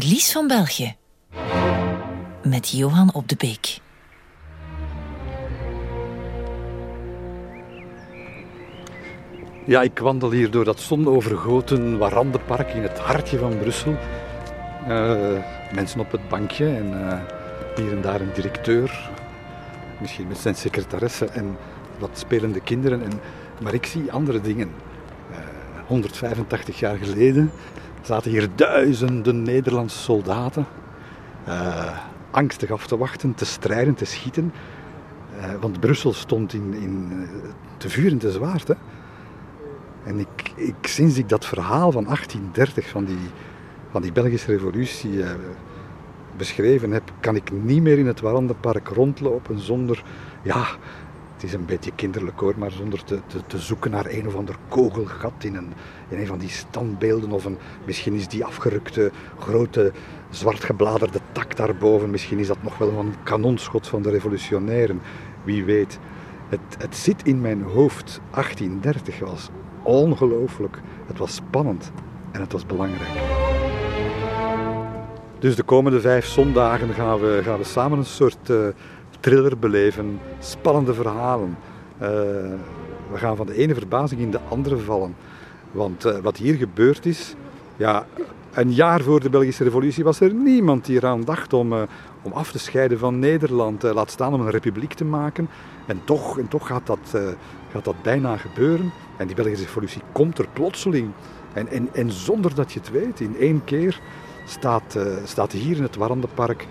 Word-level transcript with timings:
verlies 0.00 0.32
van 0.32 0.46
België. 0.46 0.96
Met 2.42 2.70
Johan 2.70 3.14
op 3.14 3.28
de 3.28 3.36
Beek. 3.36 3.78
Ja, 9.66 9.82
ik 9.82 9.98
wandel 9.98 10.30
hier 10.30 10.50
door 10.50 10.64
dat 10.64 10.80
zonovergoten 10.80 11.98
Warandenpark 11.98 12.68
in 12.68 12.82
het 12.82 12.98
hartje 12.98 13.38
van 13.38 13.58
Brussel. 13.58 13.96
Uh, 14.88 15.44
mensen 15.72 16.00
op 16.00 16.12
het 16.12 16.28
bankje 16.28 16.66
en 16.66 16.90
uh, 16.90 17.20
hier 17.76 17.92
en 17.92 18.02
daar 18.02 18.20
een 18.20 18.32
directeur. 18.34 19.10
Misschien 20.00 20.28
met 20.28 20.38
zijn 20.38 20.54
secretaresse 20.54 21.24
en 21.24 21.56
wat 21.98 22.18
spelende 22.18 22.60
kinderen. 22.60 23.02
En, 23.02 23.20
maar 23.62 23.74
ik 23.74 23.86
zie 23.86 24.12
andere 24.12 24.40
dingen. 24.40 24.70
Uh, 25.30 25.36
eh, 25.36 25.42
185 25.86 26.78
jaar 26.78 26.96
geleden 26.96 27.50
zaten 28.08 28.30
hier 28.30 28.48
duizenden 28.54 29.42
Nederlandse 29.42 29.98
soldaten. 29.98 30.66
angstig 32.30 32.70
af 32.70 32.86
te 32.86 32.96
wachten, 32.96 33.34
te 33.34 33.44
strijden, 33.44 33.94
te 33.94 34.04
schieten. 34.04 34.52
want 35.60 35.80
Brussel 35.80 36.12
stond 36.12 36.52
in, 36.52 36.74
in 36.74 37.26
te 37.76 37.88
vuur 37.88 38.10
en 38.10 38.18
te 38.18 38.30
zwaard. 38.30 38.68
Hè? 38.68 38.74
En 40.04 40.18
ik, 40.18 40.52
ik, 40.54 40.86
sinds 40.86 41.18
ik 41.18 41.28
dat 41.28 41.46
verhaal 41.46 41.92
van 41.92 42.04
1830, 42.04 42.88
van 42.88 43.04
die, 43.04 43.30
van 43.90 44.02
die 44.02 44.12
Belgische 44.12 44.52
revolutie 44.52 45.22
eh, 45.22 45.30
beschreven 46.36 46.90
heb, 46.90 47.12
kan 47.20 47.36
ik 47.36 47.52
niet 47.52 47.82
meer 47.82 47.98
in 47.98 48.06
het 48.06 48.20
Warandenpark 48.20 48.88
rondlopen 48.88 49.58
zonder, 49.58 50.02
ja, 50.42 50.66
het 51.38 51.46
is 51.46 51.52
een 51.52 51.66
beetje 51.66 51.92
kinderlijk 51.94 52.40
hoor, 52.40 52.54
maar 52.56 52.70
zonder 52.70 53.04
te, 53.04 53.20
te, 53.26 53.46
te, 53.46 53.58
zoeken 53.58 53.90
naar 53.90 54.06
een 54.06 54.26
of 54.26 54.34
ander 54.34 54.56
kogelgat 54.68 55.32
in 55.38 55.54
een, 55.54 55.72
in 56.08 56.18
een 56.18 56.26
van 56.26 56.38
die 56.38 56.48
standbeelden. 56.48 57.30
Of 57.30 57.44
een, 57.44 57.58
misschien 57.84 58.14
is 58.14 58.28
die 58.28 58.44
afgerukte 58.44 59.10
grote 59.38 59.92
zwart 60.30 60.64
gebladerde 60.64 61.18
tak 61.32 61.56
daarboven, 61.56 62.10
misschien 62.10 62.38
is 62.38 62.46
dat 62.46 62.62
nog 62.62 62.78
wel 62.78 62.88
een 62.88 63.14
kanonschot 63.22 63.86
van 63.86 64.02
de 64.02 64.10
revolutionairen, 64.10 65.00
wie 65.44 65.64
weet. 65.64 65.98
Het, 66.48 66.60
het 66.78 66.96
zit 66.96 67.22
in 67.26 67.40
mijn 67.40 67.62
hoofd. 67.62 68.20
1830 68.30 69.18
was 69.18 69.48
ongelooflijk. 69.82 70.80
Het 71.06 71.18
was 71.18 71.34
spannend 71.34 71.92
en 72.32 72.40
het 72.40 72.52
was 72.52 72.66
belangrijk. 72.66 73.10
Dus 75.38 75.56
de 75.56 75.62
komende 75.62 76.00
vijf 76.00 76.26
zondagen 76.26 76.94
gaan 76.94 77.20
we, 77.20 77.40
gaan 77.42 77.58
we 77.58 77.64
samen 77.64 77.98
een 77.98 78.04
soort 78.04 78.48
uh, 78.50 78.68
thriller 79.20 79.58
beleven. 79.58 80.20
Spannende 80.38 80.94
verhalen. 80.94 81.56
Uh, 82.02 82.08
we 83.10 83.16
gaan 83.16 83.36
van 83.36 83.46
de 83.46 83.54
ene 83.54 83.74
verbazing 83.74 84.20
in 84.20 84.30
de 84.30 84.40
andere 84.48 84.78
vallen. 84.78 85.16
Want 85.70 86.06
uh, 86.06 86.18
wat 86.18 86.36
hier 86.36 86.54
gebeurd 86.54 87.06
is, 87.06 87.34
ja, 87.76 88.06
een 88.52 88.72
jaar 88.72 89.00
voor 89.00 89.20
de 89.20 89.30
Belgische 89.30 89.64
Revolutie 89.64 90.04
was 90.04 90.20
er 90.20 90.34
niemand 90.34 90.84
die 90.84 90.96
eraan 90.96 91.24
dacht 91.24 91.52
om, 91.52 91.72
om 92.22 92.32
af 92.32 92.52
te 92.52 92.58
scheiden 92.58 92.98
van 92.98 93.18
Nederland. 93.18 93.82
laat 93.82 94.10
staan 94.10 94.34
om 94.34 94.40
een 94.40 94.50
republiek 94.50 94.92
te 94.92 95.04
maken. 95.04 95.48
En 95.86 96.00
toch, 96.04 96.38
en 96.38 96.48
toch 96.48 96.66
gaat, 96.66 96.86
dat, 96.86 97.20
gaat 97.70 97.84
dat 97.84 98.02
bijna 98.02 98.36
gebeuren. 98.36 98.92
En 99.16 99.26
die 99.26 99.36
Belgische 99.36 99.64
revolutie 99.64 100.02
komt 100.12 100.38
er 100.38 100.46
plotseling. 100.52 101.10
En, 101.52 101.68
en, 101.68 101.88
en 101.92 102.12
zonder 102.12 102.54
dat 102.54 102.72
je 102.72 102.78
het 102.78 102.90
weet, 102.90 103.20
in 103.20 103.36
één 103.38 103.64
keer 103.64 104.00
staat, 104.44 104.98
staat 105.24 105.52
hier 105.52 105.76
in 105.76 105.82
het 105.82 105.96
Warandenpark 105.96 106.66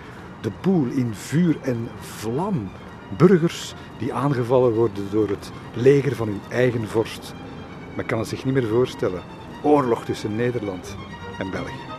de 0.48 0.54
boel 0.62 0.86
in 0.86 1.14
vuur 1.14 1.58
en 1.62 1.90
vlam. 2.00 2.70
Burgers 3.18 3.74
die 3.98 4.14
aangevallen 4.14 4.74
worden 4.74 5.08
door 5.12 5.30
het 5.30 5.52
leger 5.74 6.16
van 6.16 6.28
hun 6.28 6.42
eigen 6.50 6.88
vorst. 6.88 7.34
Men 7.96 8.06
kan 8.06 8.20
het 8.20 8.28
zich 8.28 8.46
niet 8.46 8.54
meer 8.54 8.68
voorstellen. 8.68 9.22
Oorlog 9.64 10.06
tussen 10.06 10.36
Nederland 10.36 10.96
en 11.40 11.52
België. 11.52 11.97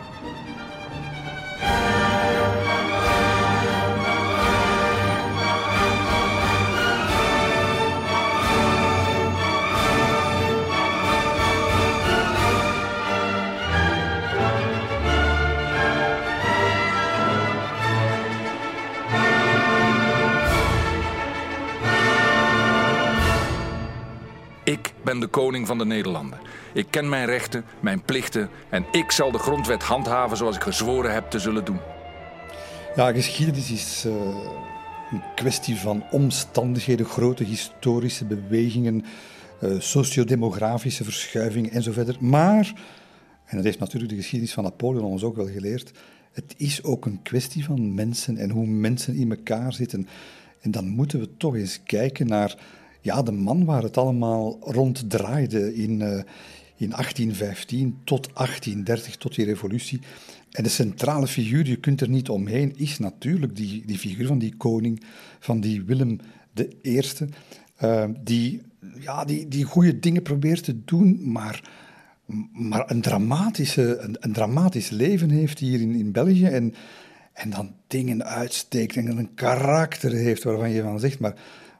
Ben 25.09 25.19
de 25.19 25.27
koning 25.27 25.67
van 25.67 25.77
de 25.77 25.85
Nederlanden. 25.85 26.39
Ik 26.73 26.87
ken 26.89 27.09
mijn 27.09 27.25
rechten, 27.25 27.63
mijn 27.79 28.01
plichten 28.01 28.49
en 28.69 28.85
ik 28.91 29.11
zal 29.11 29.31
de 29.31 29.37
grondwet 29.37 29.83
handhaven 29.83 30.37
zoals 30.37 30.55
ik 30.55 30.61
gezworen 30.61 31.13
heb 31.13 31.29
te 31.29 31.39
zullen 31.39 31.65
doen. 31.65 31.79
Ja, 32.95 33.11
geschiedenis 33.11 33.71
is 33.71 34.03
uh, 34.05 34.13
een 35.11 35.21
kwestie 35.35 35.75
van 35.75 36.03
omstandigheden, 36.11 37.05
grote 37.05 37.43
historische 37.43 38.25
bewegingen, 38.25 39.05
uh, 39.63 39.79
sociodemografische 39.79 41.03
verschuivingen 41.03 41.71
en 41.71 41.83
zo 41.83 41.91
verder. 41.91 42.15
Maar, 42.19 42.73
en 43.45 43.55
dat 43.55 43.65
heeft 43.65 43.79
natuurlijk 43.79 44.11
de 44.11 44.17
geschiedenis 44.17 44.53
van 44.53 44.63
Napoleon 44.63 45.03
ons 45.03 45.23
ook 45.23 45.35
wel 45.35 45.47
geleerd, 45.47 45.91
het 46.31 46.53
is 46.57 46.83
ook 46.83 47.05
een 47.05 47.21
kwestie 47.21 47.63
van 47.63 47.93
mensen 47.93 48.37
en 48.37 48.49
hoe 48.49 48.67
mensen 48.67 49.15
in 49.15 49.31
elkaar 49.31 49.73
zitten. 49.73 50.07
En 50.61 50.71
dan 50.71 50.87
moeten 50.87 51.19
we 51.19 51.37
toch 51.37 51.55
eens 51.55 51.79
kijken 51.83 52.27
naar 52.27 52.57
ja, 53.01 53.21
de 53.21 53.31
man 53.31 53.65
waar 53.65 53.83
het 53.83 53.97
allemaal 53.97 54.57
rond 54.61 55.09
draaide 55.09 55.75
in, 55.75 55.91
uh, 55.91 56.21
in 56.75 56.89
1815 56.89 57.97
tot 58.03 58.29
1830, 58.33 59.15
tot 59.15 59.35
die 59.35 59.45
revolutie. 59.45 59.99
En 60.51 60.63
de 60.63 60.69
centrale 60.69 61.27
figuur, 61.27 61.67
je 61.67 61.75
kunt 61.75 62.01
er 62.01 62.09
niet 62.09 62.29
omheen, 62.29 62.73
is 62.77 62.99
natuurlijk 62.99 63.55
die, 63.55 63.83
die 63.85 63.97
figuur 63.97 64.27
van 64.27 64.39
die 64.39 64.55
koning, 64.55 65.03
van 65.39 65.59
die 65.59 65.83
Willem 65.83 66.19
I, 66.81 67.01
uh, 67.83 68.03
die, 68.23 68.61
ja, 68.99 69.25
die, 69.25 69.47
die 69.47 69.63
goede 69.63 69.99
dingen 69.99 70.21
probeert 70.21 70.63
te 70.63 70.83
doen, 70.85 71.31
maar, 71.31 71.69
maar 72.51 72.91
een, 72.91 73.01
dramatische, 73.01 74.15
een 74.19 74.33
dramatisch 74.33 74.89
leven 74.89 75.29
heeft 75.29 75.59
hier 75.59 75.81
in, 75.81 75.95
in 75.95 76.11
België. 76.11 76.45
En, 76.45 76.73
en 77.33 77.49
dan 77.49 77.75
dingen 77.87 78.25
uitsteekt 78.25 78.95
en 78.95 79.17
een 79.17 79.33
karakter 79.33 80.11
heeft 80.11 80.43
waarvan 80.43 80.69
je 80.69 80.81
van 80.81 80.99
zegt, 80.99 81.19
maar 81.19 81.35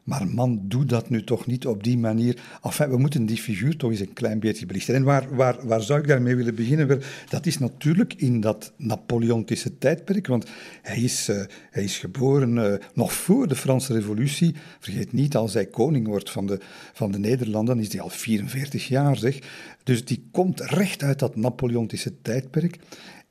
maar 0.09 0.27
man, 0.27 0.61
doe 0.63 0.85
dat 0.85 1.09
nu 1.09 1.23
toch 1.23 1.45
niet 1.45 1.67
op 1.67 1.83
die 1.83 1.97
manier. 1.97 2.41
Enfin, 2.63 2.89
we 2.89 2.97
moeten 2.97 3.25
die 3.25 3.37
figuur 3.37 3.77
toch 3.77 3.91
eens 3.91 3.99
een 3.99 4.13
klein 4.13 4.39
beetje 4.39 4.65
belichten. 4.65 4.95
En 4.95 5.03
waar, 5.03 5.35
waar, 5.35 5.67
waar 5.67 5.81
zou 5.81 5.99
ik 5.99 6.07
daarmee 6.07 6.35
willen 6.35 6.55
beginnen? 6.55 7.01
Dat 7.29 7.45
is 7.45 7.57
natuurlijk 7.57 8.13
in 8.13 8.39
dat 8.39 8.73
Napoleontische 8.75 9.77
tijdperk, 9.77 10.27
want 10.27 10.45
hij 10.81 10.97
is, 10.97 11.29
uh, 11.29 11.41
hij 11.69 11.83
is 11.83 11.97
geboren 11.97 12.55
uh, 12.55 12.73
nog 12.93 13.13
voor 13.13 13.47
de 13.47 13.55
Franse 13.55 13.93
Revolutie. 13.93 14.55
Vergeet 14.79 15.13
niet, 15.13 15.35
als 15.35 15.53
hij 15.53 15.65
koning 15.65 16.07
wordt 16.07 16.31
van 16.31 16.45
de, 16.45 16.59
van 16.93 17.11
de 17.11 17.19
Nederlanden, 17.19 17.75
dan 17.75 17.83
is 17.83 17.91
hij 17.91 18.01
al 18.01 18.09
44 18.09 18.87
jaar, 18.87 19.17
zeg. 19.17 19.39
Dus 19.83 20.05
die 20.05 20.27
komt 20.31 20.61
recht 20.61 21.03
uit 21.03 21.19
dat 21.19 21.35
Napoleontische 21.35 22.21
tijdperk. 22.21 22.79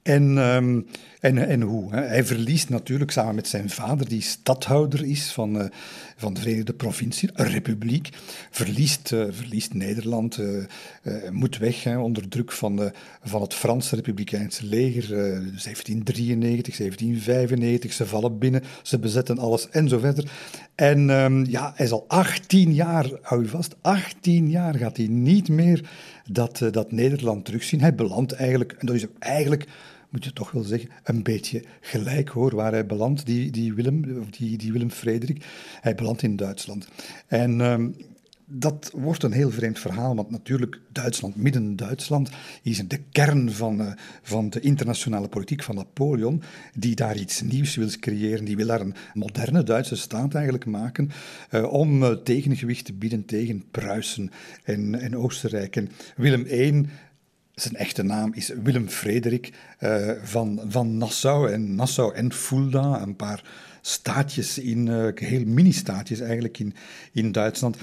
En, 0.09 0.37
um, 0.37 0.87
en, 1.21 1.49
en 1.49 1.61
hoe? 1.61 1.95
Hè? 1.95 2.01
Hij 2.01 2.25
verliest 2.25 2.69
natuurlijk 2.69 3.11
samen 3.11 3.35
met 3.35 3.49
zijn 3.49 3.71
vader, 3.71 4.09
die 4.09 4.23
stadhouder 4.23 5.05
is 5.05 5.33
van, 5.33 5.57
uh, 5.57 5.65
van 6.21 6.35
de 6.35 6.41
Verenigde 6.41 6.73
Provincie, 6.73 7.31
een 7.33 7.49
republiek, 7.51 8.09
verliest, 8.51 9.13
uh, 9.13 9.25
verliest 9.31 9.75
Nederland, 9.75 10.39
uh, 10.39 10.65
moet 11.31 11.59
weg 11.59 11.97
onder 11.97 12.29
druk 12.29 12.53
van, 12.53 12.93
van 13.23 13.43
het 13.43 13.55
Franse 13.55 13.95
Republikeinse 13.95 14.67
leger, 14.67 15.09
1793, 15.09 16.77
1795, 16.77 17.93
ze 17.93 18.07
vallen 18.07 18.39
binnen, 18.39 18.63
ze 18.83 18.99
bezetten 18.99 19.39
alles 19.39 19.69
en 19.69 19.89
zo 19.89 19.99
verder. 19.99 20.31
En 20.75 21.11
um, 21.11 21.45
ja, 21.45 21.73
hij 21.75 21.87
is 21.87 21.93
al 21.93 22.05
18 22.09 22.75
jaar, 22.75 23.11
hou 23.23 23.43
je 23.43 23.49
vast, 23.49 23.77
18 23.81 24.51
jaar 24.51 24.75
gaat 24.75 24.97
hij 24.97 25.07
niet 25.07 25.49
meer 25.49 25.91
dat, 26.31 26.63
dat 26.71 26.93
Nederland 26.93 27.45
terugzien. 27.45 27.81
Hij 27.81 27.95
belandt 27.95 28.33
eigenlijk, 28.33 28.73
en 28.73 28.87
dat 28.87 28.97
is 28.97 29.07
eigenlijk 29.19 29.67
moet 30.09 30.25
je 30.25 30.33
toch 30.33 30.51
wel 30.51 30.63
zeggen, 30.63 30.91
een 31.05 31.23
beetje 31.23 31.65
gelijk 31.81 32.29
hoor, 32.29 32.55
waar 32.55 32.73
hij 32.73 32.87
belandt, 32.87 33.27
die, 33.27 33.51
die 33.51 33.75
Willem, 33.75 34.27
die, 34.31 34.59
die 34.59 34.73
Willem 34.73 34.91
Frederik. 34.91 35.45
Hij 35.81 35.95
belandt 35.95 36.23
in 36.23 36.37
Duitsland. 36.37 36.89
En 37.27 37.61
um, 37.61 37.95
dat 38.51 38.91
wordt 38.95 39.23
een 39.23 39.33
heel 39.33 39.51
vreemd 39.51 39.79
verhaal, 39.79 40.15
want 40.15 40.31
natuurlijk 40.31 40.81
Duitsland, 40.93 41.37
midden 41.37 41.77
Duitsland, 41.77 42.31
is 42.63 42.89
de 42.89 43.01
kern 43.13 43.53
van, 43.53 43.81
uh, 43.81 43.93
van 44.23 44.51
de 44.51 44.61
internationale 44.61 45.29
politiek 45.29 45.63
van 45.63 45.75
Napoleon, 45.75 46.43
die 46.75 46.95
daar 46.95 47.17
iets 47.17 47.43
nieuws 47.43 47.77
wil 47.77 47.89
creëren, 48.01 48.45
die 48.45 48.57
wil 48.57 48.67
daar 48.67 48.81
een 48.81 48.95
moderne 49.15 49.63
Duitse 49.63 49.97
staat 49.97 50.35
eigenlijk 50.35 50.67
maken, 50.67 51.11
uh, 51.51 51.73
om 51.73 52.03
uh, 52.03 52.11
tegengewicht 52.11 52.85
te 52.85 52.93
bieden 52.93 53.25
tegen 53.25 53.65
Pruisen 53.71 54.31
en, 54.65 54.95
en 54.95 55.17
Oostenrijk. 55.17 55.77
En 55.77 55.89
Willem 56.17 56.47
I 56.47 56.87
zijn 57.63 57.77
echte 57.77 58.03
naam 58.03 58.33
is 58.35 58.53
Willem 58.63 58.89
Frederik 58.89 59.53
uh, 59.81 60.11
van, 60.23 60.61
van 60.69 60.97
Nassau. 60.97 61.53
En 61.53 61.75
Nassau 61.75 62.15
en 62.15 62.33
Fulda, 62.33 63.03
een 63.03 63.17
paar 63.17 63.45
staatjes 63.81 64.59
in, 64.59 64.87
uh, 64.87 65.09
heel 65.15 65.45
mini-staatjes 65.45 66.21
eigenlijk 66.21 66.59
in, 66.59 66.75
in 67.13 67.33
Duitsland. 67.33 67.77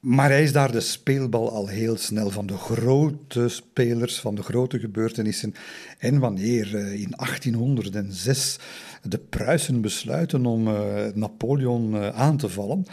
Maar 0.00 0.30
hij 0.30 0.42
is 0.42 0.52
daar 0.52 0.72
de 0.72 0.80
speelbal 0.80 1.50
al 1.50 1.66
heel 1.66 1.96
snel 1.96 2.30
van 2.30 2.46
de 2.46 2.56
grote 2.56 3.48
spelers, 3.48 4.20
van 4.20 4.34
de 4.34 4.42
grote 4.42 4.78
gebeurtenissen. 4.78 5.54
En 5.98 6.18
wanneer 6.18 6.76
eh, 6.76 6.92
in 6.92 7.14
1806 7.16 8.58
de 9.02 9.18
Pruisen 9.18 9.80
besluiten 9.80 10.46
om 10.46 10.62
Napoleon 11.14 11.96
aan 12.12 12.36
te 12.36 12.48
vallen, 12.48 12.86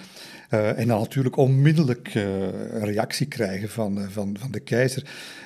en 0.49 0.87
dan 0.87 0.99
natuurlijk 0.99 1.37
onmiddellijk 1.37 2.13
een 2.13 2.85
reactie 2.85 3.27
krijgen 3.27 3.69
van, 3.69 4.11
van, 4.11 4.37
van 4.39 4.51
de 4.51 4.59
keizer, 4.59 5.03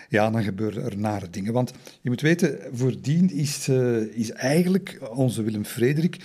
ja, 0.09 0.29
dan 0.29 0.43
gebeuren 0.43 0.83
er 0.83 0.97
nare 0.97 1.29
dingen. 1.29 1.53
Want 1.53 1.73
je 2.01 2.09
moet 2.09 2.21
weten, 2.21 2.59
voordien 2.71 3.31
is, 3.31 3.69
is 4.13 4.31
eigenlijk 4.31 4.99
onze 5.13 5.43
Willem 5.43 5.65
Frederik 5.65 6.17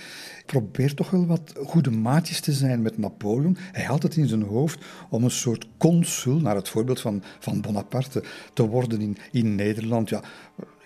probeert 0.45 0.95
toch 0.95 1.09
wel 1.09 1.25
wat 1.25 1.53
goede 1.65 1.91
maatjes 1.91 2.39
te 2.39 2.51
zijn 2.51 2.81
met 2.81 2.97
Napoleon. 2.97 3.57
Hij 3.71 3.83
had 3.83 4.03
het 4.03 4.15
in 4.15 4.27
zijn 4.27 4.41
hoofd 4.41 4.85
om 5.09 5.23
een 5.23 5.31
soort 5.31 5.67
consul, 5.77 6.39
naar 6.39 6.55
het 6.55 6.69
voorbeeld 6.69 6.99
van, 6.99 7.23
van 7.39 7.61
Bonaparte, 7.61 8.23
te 8.53 8.67
worden 8.67 9.01
in, 9.01 9.17
in 9.31 9.55
Nederland. 9.55 10.09
Ja, 10.09 10.23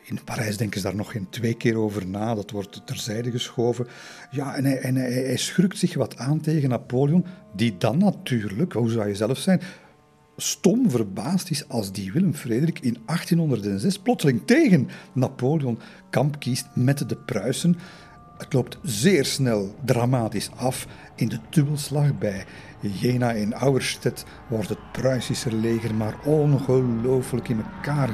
in 0.04 0.24
Parijs 0.24 0.58
denken 0.58 0.80
ze 0.80 0.88
daar 0.88 0.96
nog 0.96 1.12
geen 1.12 1.30
twee 1.30 1.54
keer 1.54 1.78
over 1.78 2.08
na. 2.08 2.36
Dat 2.36 2.52
wordt 2.52 2.82
terzijde 2.86 3.32
geschoven. 3.32 3.88
Ja, 4.32 4.56
en 4.56 4.66
hij, 4.66 4.80
en 4.80 4.96
hij, 4.96 5.12
hij 5.12 5.38
schurkt 5.38 5.78
zich 5.78 5.94
wat 5.94 6.18
aan 6.18 6.42
tegen 6.42 6.70
Napoleon, 6.70 7.26
die 7.56 7.78
dan 7.78 7.98
natuurlijk, 7.98 8.74
hoe 8.74 8.90
zou 8.90 9.08
je 9.08 9.16
zelf 9.16 9.38
zijn, 9.38 9.62
stom 10.38 10.90
verbaasd 10.90 11.50
is 11.50 11.70
als 11.70 11.92
die 11.92 12.12
Willem 12.12 12.34
Frederik 12.34 12.80
in 12.80 12.98
1806 13.06 14.00
plotseling 14.00 14.42
tegen 14.46 14.90
Napoleon 15.14 15.80
kamp 16.10 16.40
kiest 16.40 16.68
met 16.74 17.10
de 17.10 17.16
Pruisen. 17.16 17.78
Het 18.38 18.54
loopt 18.54 18.78
zeer 18.84 19.26
snel 19.26 19.76
dramatisch 19.86 20.50
af. 20.56 20.88
In 21.16 21.28
de 21.28 21.40
dubbelslag 21.50 22.18
bij 22.18 22.46
Jena 22.80 23.34
en 23.34 23.54
Auerstedt 23.54 24.26
wordt 24.48 24.70
het 24.70 24.92
Pruisische 24.92 25.56
leger 25.56 25.96
maar 25.96 26.16
ongelooflijk 26.26 27.50
in 27.50 27.64
elkaar 27.74 28.10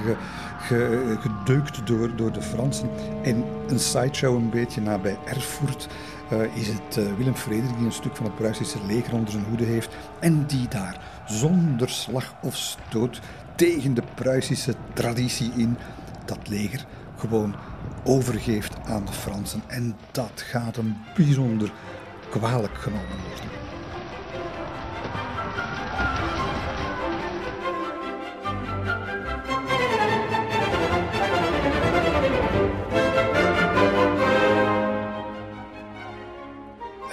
ge, 0.59 1.15
gedeukt 1.19 1.87
door, 1.87 2.15
door 2.15 2.31
de 2.31 2.41
Fransen. 2.41 2.89
En 3.23 3.43
een 3.67 3.79
sideshow 3.79 4.35
een 4.35 4.49
beetje 4.49 4.81
nabij 4.81 5.17
Erfurt 5.25 5.87
uh, 6.31 6.55
is 6.55 6.67
het 6.67 6.97
uh, 6.97 7.13
Willem 7.17 7.35
Frederik 7.35 7.77
die 7.77 7.85
een 7.85 7.91
stuk 7.91 8.15
van 8.15 8.25
het 8.25 8.35
Pruisische 8.35 8.77
leger 8.87 9.13
onder 9.13 9.31
zijn 9.31 9.45
hoede 9.45 9.63
heeft 9.63 9.95
en 10.19 10.45
die 10.45 10.67
daar 10.67 11.01
zonder 11.25 11.89
slag 11.89 12.33
of 12.41 12.55
stoot 12.55 13.19
tegen 13.55 13.93
de 13.93 14.03
Pruisische 14.15 14.75
traditie 14.93 15.51
in 15.55 15.77
dat 16.25 16.47
leger 16.47 16.85
gewoon 17.17 17.55
overgeeft 18.03 18.75
aan 18.85 19.05
de 19.05 19.11
Fransen. 19.11 19.63
En 19.67 19.95
dat 20.11 20.31
gaat 20.35 20.75
hem 20.75 20.97
bijzonder 21.15 21.71
kwalijk 22.29 22.77
genomen 22.77 23.17
worden. 23.27 23.62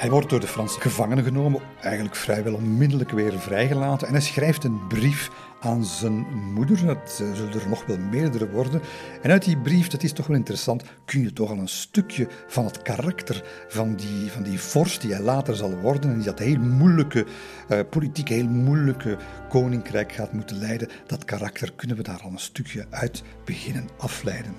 Hij 0.00 0.10
wordt 0.10 0.30
door 0.30 0.40
de 0.40 0.46
Fransen 0.46 0.80
gevangen 0.80 1.24
genomen, 1.24 1.60
eigenlijk 1.80 2.16
vrijwel 2.16 2.54
onmiddellijk 2.54 3.10
weer 3.10 3.40
vrijgelaten. 3.40 4.06
En 4.06 4.12
hij 4.12 4.22
schrijft 4.22 4.64
een 4.64 4.86
brief 4.86 5.30
aan 5.60 5.84
zijn 5.84 6.26
moeder. 6.54 6.86
Het 6.88 7.22
zullen 7.34 7.52
er 7.52 7.68
nog 7.68 7.86
wel 7.86 7.98
meerdere 7.98 8.50
worden. 8.50 8.82
En 9.22 9.30
uit 9.30 9.44
die 9.44 9.58
brief, 9.58 9.88
dat 9.88 10.02
is 10.02 10.12
toch 10.12 10.26
wel 10.26 10.36
interessant, 10.36 10.82
kun 11.04 11.20
je 11.20 11.32
toch 11.32 11.50
al 11.50 11.58
een 11.58 11.68
stukje 11.68 12.28
van 12.46 12.64
het 12.64 12.82
karakter 12.82 13.44
van 13.68 13.94
die, 13.94 14.30
van 14.30 14.42
die 14.42 14.60
vorst 14.60 15.00
die 15.00 15.12
hij 15.12 15.22
later 15.22 15.56
zal 15.56 15.76
worden 15.76 16.10
en 16.10 16.16
die 16.16 16.24
dat 16.24 16.38
heel 16.38 16.58
moeilijke, 16.58 17.26
uh, 17.68 17.78
politiek 17.90 18.28
heel 18.28 18.48
moeilijke 18.48 19.16
koninkrijk 19.48 20.12
gaat 20.12 20.32
moeten 20.32 20.58
leiden, 20.58 20.88
dat 21.06 21.24
karakter 21.24 21.72
kunnen 21.72 21.96
we 21.96 22.02
daar 22.02 22.20
al 22.22 22.30
een 22.30 22.38
stukje 22.38 22.86
uit 22.90 23.22
beginnen 23.44 23.88
afleiden. 23.96 24.54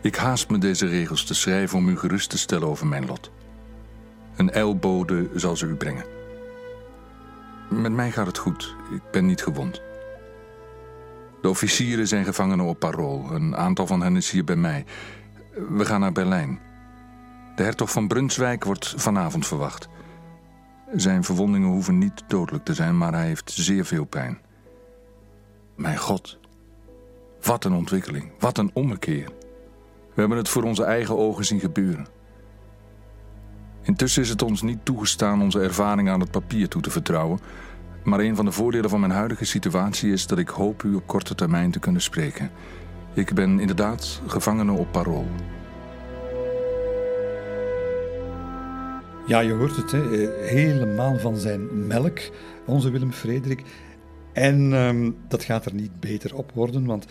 Ik 0.00 0.16
haast 0.16 0.50
me 0.50 0.58
deze 0.58 0.86
regels 0.86 1.24
te 1.24 1.34
schrijven 1.34 1.78
om 1.78 1.88
u 1.88 1.98
gerust 1.98 2.30
te 2.30 2.38
stellen 2.38 2.68
over 2.68 2.86
mijn 2.86 3.06
lot. 3.06 3.30
Een 4.36 4.50
ijlbode 4.50 5.30
zal 5.34 5.56
ze 5.56 5.66
u 5.66 5.74
brengen. 5.74 6.04
Met 7.70 7.92
mij 7.92 8.10
gaat 8.10 8.26
het 8.26 8.38
goed. 8.38 8.76
Ik 8.90 9.02
ben 9.10 9.26
niet 9.26 9.42
gewond. 9.42 9.82
De 11.42 11.48
officieren 11.48 12.08
zijn 12.08 12.24
gevangenen 12.24 12.66
op 12.66 12.78
parool. 12.78 13.30
Een 13.30 13.56
aantal 13.56 13.86
van 13.86 14.02
hen 14.02 14.16
is 14.16 14.30
hier 14.30 14.44
bij 14.44 14.56
mij. 14.56 14.84
We 15.68 15.84
gaan 15.84 16.00
naar 16.00 16.12
Berlijn. 16.12 16.60
De 17.56 17.62
hertog 17.62 17.90
van 17.90 18.08
Brunswijk 18.08 18.64
wordt 18.64 18.94
vanavond 18.96 19.46
verwacht. 19.46 19.88
Zijn 20.92 21.24
verwondingen 21.24 21.68
hoeven 21.68 21.98
niet 21.98 22.24
dodelijk 22.26 22.64
te 22.64 22.74
zijn, 22.74 22.98
maar 22.98 23.12
hij 23.12 23.26
heeft 23.26 23.50
zeer 23.50 23.84
veel 23.84 24.04
pijn. 24.04 24.38
Mijn 25.74 25.98
God, 25.98 26.38
wat 27.42 27.64
een 27.64 27.72
ontwikkeling, 27.72 28.30
wat 28.38 28.58
een 28.58 28.70
ommekeer. 28.72 29.24
We 30.14 30.20
hebben 30.20 30.38
het 30.38 30.48
voor 30.48 30.62
onze 30.62 30.84
eigen 30.84 31.18
ogen 31.18 31.44
zien 31.44 31.60
gebeuren. 31.60 32.06
Intussen 33.82 34.22
is 34.22 34.28
het 34.28 34.42
ons 34.42 34.62
niet 34.62 34.84
toegestaan 34.84 35.42
onze 35.42 35.60
ervaring 35.60 36.08
aan 36.08 36.20
het 36.20 36.30
papier 36.30 36.68
toe 36.68 36.82
te 36.82 36.90
vertrouwen. 36.90 37.40
Maar 38.02 38.20
een 38.20 38.36
van 38.36 38.44
de 38.44 38.52
voordelen 38.52 38.90
van 38.90 39.00
mijn 39.00 39.12
huidige 39.12 39.44
situatie 39.44 40.12
is 40.12 40.26
dat 40.26 40.38
ik 40.38 40.48
hoop 40.48 40.82
u 40.82 40.94
op 40.94 41.06
korte 41.06 41.34
termijn 41.34 41.70
te 41.70 41.78
kunnen 41.78 42.02
spreken. 42.02 42.50
Ik 43.14 43.34
ben 43.34 43.60
inderdaad 43.60 44.20
gevangene 44.26 44.72
op 44.72 44.92
parool. 44.92 45.26
Ja, 49.26 49.40
je 49.40 49.52
hoort 49.52 49.76
het, 49.76 49.90
hè? 49.90 50.00
helemaal 50.46 51.18
van 51.18 51.36
zijn 51.36 51.86
melk, 51.86 52.18
onze 52.66 52.90
Willem 52.90 53.12
Frederik. 53.12 53.62
En 54.32 54.72
ehm, 54.72 55.10
dat 55.28 55.44
gaat 55.44 55.64
er 55.64 55.74
niet 55.74 56.00
beter 56.00 56.34
op 56.34 56.50
worden, 56.54 56.86
want 56.86 57.06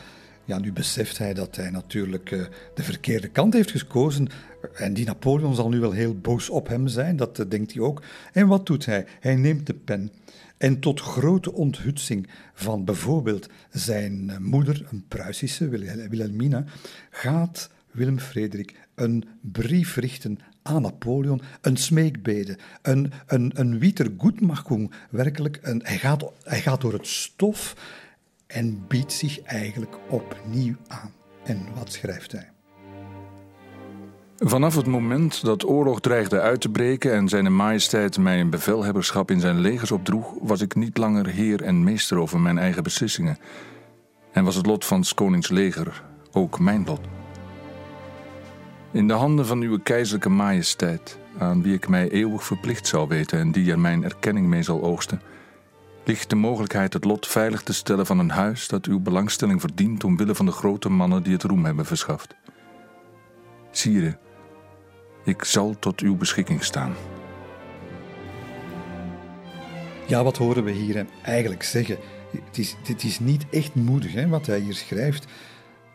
ja, 0.51 0.59
nu 0.59 0.71
beseft 0.73 1.17
hij 1.17 1.33
dat 1.33 1.55
hij 1.55 1.69
natuurlijk 1.69 2.31
uh, 2.31 2.43
de 2.73 2.83
verkeerde 2.83 3.27
kant 3.27 3.53
heeft 3.53 3.71
gekozen. 3.71 4.27
En 4.73 4.93
die 4.93 5.05
Napoleon 5.05 5.55
zal 5.55 5.69
nu 5.69 5.79
wel 5.79 5.91
heel 5.91 6.19
boos 6.19 6.49
op 6.49 6.67
hem 6.67 6.87
zijn, 6.87 7.15
dat 7.15 7.39
uh, 7.39 7.45
denkt 7.49 7.73
hij 7.73 7.81
ook. 7.81 8.01
En 8.33 8.47
wat 8.47 8.65
doet 8.65 8.85
hij? 8.85 9.05
Hij 9.19 9.35
neemt 9.35 9.67
de 9.67 9.73
pen. 9.73 10.11
En 10.57 10.79
tot 10.79 10.99
grote 10.99 11.53
onthutsing 11.53 12.27
van 12.53 12.85
bijvoorbeeld 12.85 13.47
zijn 13.69 14.29
uh, 14.29 14.37
moeder, 14.37 14.87
een 14.91 15.05
Pruisische, 15.07 15.69
Wilhelmina, 16.09 16.63
gaat 17.09 17.69
Willem 17.91 18.19
Frederik 18.19 18.75
een 18.95 19.23
brief 19.41 19.95
richten 19.95 20.39
aan 20.61 20.81
Napoleon, 20.81 21.41
een 21.61 21.77
smeekbede, 21.77 22.57
een, 22.81 23.11
een, 23.25 23.51
een 23.55 23.79
Wiedergutmachung, 23.79 24.91
werkelijk. 25.09 25.59
Een, 25.61 25.81
hij, 25.83 25.97
gaat, 25.97 26.31
hij 26.43 26.61
gaat 26.61 26.81
door 26.81 26.93
het 26.93 27.07
stof 27.07 27.75
en 28.51 28.85
biedt 28.87 29.13
zich 29.13 29.41
eigenlijk 29.41 29.97
opnieuw 30.09 30.75
aan. 30.87 31.13
En 31.43 31.67
wat 31.75 31.91
schrijft 31.91 32.31
hij? 32.31 32.49
Vanaf 34.37 34.75
het 34.75 34.87
moment 34.87 35.45
dat 35.45 35.65
oorlog 35.65 35.99
dreigde 35.99 36.39
uit 36.39 36.61
te 36.61 36.69
breken 36.69 37.13
en 37.13 37.29
zijn 37.29 37.55
majesteit 37.55 38.17
mij 38.17 38.39
een 38.39 38.49
bevelhebberschap 38.49 39.31
in 39.31 39.39
zijn 39.39 39.59
legers 39.59 39.91
opdroeg, 39.91 40.33
was 40.41 40.61
ik 40.61 40.75
niet 40.75 40.97
langer 40.97 41.27
heer 41.27 41.61
en 41.61 41.83
meester 41.83 42.17
over 42.17 42.39
mijn 42.39 42.57
eigen 42.57 42.83
beslissingen. 42.83 43.37
En 44.31 44.43
was 44.43 44.55
het 44.55 44.65
lot 44.65 44.85
van 44.85 45.03
s 45.03 45.13
leger 45.49 46.03
ook 46.31 46.59
mijn 46.59 46.83
lot. 46.85 47.01
In 48.91 49.07
de 49.07 49.13
handen 49.13 49.45
van 49.45 49.61
uw 49.61 49.79
keizerlijke 49.79 50.29
majesteit, 50.29 51.17
aan 51.37 51.61
wie 51.61 51.73
ik 51.73 51.87
mij 51.87 52.09
eeuwig 52.09 52.43
verplicht 52.43 52.87
zal 52.87 53.07
weten 53.07 53.39
en 53.39 53.51
die 53.51 53.71
er 53.71 53.79
mijn 53.79 54.03
erkenning 54.03 54.47
mee 54.47 54.63
zal 54.63 54.83
oogsten, 54.83 55.21
ligt 56.05 56.29
de 56.29 56.35
mogelijkheid 56.35 56.93
het 56.93 57.03
lot 57.03 57.27
veilig 57.27 57.61
te 57.61 57.73
stellen 57.73 58.05
van 58.05 58.19
een 58.19 58.29
huis 58.29 58.67
dat 58.67 58.85
uw 58.85 58.99
belangstelling 58.99 59.61
verdient 59.61 60.03
omwille 60.03 60.35
van 60.35 60.45
de 60.45 60.51
grote 60.51 60.89
mannen 60.89 61.23
die 61.23 61.33
het 61.33 61.43
roem 61.43 61.65
hebben 61.65 61.85
verschaft. 61.85 62.35
Sire, 63.71 64.17
ik 65.23 65.43
zal 65.43 65.79
tot 65.79 65.99
uw 65.99 66.15
beschikking 66.15 66.63
staan. 66.63 66.93
Ja, 70.07 70.23
wat 70.23 70.37
horen 70.37 70.63
we 70.63 70.71
hier 70.71 71.05
eigenlijk 71.23 71.63
zeggen? 71.63 71.97
Het 72.45 72.57
is, 72.57 72.75
het 72.83 73.03
is 73.03 73.19
niet 73.19 73.45
echt 73.51 73.75
moedig 73.75 74.13
hè, 74.13 74.27
wat 74.27 74.45
hij 74.45 74.59
hier 74.59 74.73
schrijft. 74.73 75.25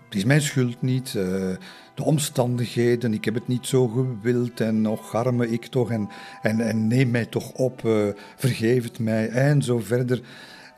Het 0.04 0.14
is 0.14 0.24
mijn 0.24 0.40
schuld 0.40 0.82
niet. 0.82 1.14
Uh, 1.16 1.56
de 1.96 2.04
omstandigheden, 2.04 3.14
ik 3.14 3.24
heb 3.24 3.34
het 3.34 3.48
niet 3.48 3.66
zo 3.66 3.88
gewild 3.88 4.60
en 4.60 4.80
nog 4.80 5.14
arme 5.14 5.48
ik 5.48 5.66
toch 5.66 5.90
en, 5.90 6.08
en, 6.42 6.60
en 6.60 6.86
neem 6.86 7.10
mij 7.10 7.26
toch 7.26 7.52
op, 7.52 7.82
uh, 7.82 8.06
vergeef 8.36 8.82
het 8.84 8.98
mij 8.98 9.28
en 9.28 9.62
zo 9.62 9.78
verder. 9.78 10.20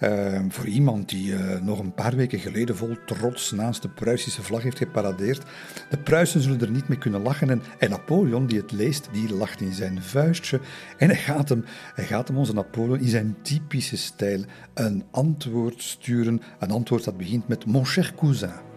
Uh, 0.02 0.40
voor 0.48 0.66
iemand 0.66 1.08
die 1.08 1.32
uh, 1.32 1.60
nog 1.60 1.78
een 1.78 1.94
paar 1.94 2.16
weken 2.16 2.38
geleden 2.38 2.76
vol 2.76 2.96
trots 3.06 3.50
naast 3.50 3.82
de 3.82 3.88
Pruisische 3.88 4.42
vlag 4.42 4.62
heeft 4.62 4.78
geparadeerd. 4.78 5.42
De 5.90 5.98
Pruisen 5.98 6.40
zullen 6.40 6.60
er 6.60 6.70
niet 6.70 6.88
mee 6.88 6.98
kunnen 6.98 7.22
lachen. 7.22 7.50
En, 7.50 7.62
en, 7.78 7.90
Napoleon, 7.90 8.46
die 8.46 8.60
het 8.60 8.72
leest, 8.72 9.08
die 9.12 9.34
lacht 9.34 9.60
in 9.60 9.72
zijn 9.72 10.02
vuistje. 10.02 10.60
En 10.96 11.08
hij 11.08 11.18
gaat, 11.18 11.48
hem, 11.48 11.64
hij 11.94 12.04
gaat 12.04 12.28
hem, 12.28 12.36
onze 12.36 12.54
Napoleon, 12.54 13.00
in 13.00 13.08
zijn 13.08 13.36
typische 13.42 13.96
stijl 13.96 14.44
een 14.74 15.04
antwoord 15.10 15.82
sturen. 15.82 16.42
Een 16.58 16.70
antwoord 16.70 17.04
dat 17.04 17.16
begint 17.16 17.48
met 17.48 17.66
Mon 17.66 17.86
cher 17.86 18.12
cousin. 18.16 18.67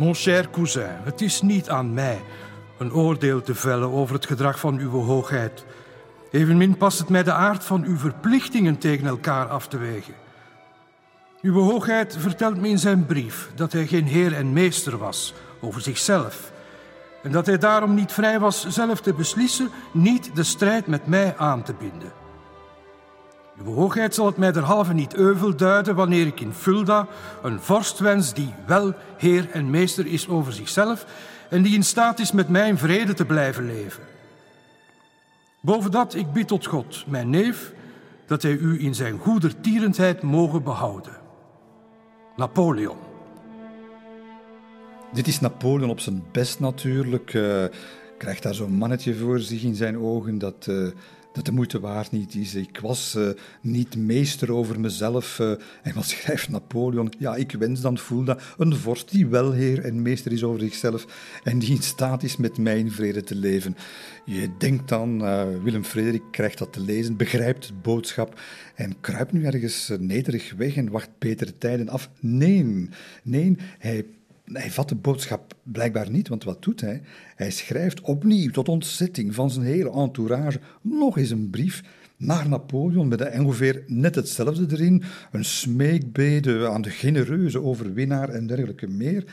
Mon 0.00 0.14
cher 0.14 0.50
cousin, 0.50 0.90
het 1.04 1.20
is 1.20 1.42
niet 1.42 1.68
aan 1.68 1.94
mij 1.94 2.20
een 2.78 2.92
oordeel 2.92 3.42
te 3.42 3.54
vellen 3.54 3.90
over 3.90 4.14
het 4.14 4.26
gedrag 4.26 4.58
van 4.60 4.78
uw 4.78 4.90
hoogheid. 4.90 5.64
Evenmin 6.30 6.76
past 6.76 6.98
het 6.98 7.08
mij 7.08 7.22
de 7.22 7.32
aard 7.32 7.64
van 7.64 7.84
uw 7.84 7.96
verplichtingen 7.96 8.78
tegen 8.78 9.06
elkaar 9.06 9.46
af 9.46 9.68
te 9.68 9.78
wegen. 9.78 10.14
Uw 11.42 11.60
hoogheid 11.60 12.16
vertelt 12.18 12.56
me 12.60 12.68
in 12.68 12.78
zijn 12.78 13.06
brief 13.06 13.50
dat 13.54 13.72
hij 13.72 13.86
geen 13.86 14.06
heer 14.06 14.34
en 14.34 14.52
meester 14.52 14.98
was 14.98 15.34
over 15.60 15.80
zichzelf 15.80 16.52
en 17.22 17.32
dat 17.32 17.46
hij 17.46 17.58
daarom 17.58 17.94
niet 17.94 18.12
vrij 18.12 18.38
was 18.38 18.68
zelf 18.68 19.00
te 19.00 19.14
beslissen 19.14 19.70
niet 19.92 20.30
de 20.34 20.42
strijd 20.42 20.86
met 20.86 21.06
mij 21.06 21.34
aan 21.36 21.62
te 21.62 21.74
binden. 21.74 22.19
Uw 23.64 23.74
hoogheid 23.74 24.14
zal 24.14 24.26
het 24.26 24.36
mij 24.36 24.52
derhalve 24.52 24.92
niet 24.92 25.14
euvel 25.14 25.56
duiden 25.56 25.94
wanneer 25.94 26.26
ik 26.26 26.40
in 26.40 26.52
Fulda 26.52 27.06
een 27.42 27.60
vorst 27.60 27.98
wens 27.98 28.34
die 28.34 28.54
wel 28.66 28.94
heer 29.16 29.50
en 29.50 29.70
meester 29.70 30.06
is 30.06 30.28
over 30.28 30.52
zichzelf 30.52 31.06
en 31.50 31.62
die 31.62 31.74
in 31.74 31.84
staat 31.84 32.18
is 32.18 32.32
met 32.32 32.48
mij 32.48 32.68
in 32.68 32.78
vrede 32.78 33.14
te 33.14 33.24
blijven 33.24 33.66
leven. 33.66 34.02
Boven 35.60 35.90
dat, 35.90 36.14
ik 36.14 36.32
bid 36.32 36.48
tot 36.48 36.66
God, 36.66 37.04
mijn 37.06 37.30
neef, 37.30 37.72
dat 38.26 38.42
hij 38.42 38.52
u 38.52 38.84
in 38.84 38.94
zijn 38.94 39.18
goedertierendheid 39.18 40.22
mogen 40.22 40.62
behouden. 40.62 41.12
Napoleon. 42.36 42.96
Dit 45.12 45.26
is 45.26 45.40
Napoleon 45.40 45.90
op 45.90 46.00
zijn 46.00 46.22
best 46.32 46.60
natuurlijk. 46.60 47.34
Uh, 47.34 47.64
krijgt 48.18 48.42
daar 48.42 48.54
zo'n 48.54 48.72
mannetje 48.72 49.14
voor 49.14 49.38
zich 49.38 49.62
in 49.62 49.74
zijn 49.74 49.98
ogen 49.98 50.38
dat, 50.38 50.66
uh, 50.68 50.88
dat 51.32 51.44
de 51.44 51.52
moeite 51.52 51.80
waard 51.80 52.10
niet 52.10 52.34
is. 52.34 52.54
Ik 52.54 52.78
was 52.82 53.14
uh, 53.18 53.30
niet 53.62 53.96
meester 53.96 54.52
over 54.52 54.80
mezelf. 54.80 55.38
en 55.38 55.94
wat 55.94 56.06
schrijft 56.06 56.48
Napoleon? 56.48 57.12
Ja, 57.18 57.36
ik 57.36 57.52
wens 57.52 57.80
dan, 57.80 57.98
voel 57.98 58.24
dat, 58.24 58.42
een 58.58 58.76
vorst 58.76 59.10
die 59.10 59.26
wel 59.26 59.52
heer 59.52 59.84
en 59.84 60.02
meester 60.02 60.32
is 60.32 60.42
over 60.42 60.60
zichzelf 60.60 61.06
en 61.44 61.58
die 61.58 61.70
in 61.70 61.82
staat 61.82 62.22
is 62.22 62.36
met 62.36 62.58
mij 62.58 62.78
in 62.78 62.90
vrede 62.90 63.22
te 63.22 63.34
leven. 63.34 63.76
Je 64.24 64.50
denkt 64.58 64.88
dan, 64.88 65.18
Willem 65.62 65.84
Frederik 65.84 66.22
krijgt 66.30 66.58
dat 66.58 66.72
te 66.72 66.80
lezen, 66.80 67.16
begrijpt 67.16 67.66
het 67.66 67.82
boodschap 67.82 68.40
en 68.74 69.00
kruipt 69.00 69.32
nu 69.32 69.44
ergens 69.44 69.92
nederig 69.98 70.54
weg 70.56 70.76
en 70.76 70.90
wacht 70.90 71.10
betere 71.18 71.58
tijden 71.58 71.88
af. 71.88 72.10
Nee, 72.20 72.88
nee, 73.22 73.56
hij 73.78 74.04
hij 74.52 74.70
vat 74.70 74.88
de 74.88 74.94
boodschap 74.94 75.54
blijkbaar 75.62 76.10
niet, 76.10 76.28
want 76.28 76.44
wat 76.44 76.62
doet 76.62 76.80
hij? 76.80 77.02
Hij 77.36 77.50
schrijft 77.50 78.00
opnieuw, 78.00 78.50
tot 78.50 78.68
ontzetting 78.68 79.34
van 79.34 79.50
zijn 79.50 79.66
hele 79.66 79.90
entourage, 79.90 80.60
nog 80.82 81.18
eens 81.18 81.30
een 81.30 81.50
brief 81.50 81.82
naar 82.20 82.48
Napoleon 82.48 83.08
met 83.08 83.38
ongeveer 83.38 83.84
net 83.86 84.14
hetzelfde 84.14 84.66
erin. 84.70 85.02
Een 85.32 85.44
smeekbede 85.44 86.68
aan 86.68 86.82
de 86.82 86.90
genereuze 86.90 87.62
overwinnaar 87.62 88.28
en 88.28 88.46
dergelijke 88.46 88.86
meer. 88.86 89.24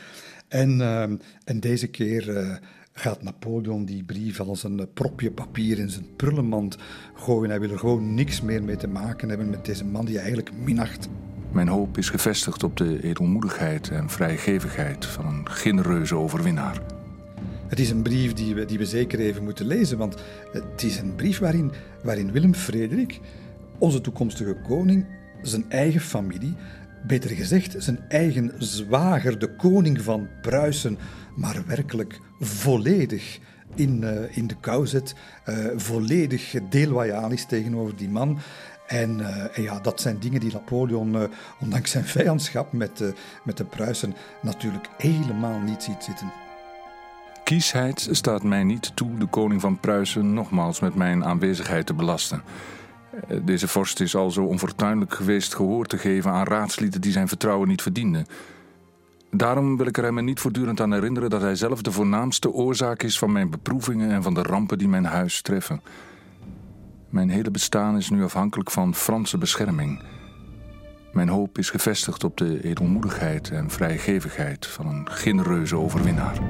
En, 0.48 0.78
uh, 0.78 1.02
en 1.44 1.60
deze 1.60 1.86
keer 1.86 2.28
uh, 2.28 2.56
gaat 2.92 3.22
Napoleon 3.22 3.84
die 3.84 4.04
brief 4.04 4.40
als 4.40 4.62
een 4.62 4.88
propje 4.94 5.30
papier 5.30 5.78
in 5.78 5.90
zijn 5.90 6.06
prullenmand 6.16 6.76
gooien. 7.14 7.50
Hij 7.50 7.60
wil 7.60 7.70
er 7.70 7.78
gewoon 7.78 8.14
niks 8.14 8.40
meer 8.40 8.62
mee 8.62 8.76
te 8.76 8.88
maken 8.88 9.28
hebben 9.28 9.50
met 9.50 9.64
deze 9.64 9.84
man 9.84 10.04
die 10.04 10.18
eigenlijk 10.18 10.52
minacht. 10.64 11.08
Mijn 11.58 11.70
hoop 11.70 11.98
is 11.98 12.10
gevestigd 12.10 12.62
op 12.62 12.76
de 12.76 13.02
edelmoedigheid 13.02 13.90
en 13.90 14.10
vrijgevigheid 14.10 15.06
van 15.06 15.26
een 15.26 15.50
genereuze 15.50 16.16
overwinnaar. 16.16 16.80
Het 17.68 17.78
is 17.78 17.90
een 17.90 18.02
brief 18.02 18.32
die 18.32 18.54
we, 18.54 18.64
die 18.64 18.78
we 18.78 18.86
zeker 18.86 19.18
even 19.18 19.44
moeten 19.44 19.66
lezen, 19.66 19.98
want 19.98 20.16
het 20.52 20.82
is 20.82 20.98
een 20.98 21.14
brief 21.14 21.38
waarin, 21.38 21.72
waarin 22.02 22.32
Willem 22.32 22.54
Frederik, 22.54 23.20
onze 23.78 24.00
toekomstige 24.00 24.56
koning, 24.68 25.06
zijn 25.42 25.70
eigen 25.70 26.00
familie, 26.00 26.54
beter 27.06 27.30
gezegd 27.30 27.74
zijn 27.78 28.00
eigen 28.08 28.52
zwager, 28.58 29.38
de 29.38 29.54
koning 29.56 30.02
van 30.02 30.28
Pruisen, 30.42 30.98
maar 31.36 31.62
werkelijk 31.66 32.20
volledig 32.40 33.38
in, 33.74 34.02
uh, 34.02 34.36
in 34.36 34.46
de 34.46 34.56
kou 34.60 34.86
zet, 34.86 35.14
uh, 35.48 35.66
volledig 35.76 36.54
deelwayaal 36.70 37.30
is 37.30 37.46
tegenover 37.46 37.96
die 37.96 38.08
man. 38.08 38.38
En, 38.88 39.18
uh, 39.18 39.58
en, 39.58 39.62
ja, 39.62 39.80
dat 39.80 40.00
zijn 40.00 40.18
dingen 40.18 40.40
die 40.40 40.52
Napoleon, 40.52 41.14
uh, 41.14 41.22
ondanks 41.60 41.90
zijn 41.90 42.04
vijandschap 42.04 42.72
met, 42.72 43.00
uh, 43.00 43.08
met 43.42 43.56
de 43.56 43.64
Pruisen, 43.64 44.14
natuurlijk 44.42 44.88
helemaal 44.96 45.58
niet 45.58 45.82
ziet 45.82 46.04
zitten. 46.04 46.32
Kiesheid 47.44 48.08
staat 48.10 48.42
mij 48.42 48.64
niet 48.64 48.96
toe 48.96 49.18
de 49.18 49.26
koning 49.26 49.60
van 49.60 49.80
Pruisen 49.80 50.34
nogmaals 50.34 50.80
met 50.80 50.94
mijn 50.94 51.24
aanwezigheid 51.24 51.86
te 51.86 51.94
belasten. 51.94 52.42
Deze 53.44 53.68
vorst 53.68 54.00
is 54.00 54.14
al 54.14 54.30
zo 54.30 54.44
onfortuinlijk 54.44 55.14
geweest 55.14 55.54
gehoor 55.54 55.86
te 55.86 55.98
geven 55.98 56.30
aan 56.30 56.46
raadslieden 56.46 57.00
die 57.00 57.12
zijn 57.12 57.28
vertrouwen 57.28 57.68
niet 57.68 57.82
verdienden. 57.82 58.26
Daarom 59.30 59.76
wil 59.76 59.86
ik 59.86 59.96
er 59.96 60.04
hem 60.04 60.24
niet 60.24 60.40
voortdurend 60.40 60.80
aan 60.80 60.92
herinneren 60.92 61.30
dat 61.30 61.40
hij 61.40 61.54
zelf 61.54 61.82
de 61.82 61.92
voornaamste 61.92 62.50
oorzaak 62.50 63.02
is 63.02 63.18
van 63.18 63.32
mijn 63.32 63.50
beproevingen 63.50 64.10
en 64.10 64.22
van 64.22 64.34
de 64.34 64.42
rampen 64.42 64.78
die 64.78 64.88
mijn 64.88 65.04
huis 65.04 65.42
treffen. 65.42 65.80
Mijn 67.08 67.30
hele 67.30 67.50
bestaan 67.50 67.96
is 67.96 68.10
nu 68.10 68.24
afhankelijk 68.24 68.70
van 68.70 68.94
Franse 68.94 69.38
bescherming. 69.38 70.02
Mijn 71.12 71.28
hoop 71.28 71.58
is 71.58 71.70
gevestigd 71.70 72.24
op 72.24 72.36
de 72.36 72.64
edelmoedigheid 72.64 73.50
en 73.50 73.70
vrijgevigheid 73.70 74.66
van 74.66 74.86
een 74.86 75.10
genereuze 75.10 75.76
overwinnaar. 75.76 76.40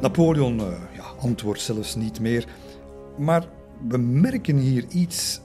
Napoleon 0.00 0.58
uh, 0.58 0.66
ja, 0.96 1.04
antwoordt 1.20 1.60
zelfs 1.60 1.94
niet 1.94 2.20
meer, 2.20 2.46
maar 3.18 3.46
we 3.88 3.98
merken 3.98 4.56
hier 4.56 4.84
iets 4.88 5.40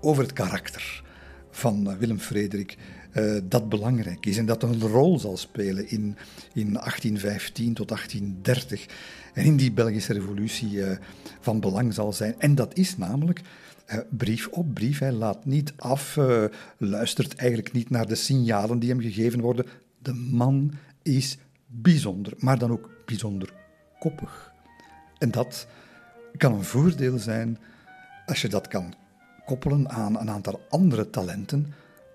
over 0.00 0.22
het 0.22 0.32
karakter 0.32 1.02
van 1.50 1.90
uh, 1.90 1.96
Willem 1.96 2.18
Frederik. 2.18 2.76
Uh, 3.14 3.40
dat 3.44 3.68
belangrijk 3.68 4.26
is 4.26 4.36
en 4.36 4.46
dat 4.46 4.62
een 4.62 4.80
rol 4.80 5.18
zal 5.18 5.36
spelen 5.36 5.90
in, 5.90 6.16
in 6.52 6.72
1815 6.72 7.74
tot 7.74 7.88
1830 7.88 8.86
en 9.38 9.44
in 9.44 9.56
die 9.56 9.72
Belgische 9.72 10.12
revolutie 10.12 10.70
uh, 10.70 10.90
van 11.40 11.60
belang 11.60 11.94
zal 11.94 12.12
zijn. 12.12 12.34
En 12.38 12.54
dat 12.54 12.76
is 12.76 12.96
namelijk 12.96 13.40
uh, 13.86 13.98
brief 14.10 14.48
op 14.48 14.74
brief. 14.74 14.98
Hij 14.98 15.12
laat 15.12 15.44
niet 15.44 15.72
af, 15.76 16.18
luistert 16.76 17.34
eigenlijk 17.34 17.72
niet 17.72 17.90
naar 17.90 18.06
de 18.06 18.14
signalen 18.14 18.78
die 18.78 18.90
hem 18.90 19.00
gegeven 19.00 19.40
worden. 19.40 19.66
De 19.98 20.12
man 20.12 20.72
is 21.02 21.38
bijzonder, 21.66 22.32
maar 22.38 22.58
dan 22.58 22.70
ook 22.70 22.90
bijzonder 23.06 23.52
koppig. 23.98 24.52
En 25.18 25.30
dat 25.30 25.66
kan 26.36 26.52
een 26.52 26.64
voordeel 26.64 27.18
zijn 27.18 27.58
als 28.26 28.42
je 28.42 28.48
dat 28.48 28.68
kan 28.68 28.94
koppelen 29.44 29.90
aan 29.90 30.20
een 30.20 30.30
aantal 30.30 30.60
andere 30.68 31.10
talenten 31.10 31.72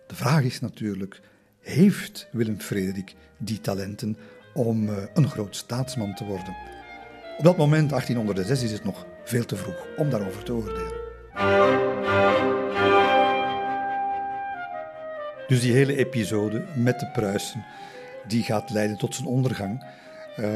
de 0.07 0.15
vraag 0.15 0.43
is 0.43 0.59
natuurlijk, 0.59 1.21
heeft 1.59 2.27
Willem 2.31 2.59
Frederik 2.59 3.15
die 3.37 3.61
talenten 3.61 4.17
om 4.53 4.89
een 5.13 5.29
groot 5.29 5.55
staatsman 5.55 6.15
te 6.15 6.25
worden? 6.25 6.55
Op 7.37 7.43
dat 7.43 7.57
moment, 7.57 7.89
1806, 7.89 8.63
is 8.63 8.71
het 8.71 8.83
nog 8.83 9.05
veel 9.23 9.45
te 9.45 9.55
vroeg 9.55 9.85
om 9.97 10.09
daarover 10.09 10.43
te 10.43 10.53
oordelen. 10.53 11.01
Dus 15.47 15.61
die 15.61 15.73
hele 15.73 15.95
episode 15.95 16.65
met 16.75 16.99
de 16.99 17.07
Pruisen, 17.07 17.65
die 18.27 18.43
gaat 18.43 18.69
leiden 18.69 18.97
tot 18.97 19.15
zijn 19.15 19.27
ondergang. 19.27 19.85
Uh, 20.39 20.47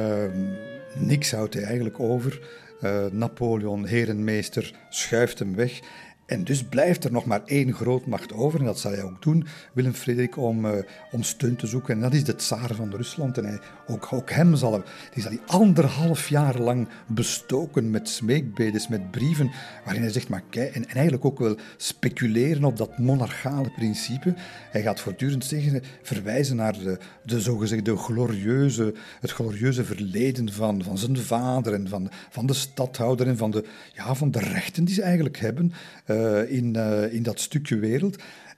niks 0.94 1.32
houdt 1.32 1.54
hij 1.54 1.64
eigenlijk 1.64 2.00
over. 2.00 2.40
Uh, 2.82 3.06
Napoleon, 3.12 3.86
herenmeester, 3.86 4.74
schuift 4.90 5.40
hem 5.40 5.56
weg. 5.56 5.80
En 6.28 6.44
dus 6.44 6.64
blijft 6.64 7.04
er 7.04 7.12
nog 7.12 7.26
maar 7.26 7.42
één 7.46 7.74
grootmacht 7.74 8.34
over, 8.34 8.60
en 8.60 8.66
dat 8.66 8.80
zal 8.80 8.92
hij 8.92 9.04
ook 9.04 9.22
doen, 9.22 9.46
Willem 9.74 9.94
Frederik, 9.94 10.38
om, 10.38 10.66
uh, 10.66 10.72
om 11.12 11.24
steun 11.24 11.56
te 11.56 11.68
zoeken. 11.68 11.94
En 11.94 12.02
dat 12.02 12.14
is 12.14 12.24
de 12.24 12.36
tsaar 12.36 12.76
van 12.76 12.92
Rusland. 12.92 13.38
En 13.38 13.46
hij, 13.46 13.60
ook, 13.88 14.08
ook 14.14 14.32
hem 14.32 14.56
zal, 14.56 14.84
die 15.14 15.24
zal 15.24 15.32
hij 15.32 15.42
anderhalf 15.46 16.30
jaar 16.30 16.60
lang 16.60 16.88
bestoken 17.08 17.92
met 17.92 18.10
smeekbedes, 18.10 18.88
met 18.88 19.12
brieven, 19.12 19.52
waarin 19.84 20.02
hij 20.02 20.12
zegt, 20.12 20.30
maar 20.30 20.44
kijk, 20.50 20.76
en, 20.76 20.88
en 20.88 20.96
eigenlijk 20.96 21.26
ook 21.26 21.40
wel 21.40 21.56
speculeren 21.78 22.64
op 22.64 22.78
dat 22.78 22.98
monarchale 22.98 23.72
principe. 23.72 24.34
Hij 24.72 24.82
gaat 24.82 25.00
voortdurend 25.00 25.46
zeggen, 25.46 25.84
verwijzen 26.02 26.56
naar 26.56 26.74
de, 26.74 26.98
de 27.24 27.42
zogezegde 27.42 27.98
glorieuze, 27.98 28.94
het 29.20 29.32
glorieuze 29.32 29.84
verleden 29.84 30.54
van, 30.54 30.84
van 30.84 30.98
zijn 30.98 31.18
vader 31.18 31.74
en 31.74 31.88
van, 31.88 32.10
van 32.30 32.46
de 32.46 32.54
stadhouder 32.54 33.28
en 33.28 33.38
van 33.38 33.52
de, 33.52 33.64
ja, 33.94 34.16
van 34.16 34.32
de 34.32 34.40
rechten 34.40 34.86
die 34.86 34.96
ze 34.96 35.02
eigenlijk 35.02 35.38
hebben. 35.38 35.72
Uh, 36.06 36.17
in, 36.50 36.74
uh, 36.78 37.14
in 37.14 37.24
dat 37.24 37.40
stukje 37.40 37.80
wereld. 37.80 38.18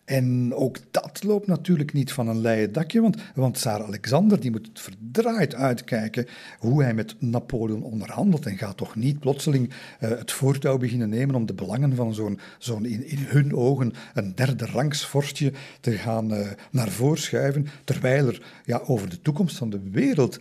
En 0.09 0.53
ook 0.53 0.77
dat 0.91 1.23
loopt 1.23 1.47
natuurlijk 1.47 1.93
niet 1.93 2.11
van 2.11 2.27
een 2.27 2.41
leien 2.41 2.71
dakje, 2.71 3.01
want, 3.01 3.17
want 3.35 3.55
Tsar 3.55 3.83
Alexander 3.83 4.39
die 4.39 4.51
moet 4.51 4.69
verdraaid 4.73 5.55
uitkijken 5.55 6.25
hoe 6.59 6.83
hij 6.83 6.93
met 6.93 7.15
Napoleon 7.19 7.83
onderhandelt 7.83 8.45
en 8.45 8.57
gaat 8.57 8.77
toch 8.77 8.95
niet 8.95 9.19
plotseling 9.19 9.69
uh, 9.69 10.09
het 10.09 10.31
voortouw 10.31 10.77
beginnen 10.77 11.09
nemen 11.09 11.35
om 11.35 11.45
de 11.45 11.53
belangen 11.53 11.95
van 11.95 12.13
zo'n 12.13 12.39
zo'n 12.57 12.85
in, 12.85 13.07
in, 13.07 13.17
hun 13.17 13.55
ogen 13.55 13.93
een 14.13 14.35
derde 14.35 14.65
rangs 14.65 15.05
vorstje 15.05 15.53
te 15.81 15.91
gaan 15.91 16.33
uh, 16.33 16.47
naar 16.71 16.89
voren 16.89 17.21
schuiven, 17.21 17.67
terwijl 17.83 18.27
er 18.27 18.61
ja, 18.65 18.81
over 18.85 19.09
de 19.09 19.21
toekomst 19.21 19.57
van 19.57 19.69
de 19.69 19.79
wereld 19.91 20.39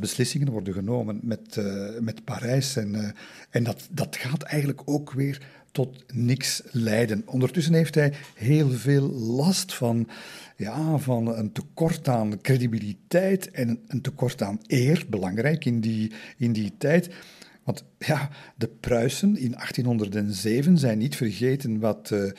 beslissingen 0.00 0.50
worden 0.50 0.74
genomen 0.74 1.20
met, 1.22 1.60
met 2.00 2.24
Parijs. 2.24 2.76
En, 2.76 3.14
en 3.50 3.64
dat, 3.64 3.88
dat 3.90 4.16
gaat 4.16 4.42
eigenlijk 4.42 4.82
ook 4.84 5.12
weer 5.12 5.40
tot 5.76 6.04
niks 6.12 6.62
leiden. 6.70 7.22
Ondertussen 7.26 7.74
heeft 7.74 7.94
hij 7.94 8.12
heel 8.34 8.70
veel 8.70 9.10
last 9.12 9.74
van, 9.74 10.08
ja, 10.56 10.98
van 10.98 11.36
een 11.36 11.52
tekort 11.52 12.08
aan 12.08 12.40
credibiliteit 12.40 13.50
en 13.50 13.80
een 13.86 14.00
tekort 14.00 14.42
aan 14.42 14.60
eer, 14.66 15.04
belangrijk 15.08 15.64
in 15.64 15.80
die, 15.80 16.12
in 16.36 16.52
die 16.52 16.72
tijd. 16.78 17.08
Want 17.64 17.84
ja, 17.98 18.30
de 18.54 18.68
Pruisen 18.68 19.36
in 19.36 19.50
1807 19.50 20.78
zijn 20.78 20.98
niet 20.98 21.16
vergeten 21.16 21.78
wat, 21.78 22.10
uh, 22.12 22.30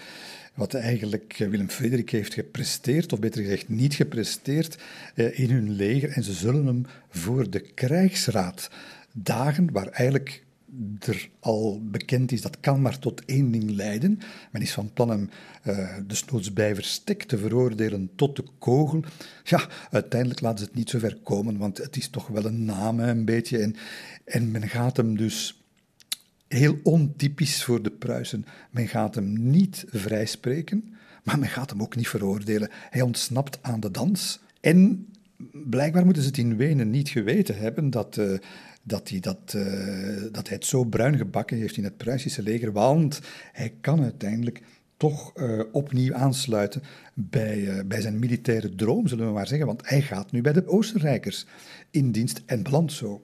wat 0.53 0.73
eigenlijk 0.73 1.35
Willem 1.49 1.69
Frederik 1.69 2.09
heeft 2.09 2.33
gepresteerd, 2.33 3.13
of 3.13 3.19
beter 3.19 3.41
gezegd 3.41 3.69
niet 3.69 3.93
gepresteerd, 3.93 4.77
uh, 5.15 5.39
in 5.39 5.49
hun 5.49 5.71
leger. 5.71 6.09
En 6.09 6.23
ze 6.23 6.33
zullen 6.33 6.65
hem 6.65 6.85
voor 7.09 7.49
de 7.49 7.59
krijgsraad 7.59 8.69
dagen, 9.13 9.71
waar 9.71 9.87
eigenlijk 9.87 10.45
er 10.99 11.29
al 11.39 11.81
bekend 11.83 12.31
is, 12.31 12.41
dat 12.41 12.59
kan 12.59 12.81
maar 12.81 12.99
tot 12.99 13.25
één 13.25 13.51
ding 13.51 13.71
leiden. 13.71 14.19
Men 14.51 14.61
is 14.61 14.73
van 14.73 14.93
plan 14.93 15.09
hem 15.09 15.29
uh, 15.67 15.95
desnoods 16.07 16.53
bij 16.53 16.75
verstek 16.75 17.23
te 17.23 17.37
veroordelen 17.37 18.09
tot 18.15 18.35
de 18.35 18.43
kogel. 18.59 19.03
Ja, 19.43 19.67
uiteindelijk 19.91 20.41
laten 20.41 20.59
ze 20.59 20.65
het 20.65 20.75
niet 20.75 20.89
zo 20.89 20.99
ver 20.99 21.17
komen, 21.23 21.57
want 21.57 21.77
het 21.77 21.97
is 21.97 22.09
toch 22.09 22.27
wel 22.27 22.45
een 22.45 22.65
naam, 22.65 22.99
een 22.99 23.25
beetje. 23.25 23.57
En, 23.57 23.75
en 24.25 24.51
men 24.51 24.69
gaat 24.69 24.97
hem 24.97 25.17
dus 25.17 25.61
heel 26.47 26.79
ontypisch 26.83 27.63
voor 27.63 27.81
de 27.81 27.91
Pruisen. 27.91 28.45
Men 28.71 28.87
gaat 28.87 29.15
hem 29.15 29.49
niet 29.51 29.85
vrijspreken, 29.89 30.95
maar 31.23 31.39
men 31.39 31.49
gaat 31.49 31.69
hem 31.69 31.81
ook 31.81 31.95
niet 31.95 32.07
veroordelen. 32.07 32.69
Hij 32.89 33.01
ontsnapt 33.01 33.59
aan 33.61 33.79
de 33.79 33.91
dans. 33.91 34.39
En 34.61 35.07
blijkbaar 35.51 36.03
moeten 36.03 36.23
ze 36.23 36.27
het 36.27 36.37
in 36.37 36.57
Wenen 36.57 36.89
niet 36.89 37.09
geweten 37.09 37.57
hebben 37.57 37.89
dat, 37.89 38.17
uh, 38.17 38.37
dat, 38.87 39.09
hij 39.09 39.19
dat, 39.19 39.53
uh, 39.55 40.21
dat 40.31 40.47
hij 40.47 40.57
het 40.57 40.65
zo 40.65 40.83
bruin 40.83 41.17
gebakken 41.17 41.57
heeft 41.57 41.77
in 41.77 41.83
het 41.83 41.97
Pruisische 41.97 42.43
leger, 42.43 42.71
want 42.71 43.19
hij 43.51 43.73
kan 43.81 44.01
uiteindelijk 44.01 44.61
toch 44.97 45.33
uh, 45.35 45.61
opnieuw 45.71 46.13
aansluiten 46.13 46.81
bij, 47.13 47.85
bij 47.85 48.01
zijn 48.01 48.19
militaire 48.19 48.75
droom, 48.75 49.07
zullen 49.07 49.25
we 49.27 49.33
maar 49.33 49.47
zeggen, 49.47 49.67
want 49.67 49.89
hij 49.89 50.01
gaat 50.01 50.31
nu 50.31 50.41
bij 50.41 50.53
de 50.53 50.67
Oostenrijkers 50.67 51.45
in 51.91 52.11
dienst 52.11 52.41
en 52.45 52.63
belandt 52.63 52.93
zo 52.93 53.23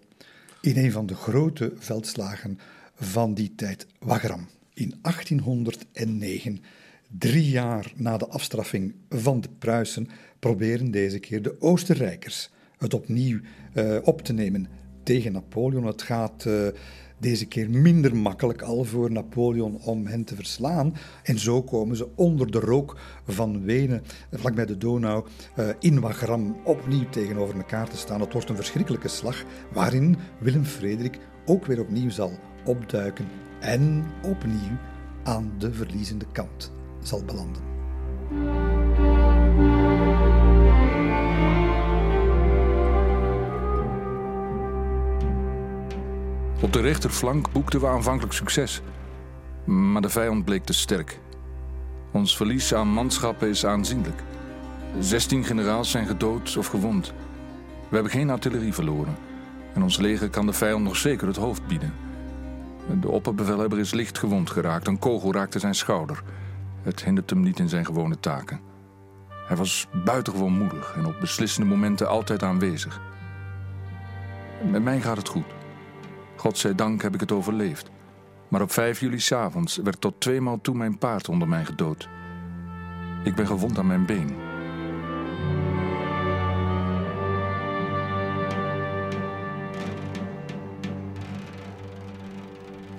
in 0.61 0.77
een 0.77 0.91
van 0.91 1.05
de 1.05 1.15
grote 1.15 1.73
veldslagen 1.75 2.59
van 2.95 3.33
die 3.33 3.55
tijd, 3.55 3.87
Wagram. 3.99 4.47
In 4.73 4.93
1809, 5.01 6.61
drie 7.17 7.49
jaar 7.49 7.93
na 7.95 8.17
de 8.17 8.27
afstraffing 8.27 8.95
van 9.09 9.41
de 9.41 9.49
Pruisen, 9.59 10.07
proberen 10.39 10.91
deze 10.91 11.19
keer 11.19 11.41
de 11.41 11.61
Oostenrijkers 11.61 12.49
het 12.77 12.93
opnieuw 12.93 13.39
op 14.03 14.21
te 14.21 14.33
nemen 14.33 14.67
tegen 15.03 15.31
Napoleon. 15.31 15.85
Het 15.85 16.01
gaat 16.01 16.45
uh, 16.47 16.67
deze 17.17 17.45
keer 17.45 17.69
minder 17.69 18.15
makkelijk 18.15 18.61
al 18.61 18.83
voor 18.83 19.11
Napoleon 19.11 19.79
om 19.81 20.05
hen 20.05 20.23
te 20.23 20.35
verslaan. 20.35 20.95
En 21.23 21.39
zo 21.39 21.63
komen 21.63 21.95
ze 21.95 22.07
onder 22.15 22.51
de 22.51 22.59
rook 22.59 22.97
van 23.27 23.63
Wenen, 23.63 24.03
vlakbij 24.31 24.65
de 24.65 24.77
Donau, 24.77 25.25
uh, 25.59 25.67
in 25.79 25.99
Wagram 25.99 26.55
opnieuw 26.63 27.09
tegenover 27.09 27.55
elkaar 27.55 27.89
te 27.89 27.97
staan. 27.97 28.21
Het 28.21 28.33
wordt 28.33 28.49
een 28.49 28.55
verschrikkelijke 28.55 29.07
slag 29.07 29.43
waarin 29.73 30.17
Willem 30.39 30.65
Frederik 30.65 31.19
ook 31.45 31.65
weer 31.65 31.79
opnieuw 31.79 32.09
zal 32.09 32.31
opduiken 32.65 33.27
en 33.59 34.05
opnieuw 34.23 34.77
aan 35.23 35.53
de 35.57 35.73
verliezende 35.73 36.25
kant 36.31 36.71
zal 37.01 37.23
belanden. 37.25 38.92
Op 46.73 46.81
de 46.81 46.85
rechterflank 46.85 47.51
boekten 47.51 47.79
we 47.79 47.87
aanvankelijk 47.87 48.33
succes, 48.33 48.81
maar 49.65 50.01
de 50.01 50.09
vijand 50.09 50.45
bleek 50.45 50.63
te 50.63 50.73
sterk. 50.73 51.19
Ons 52.11 52.37
verlies 52.37 52.73
aan 52.73 52.87
manschappen 52.87 53.49
is 53.49 53.65
aanzienlijk. 53.65 54.23
16 54.99 55.43
generaals 55.43 55.91
zijn 55.91 56.07
gedood 56.07 56.57
of 56.57 56.67
gewond. 56.67 57.13
We 57.89 57.95
hebben 57.95 58.11
geen 58.11 58.29
artillerie 58.29 58.73
verloren 58.73 59.15
en 59.73 59.83
ons 59.83 59.97
leger 59.97 60.29
kan 60.29 60.45
de 60.45 60.53
vijand 60.53 60.83
nog 60.83 60.95
zeker 60.95 61.27
het 61.27 61.35
hoofd 61.35 61.67
bieden. 61.67 61.93
De 63.01 63.09
opperbevelhebber 63.09 63.79
is 63.79 63.93
licht 63.93 64.17
gewond 64.17 64.49
geraakt. 64.49 64.87
Een 64.87 64.99
kogel 64.99 65.33
raakte 65.33 65.59
zijn 65.59 65.75
schouder. 65.75 66.23
Het 66.81 67.03
hindert 67.03 67.29
hem 67.29 67.41
niet 67.41 67.59
in 67.59 67.69
zijn 67.69 67.85
gewone 67.85 68.19
taken. 68.19 68.59
Hij 69.47 69.57
was 69.57 69.87
buitengewoon 70.05 70.57
moedig 70.57 70.93
en 70.95 71.05
op 71.05 71.19
beslissende 71.19 71.69
momenten 71.69 72.07
altijd 72.07 72.43
aanwezig. 72.43 73.01
Met 74.71 74.83
mij 74.83 75.01
gaat 75.01 75.17
het 75.17 75.27
goed. 75.27 75.45
Godzijdank 76.35 77.01
heb 77.01 77.13
ik 77.13 77.19
het 77.19 77.31
overleefd. 77.31 77.89
Maar 78.47 78.61
op 78.61 78.71
5 78.71 78.99
juli 78.99 79.19
s'avonds 79.19 79.77
werd 79.77 80.01
tot 80.01 80.19
tweemaal 80.19 80.61
toe 80.61 80.75
mijn 80.75 80.97
paard 80.97 81.29
onder 81.29 81.47
mij 81.47 81.65
gedood. 81.65 82.09
Ik 83.23 83.35
ben 83.35 83.47
gewond 83.47 83.77
aan 83.77 83.87
mijn 83.87 84.05
been. 84.05 84.51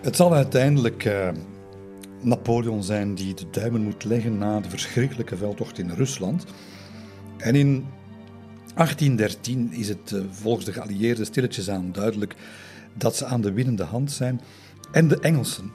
Het 0.03 0.17
zal 0.17 0.35
uiteindelijk 0.35 1.05
uh, 1.05 1.29
Napoleon 2.21 2.83
zijn 2.83 3.15
die 3.15 3.35
de 3.35 3.51
duimen 3.51 3.83
moet 3.83 4.05
leggen 4.05 4.39
na 4.39 4.61
de 4.61 4.71
verschrikkelijke 4.71 5.37
veldtocht 5.37 5.79
in 5.79 5.91
Rusland. 5.91 6.45
En 7.37 7.55
in 7.55 7.87
1813 8.75 9.73
is 9.73 9.89
het 9.89 10.11
uh, 10.11 10.23
volgens 10.31 10.65
de 10.65 10.73
geallieerden 10.73 11.27
stilletjes 11.27 11.71
aan 11.71 11.93
duidelijk 11.93 12.35
dat 12.95 13.17
ze 13.17 13.25
aan 13.25 13.41
de 13.41 13.53
winnende 13.53 13.85
hand 13.85 14.13
zijn. 14.13 14.41
En 14.93 15.09
de 15.09 15.21
Engelsen, 15.21 15.73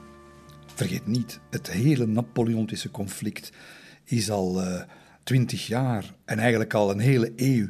vergeet 0.74 1.06
niet, 1.06 1.40
het 1.50 1.70
hele 1.70 2.06
Napoleontische 2.06 2.90
conflict 2.90 3.52
is 4.04 4.30
al 4.30 4.62
uh, 4.62 4.82
twintig 5.22 5.66
jaar 5.66 6.14
en 6.24 6.38
eigenlijk 6.38 6.74
al 6.74 6.90
een 6.90 6.98
hele 6.98 7.32
eeuw 7.36 7.68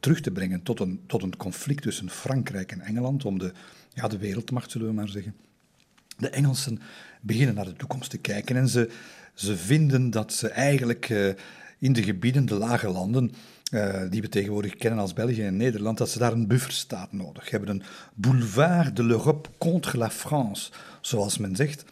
terug 0.00 0.20
te 0.20 0.30
brengen 0.30 0.62
tot 0.62 0.80
een, 0.80 1.00
tot 1.06 1.22
een 1.22 1.36
conflict 1.36 1.82
tussen 1.82 2.10
Frankrijk 2.10 2.72
en 2.72 2.80
Engeland 2.80 3.24
om 3.24 3.38
de, 3.38 3.52
ja, 3.94 4.08
de 4.08 4.18
wereldmacht, 4.18 4.70
zullen 4.70 4.86
we 4.86 4.92
maar 4.92 5.08
zeggen. 5.08 5.34
De 6.16 6.28
Engelsen 6.28 6.80
beginnen 7.20 7.54
naar 7.54 7.64
de 7.64 7.72
toekomst 7.72 8.10
te 8.10 8.18
kijken 8.18 8.56
en 8.56 8.68
ze, 8.68 8.90
ze 9.34 9.56
vinden 9.56 10.10
dat 10.10 10.32
ze 10.32 10.48
eigenlijk 10.48 11.08
uh, 11.08 11.32
in 11.78 11.92
de 11.92 12.02
gebieden, 12.02 12.46
de 12.46 12.54
lage 12.54 12.88
landen, 12.88 13.32
uh, 13.70 14.00
die 14.10 14.20
we 14.20 14.28
tegenwoordig 14.28 14.76
kennen 14.76 15.00
als 15.00 15.12
België 15.12 15.42
en 15.42 15.56
Nederland, 15.56 15.98
dat 15.98 16.10
ze 16.10 16.18
daar 16.18 16.32
een 16.32 16.46
bufferstaat 16.46 17.12
nodig 17.12 17.50
hebben. 17.50 17.68
Een 17.68 17.82
boulevard 18.14 18.96
de 18.96 19.04
l'Europe 19.04 19.48
contre 19.58 19.98
la 19.98 20.10
France, 20.10 20.70
zoals 21.00 21.38
men 21.38 21.56
zegt. 21.56 21.84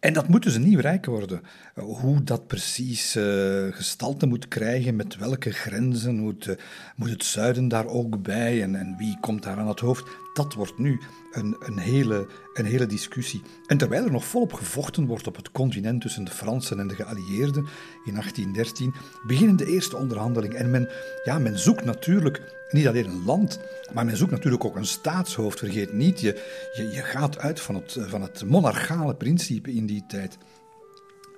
En 0.00 0.12
dat 0.12 0.28
moet 0.28 0.42
dus 0.42 0.54
een 0.54 0.68
nieuw 0.68 0.80
rijk 0.80 1.06
worden. 1.06 1.40
Hoe 1.74 2.24
dat 2.24 2.46
precies 2.46 3.16
uh, 3.16 3.24
gestalte 3.70 4.26
moet 4.26 4.48
krijgen, 4.48 4.96
met 4.96 5.16
welke 5.16 5.50
grenzen, 5.50 6.18
moet, 6.18 6.56
moet 6.96 7.10
het 7.10 7.24
zuiden 7.24 7.68
daar 7.68 7.86
ook 7.86 8.22
bij 8.22 8.62
en, 8.62 8.74
en 8.74 8.94
wie 8.98 9.18
komt 9.20 9.42
daar 9.42 9.58
aan 9.58 9.68
het 9.68 9.80
hoofd, 9.80 10.04
dat 10.34 10.54
wordt 10.54 10.78
nu 10.78 11.00
een, 11.32 11.56
een, 11.60 11.78
hele, 11.78 12.26
een 12.54 12.64
hele 12.64 12.86
discussie. 12.86 13.42
En 13.66 13.76
terwijl 13.76 14.04
er 14.04 14.10
nog 14.10 14.24
volop 14.24 14.52
gevochten 14.52 15.06
wordt 15.06 15.26
op 15.26 15.36
het 15.36 15.50
continent 15.50 16.00
tussen 16.00 16.24
de 16.24 16.30
Fransen 16.30 16.78
en 16.80 16.88
de 16.88 16.94
geallieerden 16.94 17.66
in 18.04 18.12
1813, 18.12 18.94
beginnen 19.26 19.56
de 19.56 19.66
eerste 19.66 19.96
onderhandelingen. 19.96 20.56
En 20.56 20.70
men, 20.70 20.88
ja, 21.24 21.38
men 21.38 21.58
zoekt 21.58 21.84
natuurlijk 21.84 22.66
niet 22.70 22.86
alleen 22.86 23.06
een 23.06 23.24
land, 23.24 23.60
maar 23.92 24.04
men 24.04 24.16
zoekt 24.16 24.30
natuurlijk 24.30 24.64
ook 24.64 24.76
een 24.76 24.86
staatshoofd. 24.86 25.58
Vergeet 25.58 25.92
niet, 25.92 26.20
je, 26.20 26.42
je, 26.72 26.82
je 26.82 27.02
gaat 27.02 27.38
uit 27.38 27.60
van 27.60 27.74
het, 27.74 27.96
van 28.00 28.22
het 28.22 28.44
monarchale 28.46 29.14
principe 29.14 29.72
in 29.72 29.86
die 29.86 30.04
tijd. 30.06 30.38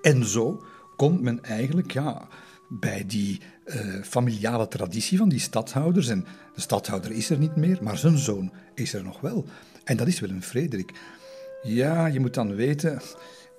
En 0.03 0.25
zo 0.25 0.63
komt 0.97 1.21
men 1.21 1.43
eigenlijk 1.43 1.93
ja, 1.93 2.29
bij 2.69 3.05
die 3.07 3.41
uh, 3.67 4.03
familiale 4.03 4.69
traditie 4.69 5.19
van 5.19 5.29
die 5.29 5.39
stadhouders. 5.39 6.09
En 6.09 6.25
de 6.55 6.61
stadhouder 6.61 7.11
is 7.11 7.31
er 7.31 7.39
niet 7.39 7.57
meer, 7.57 7.79
maar 7.83 7.99
zijn 7.99 8.19
zoon 8.19 8.53
is 8.75 8.95
er 8.95 9.03
nog 9.03 9.21
wel. 9.21 9.47
En 9.85 9.97
dat 9.97 10.07
is 10.07 10.21
Willem 10.21 10.43
Frederik. 10.43 10.93
Ja, 11.63 12.07
je 12.07 12.21
moet 12.21 12.35
dan 12.35 12.55
weten, 12.55 13.01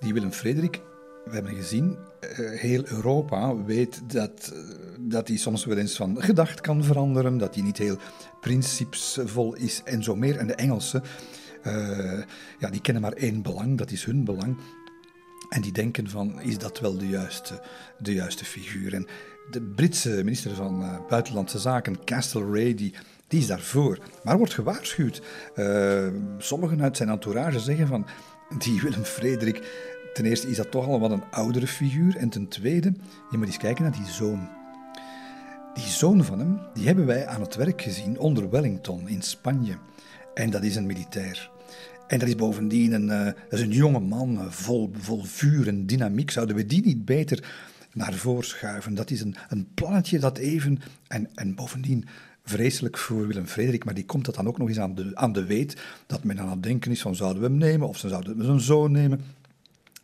die 0.00 0.12
Willem 0.12 0.32
Frederik, 0.32 0.80
we 1.24 1.34
hebben 1.34 1.54
gezien, 1.54 1.96
uh, 2.20 2.60
heel 2.60 2.82
Europa 2.86 3.56
weet 3.64 4.02
dat, 4.06 4.52
uh, 4.54 4.58
dat 5.00 5.28
hij 5.28 5.36
soms 5.36 5.64
wel 5.64 5.76
eens 5.76 5.96
van 5.96 6.22
gedacht 6.22 6.60
kan 6.60 6.84
veranderen, 6.84 7.38
dat 7.38 7.54
hij 7.54 7.64
niet 7.64 7.78
heel 7.78 7.98
principesvol 8.40 9.54
is 9.54 9.82
en 9.84 10.02
zo 10.02 10.16
meer. 10.16 10.36
En 10.36 10.46
de 10.46 10.54
Engelsen, 10.54 11.02
ja, 12.58 12.70
die 12.70 12.80
kennen 12.80 13.02
maar 13.02 13.12
één 13.12 13.42
belang, 13.42 13.78
dat 13.78 13.90
is 13.90 14.04
hun 14.04 14.24
belang. 14.24 14.56
En 15.48 15.60
die 15.60 15.72
denken 15.72 16.08
van, 16.08 16.40
is 16.40 16.58
dat 16.58 16.80
wel 16.80 16.98
de 16.98 17.08
juiste, 17.08 17.62
de 17.98 18.14
juiste 18.14 18.44
figuur? 18.44 18.94
En 18.94 19.06
de 19.50 19.62
Britse 19.62 20.10
minister 20.10 20.54
van 20.54 21.04
Buitenlandse 21.08 21.58
Zaken, 21.58 22.04
Castlereagh, 22.04 22.76
die 22.76 22.94
die 23.28 23.40
is 23.40 23.46
daarvoor. 23.46 23.98
Maar 24.24 24.36
wordt 24.36 24.54
gewaarschuwd. 24.54 25.22
Uh, 25.56 26.06
sommigen 26.38 26.82
uit 26.82 26.96
zijn 26.96 27.08
entourage 27.08 27.60
zeggen 27.60 27.86
van, 27.86 28.06
die 28.58 28.80
Willem 28.80 29.04
Frederik, 29.04 29.62
ten 30.14 30.24
eerste 30.24 30.50
is 30.50 30.56
dat 30.56 30.70
toch 30.70 30.86
al 30.86 31.00
wat 31.00 31.10
een 31.10 31.30
oudere 31.30 31.66
figuur. 31.66 32.16
En 32.16 32.28
ten 32.28 32.48
tweede, 32.48 32.92
je 33.30 33.38
moet 33.38 33.46
eens 33.46 33.56
kijken 33.56 33.82
naar 33.82 33.92
die 33.92 34.06
zoon. 34.06 34.48
Die 35.74 35.86
zoon 35.86 36.24
van 36.24 36.38
hem, 36.38 36.60
die 36.74 36.86
hebben 36.86 37.06
wij 37.06 37.26
aan 37.26 37.40
het 37.40 37.54
werk 37.54 37.82
gezien 37.82 38.18
onder 38.18 38.50
Wellington 38.50 39.08
in 39.08 39.22
Spanje. 39.22 39.76
En 40.34 40.50
dat 40.50 40.62
is 40.62 40.76
een 40.76 40.86
militair. 40.86 41.50
En 42.08 42.18
dat 42.18 42.28
is 42.28 42.34
bovendien 42.34 42.92
een, 42.92 43.06
uh, 43.08 43.24
dat 43.24 43.58
is 43.58 43.60
een 43.60 43.72
jonge 43.72 44.00
man, 44.00 44.32
uh, 44.32 44.50
vol, 44.50 44.90
vol 44.98 45.24
vuur 45.24 45.68
en 45.68 45.86
dynamiek. 45.86 46.30
Zouden 46.30 46.56
we 46.56 46.66
die 46.66 46.84
niet 46.84 47.04
beter 47.04 47.44
naar 47.92 48.14
voren 48.14 48.44
schuiven? 48.44 48.94
Dat 48.94 49.10
is 49.10 49.20
een, 49.20 49.36
een 49.48 49.68
plannetje 49.74 50.18
dat 50.18 50.38
even... 50.38 50.78
En, 51.08 51.28
en 51.34 51.54
bovendien, 51.54 52.04
vreselijk 52.48 52.98
voor 52.98 53.26
Willem 53.26 53.46
Frederik, 53.46 53.84
maar 53.84 53.94
die 53.94 54.04
komt 54.04 54.24
dat 54.24 54.34
dan 54.34 54.46
ook 54.46 54.58
nog 54.58 54.68
eens 54.68 54.78
aan 54.78 54.94
de, 54.94 55.10
aan 55.14 55.32
de 55.32 55.44
weet, 55.44 55.76
dat 56.06 56.24
men 56.24 56.40
aan 56.40 56.50
het 56.50 56.62
denken 56.62 56.90
is 56.90 57.00
van 57.00 57.14
zouden 57.14 57.42
we 57.42 57.48
hem 57.48 57.58
nemen 57.58 57.88
of 57.88 57.98
zouden 57.98 58.36
we 58.36 58.44
zijn 58.44 58.60
zoon 58.60 58.92
nemen. 58.92 59.20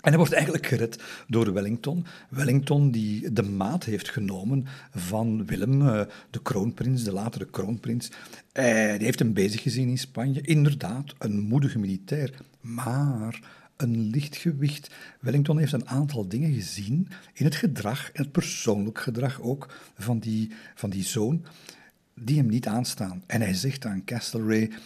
En 0.05 0.11
hij 0.11 0.19
wordt 0.19 0.33
eigenlijk 0.33 0.67
gered 0.67 1.03
door 1.29 1.53
Wellington. 1.53 2.07
Wellington 2.29 2.90
die 2.90 3.33
de 3.33 3.43
maat 3.43 3.85
heeft 3.85 4.11
genomen 4.11 4.67
van 4.95 5.47
Willem, 5.47 5.88
eh, 5.88 6.01
de 6.31 6.43
kroonprins, 6.43 7.05
de 7.05 7.12
latere 7.12 7.47
kroonprins. 7.51 8.11
Eh, 8.53 8.64
die 8.75 9.05
heeft 9.05 9.19
hem 9.19 9.33
bezig 9.33 9.62
gezien 9.62 9.88
in 9.88 9.99
Spanje. 9.99 10.40
Inderdaad, 10.40 11.14
een 11.19 11.40
moedige 11.40 11.79
militair, 11.79 12.35
maar 12.61 13.40
een 13.77 14.11
lichtgewicht. 14.11 14.90
Wellington 15.21 15.59
heeft 15.59 15.73
een 15.73 15.88
aantal 15.88 16.29
dingen 16.29 16.53
gezien 16.53 17.09
in 17.33 17.45
het 17.45 17.55
gedrag, 17.55 18.11
en 18.12 18.23
het 18.23 18.33
persoonlijk 18.33 18.99
gedrag 18.99 19.40
ook, 19.40 19.75
van 19.99 20.19
die, 20.19 20.51
van 20.75 20.90
die 20.90 21.05
zoon, 21.05 21.45
die 22.14 22.37
hem 22.37 22.47
niet 22.47 22.67
aanstaan. 22.67 23.23
En 23.27 23.40
hij 23.40 23.55
zegt 23.55 23.87
aan 23.87 24.05
Castlereagh, 24.05 24.77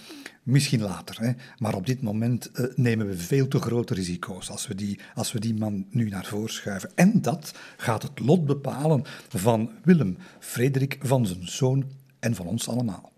misschien 0.49 0.81
later, 0.81 1.21
hè, 1.21 1.33
maar 1.59 1.75
op 1.75 1.87
dit 1.87 2.03
moment 2.03 2.51
uh, 2.55 2.67
nemen 2.75 3.07
we 3.07 3.17
veel 3.17 3.49
te 3.49 3.61
grote 3.61 3.95
risico's 3.95 4.51
als 4.51 4.67
we, 4.67 4.75
die, 4.75 4.99
als 5.15 5.33
we 5.33 5.41
die 5.41 5.55
man 5.55 5.87
nu 5.91 6.09
naar 6.09 6.25
voren 6.25 6.53
schuiven. 6.53 6.91
En 6.95 7.23
dat 7.23 7.55
gaat 7.77 8.03
het 8.03 8.19
lot 8.19 8.47
bepalen 8.47 9.05
van 9.29 9.71
Willem, 9.85 10.19
Frederik, 10.39 10.99
van 11.01 11.27
zijn 11.27 11.49
zoon 11.49 11.85
en 12.19 12.35
van 12.35 12.47
ons 12.47 12.69
allemaal. 12.69 13.13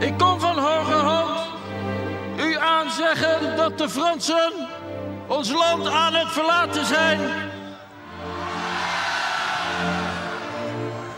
Ik 0.00 0.18
kom 0.18 0.40
van 0.40 0.58
hoge 0.58 0.92
hand 0.92 1.48
u 2.38 2.56
aanzeggen 2.56 3.56
dat 3.56 3.78
de 3.78 3.88
Fransen 3.88 4.52
ons 5.28 5.52
land 5.52 5.86
aan 5.86 6.14
het 6.14 6.28
verlaten 6.28 6.86
zijn. 6.86 7.20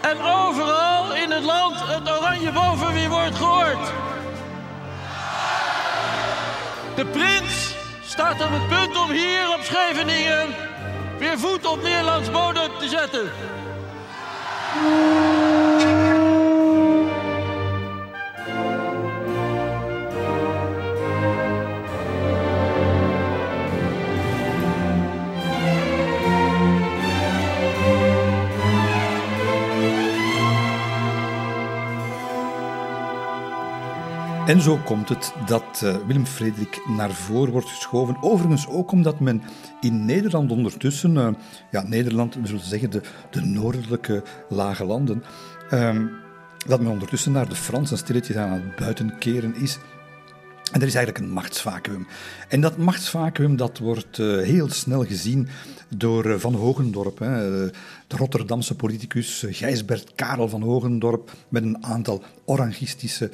En 0.02 0.20
overal 0.20 0.81
het 1.42 1.50
land 1.50 1.80
het 1.80 2.10
oranje 2.10 2.52
bovenweer 2.52 3.08
wordt 3.08 3.36
gehoord. 3.36 3.92
De 6.94 7.04
prins 7.04 7.74
staat 8.04 8.32
op 8.32 8.50
het 8.50 8.68
punt 8.68 8.96
om 8.96 9.10
hier 9.10 9.54
op 9.54 9.60
Scheveningen 9.62 10.46
weer 11.18 11.38
voet 11.38 11.66
op 11.66 11.82
Nederlands 11.82 12.30
bodem 12.30 12.70
te 12.78 12.88
zetten. 12.88 13.30
En 34.46 34.60
zo 34.60 34.76
komt 34.84 35.08
het 35.08 35.32
dat 35.46 35.80
uh, 35.84 35.96
Willem 36.06 36.26
Frederik 36.26 36.82
naar 36.86 37.10
voren 37.10 37.52
wordt 37.52 37.68
geschoven. 37.68 38.22
Overigens 38.22 38.66
ook 38.66 38.92
omdat 38.92 39.20
men 39.20 39.42
in 39.80 40.04
Nederland 40.04 40.50
ondertussen, 40.50 41.14
uh, 41.14 41.28
ja, 41.70 41.82
Nederland, 41.82 42.34
we 42.34 42.46
zullen 42.46 42.64
zeggen 42.64 42.90
de, 42.90 43.00
de 43.30 43.40
noordelijke 43.40 44.22
lage 44.48 44.84
landen, 44.84 45.24
uh, 45.70 46.00
dat 46.66 46.80
men 46.80 46.90
ondertussen 46.90 47.32
naar 47.32 47.48
de 47.48 47.54
Fransen 47.54 47.98
stilletjes 47.98 48.36
aan 48.36 48.52
het 48.52 48.76
buitenkeren 48.76 49.54
is. 49.54 49.78
En 50.72 50.80
er 50.80 50.86
is 50.86 50.94
eigenlijk 50.94 51.24
een 51.24 51.32
machtsvacuum. 51.32 52.06
En 52.48 52.60
dat 52.60 52.76
machtsvacuum 52.76 53.56
dat 53.56 53.78
wordt 53.78 54.18
uh, 54.18 54.42
heel 54.42 54.70
snel 54.70 55.04
gezien 55.04 55.48
door 55.88 56.40
Van 56.40 56.54
Hogendorp, 56.54 57.18
de 57.18 57.70
Rotterdamse 58.16 58.74
politicus 58.74 59.44
Gijsbert 59.48 60.12
Karel 60.14 60.48
van 60.48 60.62
Hogendorp, 60.62 61.32
met 61.48 61.62
een 61.62 61.84
aantal 61.84 62.22
orangistische 62.44 63.30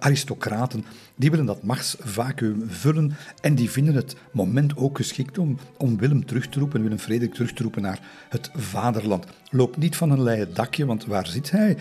aristocraten. 0.00 0.84
Die 1.14 1.30
willen 1.30 1.46
dat 1.46 1.62
machtsvacuum 1.62 2.64
vullen 2.68 3.16
en 3.40 3.54
die 3.54 3.70
vinden 3.70 3.94
het 3.94 4.16
moment 4.30 4.76
ook 4.76 4.96
geschikt 4.96 5.38
om, 5.38 5.58
om 5.76 5.98
Willem 5.98 6.26
terug 6.26 6.48
te 6.48 6.58
roepen, 6.58 6.82
Willem 6.82 6.98
Frederik 6.98 7.34
terug 7.34 7.52
te 7.52 7.62
roepen 7.62 7.82
naar 7.82 8.00
het 8.28 8.50
vaderland. 8.54 9.26
Loopt 9.50 9.76
niet 9.76 9.96
van 9.96 10.10
een 10.10 10.22
leien 10.22 10.54
dakje, 10.54 10.86
want 10.86 11.06
waar 11.06 11.26
zit 11.26 11.50
hij? 11.50 11.76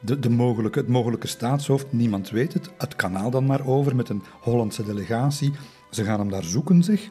de, 0.00 0.18
de 0.18 0.30
mogelijke, 0.30 0.78
het 0.78 0.88
mogelijke 0.88 1.26
staatshoofd, 1.26 1.92
niemand 1.92 2.30
weet 2.30 2.52
het. 2.52 2.70
Het 2.78 2.96
kanaal 2.96 3.30
dan 3.30 3.46
maar 3.46 3.66
over 3.66 3.96
met 3.96 4.08
een 4.08 4.22
Hollandse 4.40 4.84
delegatie. 4.84 5.52
Ze 5.90 6.04
gaan 6.04 6.18
hem 6.18 6.30
daar 6.30 6.44
zoeken, 6.44 6.82
zeg. 6.82 7.10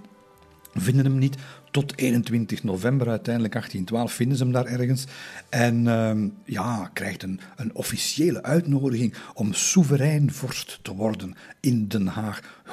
Vinden 0.73 1.05
hem 1.05 1.17
niet. 1.17 1.35
Tot 1.77 1.97
21 1.97 2.63
november 2.63 3.09
uiteindelijk 3.09 3.53
1812 3.53 4.13
vinden 4.13 4.37
ze 4.37 4.43
hem 4.43 4.53
daar 4.53 4.65
ergens. 4.65 5.05
En 5.49 5.85
uh, 5.85 6.29
ja, 6.45 6.89
krijgt 6.93 7.23
een, 7.23 7.39
een 7.55 7.75
officiële 7.75 8.43
uitnodiging 8.43 9.13
om 9.33 9.53
soeverein 9.53 10.31
vorst 10.31 10.79
te 10.81 10.93
worden 10.93 11.35
in 11.59 11.87
Den 11.87 12.07
Haag. 12.07 12.63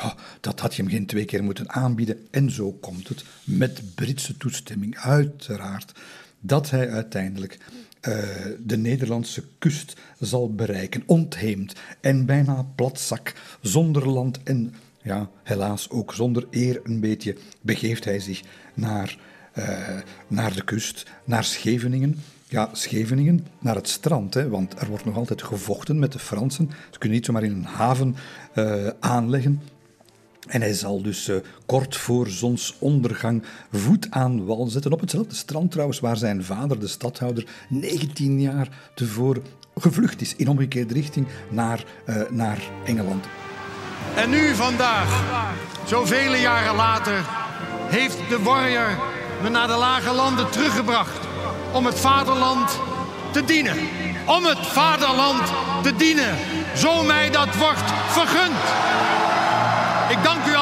Dat 0.40 0.60
had 0.60 0.74
je 0.74 0.82
hem 0.82 0.90
geen 0.90 1.06
twee 1.06 1.24
keer 1.24 1.44
moeten 1.44 1.70
aanbieden. 1.70 2.26
En 2.30 2.50
zo 2.50 2.72
komt 2.72 3.08
het, 3.08 3.24
met 3.44 3.94
Britse 3.94 4.36
toestemming 4.36 4.98
uiteraard, 4.98 5.92
dat 6.40 6.70
hij 6.70 6.90
uiteindelijk 6.90 7.58
uh, 8.08 8.18
de 8.58 8.76
Nederlandse 8.76 9.44
kust 9.58 9.96
zal 10.18 10.54
bereiken, 10.54 11.02
ontheemd 11.06 11.74
en 12.00 12.26
bijna 12.26 12.66
platzak, 12.74 13.32
zonder 13.60 14.08
land 14.08 14.42
en 14.42 14.74
ja, 15.04 15.28
helaas 15.42 15.90
ook 15.90 16.14
zonder 16.14 16.46
eer 16.50 16.80
een 16.84 17.00
beetje, 17.00 17.36
begeeft 17.60 18.04
hij 18.04 18.20
zich 18.20 18.42
naar, 18.74 19.18
uh, 19.58 19.98
naar 20.26 20.54
de 20.54 20.64
kust, 20.64 21.10
naar 21.24 21.44
Scheveningen. 21.44 22.18
Ja, 22.48 22.68
Scheveningen, 22.72 23.46
naar 23.58 23.74
het 23.74 23.88
strand, 23.88 24.34
hè, 24.34 24.48
want 24.48 24.80
er 24.80 24.88
wordt 24.88 25.04
nog 25.04 25.16
altijd 25.16 25.42
gevochten 25.42 25.98
met 25.98 26.12
de 26.12 26.18
Fransen. 26.18 26.70
Ze 26.90 26.98
kunnen 26.98 27.18
niet 27.18 27.26
zomaar 27.26 27.42
in 27.42 27.52
een 27.52 27.64
haven 27.64 28.16
uh, 28.54 28.88
aanleggen. 29.00 29.60
En 30.48 30.60
hij 30.60 30.72
zal 30.72 31.02
dus 31.02 31.28
uh, 31.28 31.36
kort 31.66 31.96
voor 31.96 32.28
zonsondergang 32.28 33.42
voet 33.72 34.06
aan 34.10 34.44
wal 34.44 34.66
zetten. 34.66 34.92
Op 34.92 35.00
hetzelfde 35.00 35.34
strand 35.34 35.70
trouwens 35.70 36.00
waar 36.00 36.16
zijn 36.16 36.44
vader, 36.44 36.80
de 36.80 36.86
stadhouder, 36.86 37.46
19 37.68 38.40
jaar 38.40 38.90
tevoren 38.94 39.42
gevlucht 39.76 40.20
is 40.20 40.36
in 40.36 40.48
omgekeerde 40.48 40.94
richting 40.94 41.26
naar, 41.50 41.84
naar 42.30 42.70
Engeland. 42.84 43.24
En 44.14 44.30
nu 44.30 44.54
vandaag, 44.54 45.08
zoveel 45.84 46.34
jaren 46.34 46.74
later, 46.74 47.24
heeft 47.88 48.18
de 48.28 48.42
warrior 48.42 48.98
me 49.42 49.48
naar 49.48 49.66
de 49.66 49.74
lage 49.76 50.12
landen 50.12 50.50
teruggebracht 50.50 51.18
om 51.72 51.86
het 51.86 52.00
vaderland 52.00 52.78
te 53.30 53.44
dienen. 53.44 53.76
Om 54.26 54.44
het 54.44 54.66
vaderland 54.66 55.42
te 55.82 55.96
dienen, 55.96 56.38
zo 56.76 57.02
mij 57.02 57.30
dat 57.30 57.56
wordt 57.56 57.92
vergund. 58.08 58.62
Ik 60.08 60.22
dank 60.22 60.46
u 60.46 60.53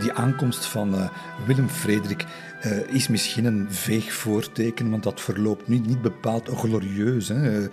Die 0.00 0.12
aankomst 0.12 0.66
van 0.66 0.94
uh, 0.94 1.08
Willem 1.46 1.68
Frederik 1.68 2.24
uh, 2.66 2.94
is 2.94 3.08
misschien 3.08 3.44
een 3.44 3.66
veeg 3.70 4.12
voorteken, 4.12 4.90
want 4.90 5.02
dat 5.02 5.20
verloopt 5.20 5.68
niet, 5.68 5.86
niet 5.86 6.02
bepaald 6.02 6.48
glorieus. 6.48 7.28
Hè. 7.28 7.60
Uh, 7.60 7.68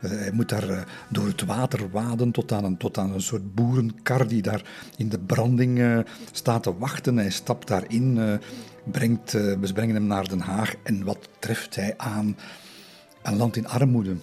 hij 0.00 0.32
moet 0.32 0.48
daar 0.48 0.86
door 1.08 1.26
het 1.26 1.44
water 1.44 1.90
waden 1.90 2.30
tot 2.30 2.52
aan, 2.52 2.64
een, 2.64 2.76
tot 2.76 2.98
aan 2.98 3.12
een 3.12 3.20
soort 3.20 3.54
boerenkar 3.54 4.26
die 4.28 4.42
daar 4.42 4.62
in 4.96 5.08
de 5.08 5.18
branding 5.18 6.04
staat 6.32 6.62
te 6.62 6.78
wachten. 6.78 7.16
Hij 7.16 7.30
stapt 7.30 7.68
daarin, 7.68 8.40
brengt, 8.84 9.32
we 9.32 9.72
brengen 9.74 9.94
hem 9.94 10.06
naar 10.06 10.28
Den 10.28 10.40
Haag 10.40 10.74
en 10.82 11.04
wat 11.04 11.28
treft 11.38 11.74
hij 11.74 11.94
aan? 11.96 12.36
Een 13.22 13.36
land 13.36 13.56
in 13.56 13.68
armoede. 13.68 14.16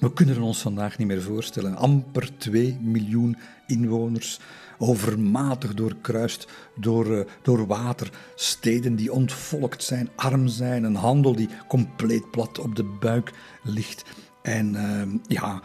We 0.00 0.12
kunnen 0.12 0.40
ons 0.40 0.60
vandaag 0.60 0.98
niet 0.98 1.06
meer 1.06 1.22
voorstellen. 1.22 1.76
Amper 1.76 2.30
2 2.36 2.78
miljoen 2.80 3.36
inwoners, 3.66 4.40
overmatig 4.78 5.74
doorkruist 5.74 6.48
door, 6.74 7.06
uh, 7.06 7.20
door 7.42 7.66
water. 7.66 8.10
Steden 8.34 8.96
die 8.96 9.12
ontvolkt 9.12 9.82
zijn, 9.82 10.08
arm 10.14 10.48
zijn, 10.48 10.84
een 10.84 10.94
handel 10.94 11.36
die 11.36 11.48
compleet 11.68 12.30
plat 12.30 12.58
op 12.58 12.76
de 12.76 12.84
buik 12.84 13.32
ligt. 13.62 14.04
En 14.42 14.74
uh, 14.74 15.02
ja, 15.26 15.62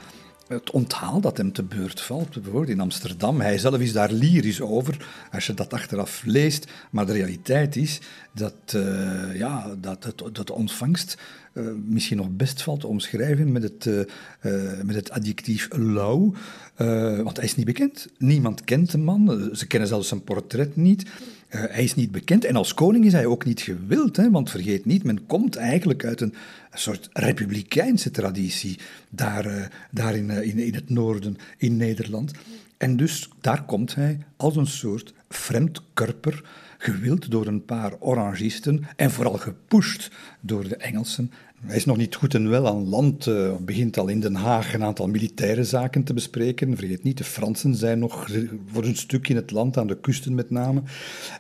het 0.54 0.72
onthaal 0.72 1.22
dat 1.22 1.38
hem 1.38 1.52
te 1.52 1.64
beurt 1.64 2.02
valt, 2.02 2.34
bijvoorbeeld 2.34 2.70
in 2.70 2.80
Amsterdam. 2.80 3.42
Hij 3.42 3.58
zelf 3.58 3.80
is 3.80 3.94
daar 3.94 4.12
lyrisch 4.12 4.62
over, 4.62 5.08
als 5.32 5.48
je 5.48 5.54
dat 5.54 5.74
achteraf 5.74 6.24
leest. 6.26 6.72
Maar 6.90 7.06
de 7.06 7.14
realiteit 7.14 7.76
is 7.76 8.00
dat, 8.32 8.74
uh, 8.76 9.36
ja, 9.36 9.76
dat, 9.82 10.04
het, 10.04 10.24
dat 10.32 10.48
de 10.48 10.54
ontvangst 10.54 11.18
uh, 11.54 11.68
misschien 11.86 12.18
nog 12.18 12.30
best 12.30 12.62
valt 12.62 12.80
te 12.80 12.88
omschrijven 12.88 13.52
met 13.52 13.64
het, 13.64 13.86
uh, 13.86 14.02
met 14.84 14.96
het 14.96 15.12
adjectief 15.12 15.68
lauw. 15.72 16.34
want 17.24 17.36
hij 17.36 17.46
is 17.46 17.56
niet 17.56 17.66
bekend. 17.66 18.08
Niemand 18.18 18.64
kent 18.64 18.92
de 18.92 18.98
man. 18.98 19.50
Ze 19.54 19.68
kennen 19.68 19.90
zelfs 19.90 20.08
zijn 20.08 20.24
portret 20.24 20.76
niet. 20.76 21.10
hij 21.48 21.84
is 21.84 21.96
niet 21.96 22.12
bekend 22.12 22.46
en 22.46 22.56
als 22.56 22.74
koning 22.74 23.06
is 23.06 23.14
hij 23.14 23.26
ook 23.26 23.46
niet 23.46 23.62
gewild, 23.62 24.16
hè, 24.16 24.32
want 24.32 24.50
vergeet 24.50 24.86
niet, 24.86 25.04
men 25.04 25.26
komt 25.26 25.56
eigenlijk 25.56 26.06
uit 26.06 26.22
een, 26.22 26.34
soort 26.74 27.10
republikeinse 27.14 28.12
traditie 28.12 28.80
daar, 29.10 29.72
daar 29.92 30.16
in, 30.16 30.30
in, 30.30 30.60
in 30.60 30.74
het 30.74 30.90
noorden, 30.90 31.38
in 31.58 31.78
Nederland. 31.78 32.32
En 32.78 32.98
dus 32.98 33.30
daar 33.42 33.64
komt 33.64 33.96
hij 33.96 34.20
als 34.38 34.56
een 34.56 34.68
soort 34.68 35.14
vreemdkurper, 35.30 36.44
gewild 36.78 37.32
door 37.32 37.48
een 37.48 37.66
paar 37.66 37.94
orangisten 38.00 38.84
en 38.96 39.12
vooral 39.12 39.38
gepusht 39.38 40.12
door 40.42 40.68
de 40.68 40.76
Engelsen 40.76 41.32
hij 41.66 41.76
is 41.76 41.86
nog 41.86 41.98
niet 41.98 42.16
goed 42.16 42.34
en 42.34 42.50
wel 42.50 42.68
aan 42.68 42.90
land, 42.90 43.26
uh, 43.26 43.56
begint 43.60 43.98
al 43.98 44.08
in 44.08 44.20
Den 44.20 44.36
Haag 44.36 44.74
een 44.74 44.84
aantal 44.84 45.08
militaire 45.08 45.64
zaken 45.64 46.04
te 46.04 46.14
bespreken. 46.14 46.78
Vergeet 46.78 47.04
niet, 47.04 47.18
de 47.18 47.24
Fransen 47.24 47.76
zijn 47.76 48.00
nog 48.00 48.30
voor 48.72 48.84
een 48.84 48.96
stuk 48.96 49.30
in 49.30 49.36
het 49.36 49.52
land, 49.52 49.78
aan 49.78 49.88
de 49.88 50.00
kusten 50.00 50.36
met 50.36 50.50
name. 50.50 50.82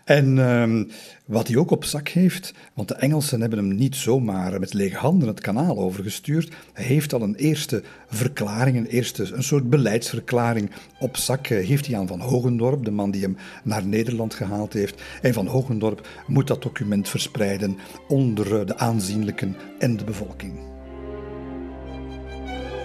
En 0.06 0.38
uh, 0.38 0.84
wat 1.26 1.48
hij 1.48 1.58
ook 1.58 1.72
op 1.72 1.86
zak 1.86 2.08
heeft, 2.08 2.54
want 2.74 2.88
de 2.88 2.94
Engelsen 2.94 3.42
hebben 3.42 3.60
hem 3.60 3.76
niet 3.76 3.96
zomaar 3.96 4.60
met 4.60 4.74
lege 4.74 4.98
handen 4.98 5.28
het 5.28 5.42
kanaal 5.42 5.78
overgestuurd. 5.78 6.54
Hij 6.74 6.86
heeft 6.86 7.14
al 7.14 7.22
een 7.22 7.36
eerste 7.36 7.84
verklaring, 8.08 8.78
een, 8.78 8.86
eerste, 8.86 9.34
een 9.34 9.44
soort 9.44 9.70
beleidsverklaring 9.70 10.72
op 11.00 11.18
zak. 11.18 11.50
Uh, 11.50 11.66
heeft 11.66 11.88
hij 11.88 11.98
aan 11.98 12.08
Van 12.08 12.20
Hogendorp, 12.20 12.86
de 12.86 12.92
man 12.92 13.12
die 13.12 13.22
hem 13.22 13.38
naar 13.64 13.86
Nederland 13.86 14.34
gehaald 14.34 14.74
heeft. 14.74 15.02
En 15.22 15.34
Van 15.34 15.48
Hogendorp 15.48 16.08
moet 16.28 16.48
dat 16.48 16.62
document 16.62 17.10
verspreiden 17.10 17.78
onder 18.08 18.60
uh, 18.60 18.66
de 18.66 18.78
aanzienlijken 18.78 19.56
en 19.80 19.98
de 19.98 20.04
bevolking. 20.04 20.60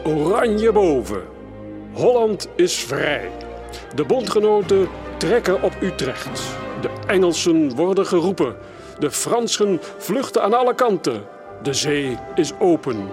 Oranje 0.04 0.72
boven. 0.72 1.22
Holland 1.92 2.48
is 2.56 2.74
vrij. 2.74 3.30
De 3.94 4.04
bondgenoten 4.04 4.88
trekken 5.18 5.62
op 5.62 5.76
Utrecht. 5.82 6.66
De 6.80 6.90
Engelsen 7.06 7.74
worden 7.74 8.06
geroepen. 8.06 8.56
De 8.98 9.10
Fransen 9.10 9.80
vluchten 9.96 10.42
aan 10.42 10.54
alle 10.54 10.74
kanten. 10.74 11.24
De 11.62 11.72
zee 11.72 12.18
is 12.34 12.52
open. 12.58 13.08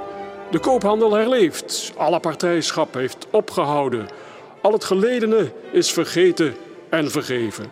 De 0.51 0.59
koophandel 0.59 1.13
herleeft. 1.13 1.93
Alle 1.97 2.19
partijschap 2.19 2.93
heeft 2.93 3.27
opgehouden. 3.29 4.07
Al 4.61 4.71
het 4.71 4.83
geledene 4.83 5.51
is 5.71 5.91
vergeten 5.91 6.55
en 6.89 7.11
vergeven. 7.11 7.65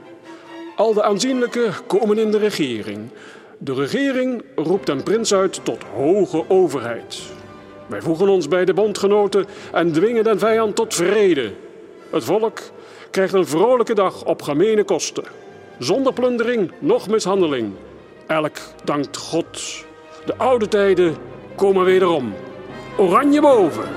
Al 0.75 0.93
de 0.93 1.03
aanzienlijke 1.03 1.69
komen 1.87 2.17
in 2.17 2.31
de 2.31 2.37
regering. 2.37 3.09
De 3.57 3.73
regering 3.73 4.43
roept 4.55 4.89
een 4.89 5.03
prins 5.03 5.33
uit 5.33 5.59
tot 5.63 5.83
hoge 5.95 6.43
overheid. 6.47 7.21
Wij 7.87 8.01
voegen 8.01 8.29
ons 8.29 8.47
bij 8.47 8.65
de 8.65 8.73
bondgenoten 8.73 9.45
en 9.71 9.91
dwingen 9.91 10.23
den 10.23 10.39
vijand 10.39 10.75
tot 10.75 10.93
vrede. 10.93 11.51
Het 12.09 12.23
volk 12.23 12.59
krijgt 13.11 13.33
een 13.33 13.47
vrolijke 13.47 13.93
dag 13.93 14.25
op 14.25 14.41
gemene 14.41 14.83
kosten. 14.83 15.42
Zonder 15.83 16.13
plundering, 16.13 16.71
noch 16.79 17.07
mishandeling. 17.07 17.73
Elk 18.27 18.57
dankt 18.83 19.17
God. 19.17 19.85
De 20.25 20.35
oude 20.37 20.67
tijden 20.67 21.15
komen 21.55 21.85
wederom. 21.85 22.33
Oranje 22.97 23.41
boven! 23.41 23.89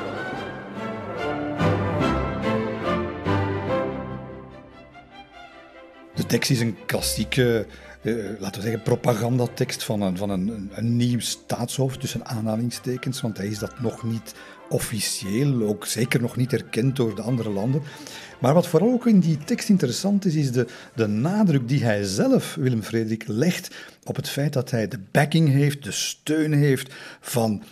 De 6.15 6.27
tekst 6.27 6.51
is 6.51 6.61
een 6.61 6.77
klassieke 6.87 7.67
uh, 8.07 8.41
laten 8.41 8.61
we 8.61 8.67
zeggen, 8.67 8.83
propagandatekst 8.83 9.85
van, 9.85 10.01
een, 10.01 10.17
van 10.17 10.31
een, 10.31 10.71
een, 10.75 10.97
nieuw 10.97 11.21
staatshoofd, 11.21 12.01
tussen 12.01 12.27
aanhalingstekens, 12.27 13.21
want 13.21 13.37
hij 13.37 13.47
is 13.47 13.59
dat 13.59 13.81
nog 13.81 14.03
niet 14.03 14.35
officieel, 14.69 15.63
ook 15.63 15.87
zeker 15.87 16.21
nog 16.21 16.37
niet 16.37 16.53
erkend 16.53 16.97
door 16.97 17.15
de 17.15 17.23
andere 17.23 17.51
landen. 17.51 17.83
Maar 18.39 18.55
wat 18.55 18.67
vooral 18.67 18.93
ook 18.93 19.07
in 19.07 19.21
die 19.21 19.39
tekst 19.39 19.69
interessant 19.69 20.25
is, 20.25 20.35
is 20.35 20.53
de, 20.53 20.67
de 20.95 21.07
nadruk 21.07 21.69
die 21.69 21.85
hij 21.85 22.05
zelf, 22.05 22.55
Willem 22.55 22.83
Frederik, 22.83 23.25
legt 23.27 23.75
op 24.05 24.17
het 24.17 24.29
feit 24.29 24.53
dat 24.53 24.71
hij 24.71 24.89
de 24.89 24.99
backing 25.11 25.49
heeft, 25.49 25.85
de 25.85 25.93
steun 25.93 26.53
heeft 26.53 26.95
van 27.21 27.63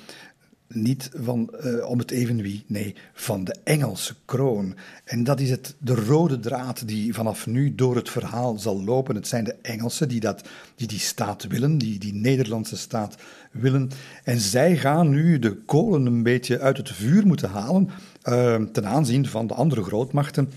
niet 0.75 1.11
van 1.15 1.51
uh, 1.65 1.89
om 1.89 1.99
het 1.99 2.11
even 2.11 2.43
wie, 2.43 2.65
nee, 2.67 2.95
van 3.13 3.45
de 3.45 3.57
Engelse 3.65 4.15
kroon. 4.25 4.75
En 5.05 5.25
dat 5.25 5.41
is 5.41 5.51
het, 5.51 5.75
de 5.79 5.95
rode 5.95 6.41
draad 6.41 6.89
die 6.89 7.15
vanaf 7.15 7.47
nu 7.47 7.75
door 7.75 7.97
het 7.97 8.11
verhaal 8.11 8.59
zal 8.59 8.85
lopen. 8.85 9.15
Het 9.15 9.29
zijn 9.29 9.45
de 9.45 9.57
Engelsen 9.63 10.09
die, 10.09 10.21
dat, 10.21 10.49
die 10.77 10.87
die 10.87 10.99
staat 10.99 11.47
willen, 11.47 11.79
die 11.79 11.99
die 11.99 12.15
Nederlandse 12.15 12.77
staat 12.77 13.17
willen. 13.51 13.91
En 14.25 14.41
zij 14.41 14.77
gaan 14.77 15.09
nu 15.09 15.39
de 15.39 15.55
kolen 15.55 16.07
een 16.07 16.23
beetje 16.23 16.61
uit 16.61 16.77
het 16.77 16.91
vuur 16.91 17.27
moeten 17.27 17.51
halen 17.51 17.91
uh, 18.29 18.63
ten 18.73 18.87
aanzien 18.87 19.27
van 19.27 19.47
de 19.47 19.55
andere 19.55 19.83
grootmachten 19.83 20.51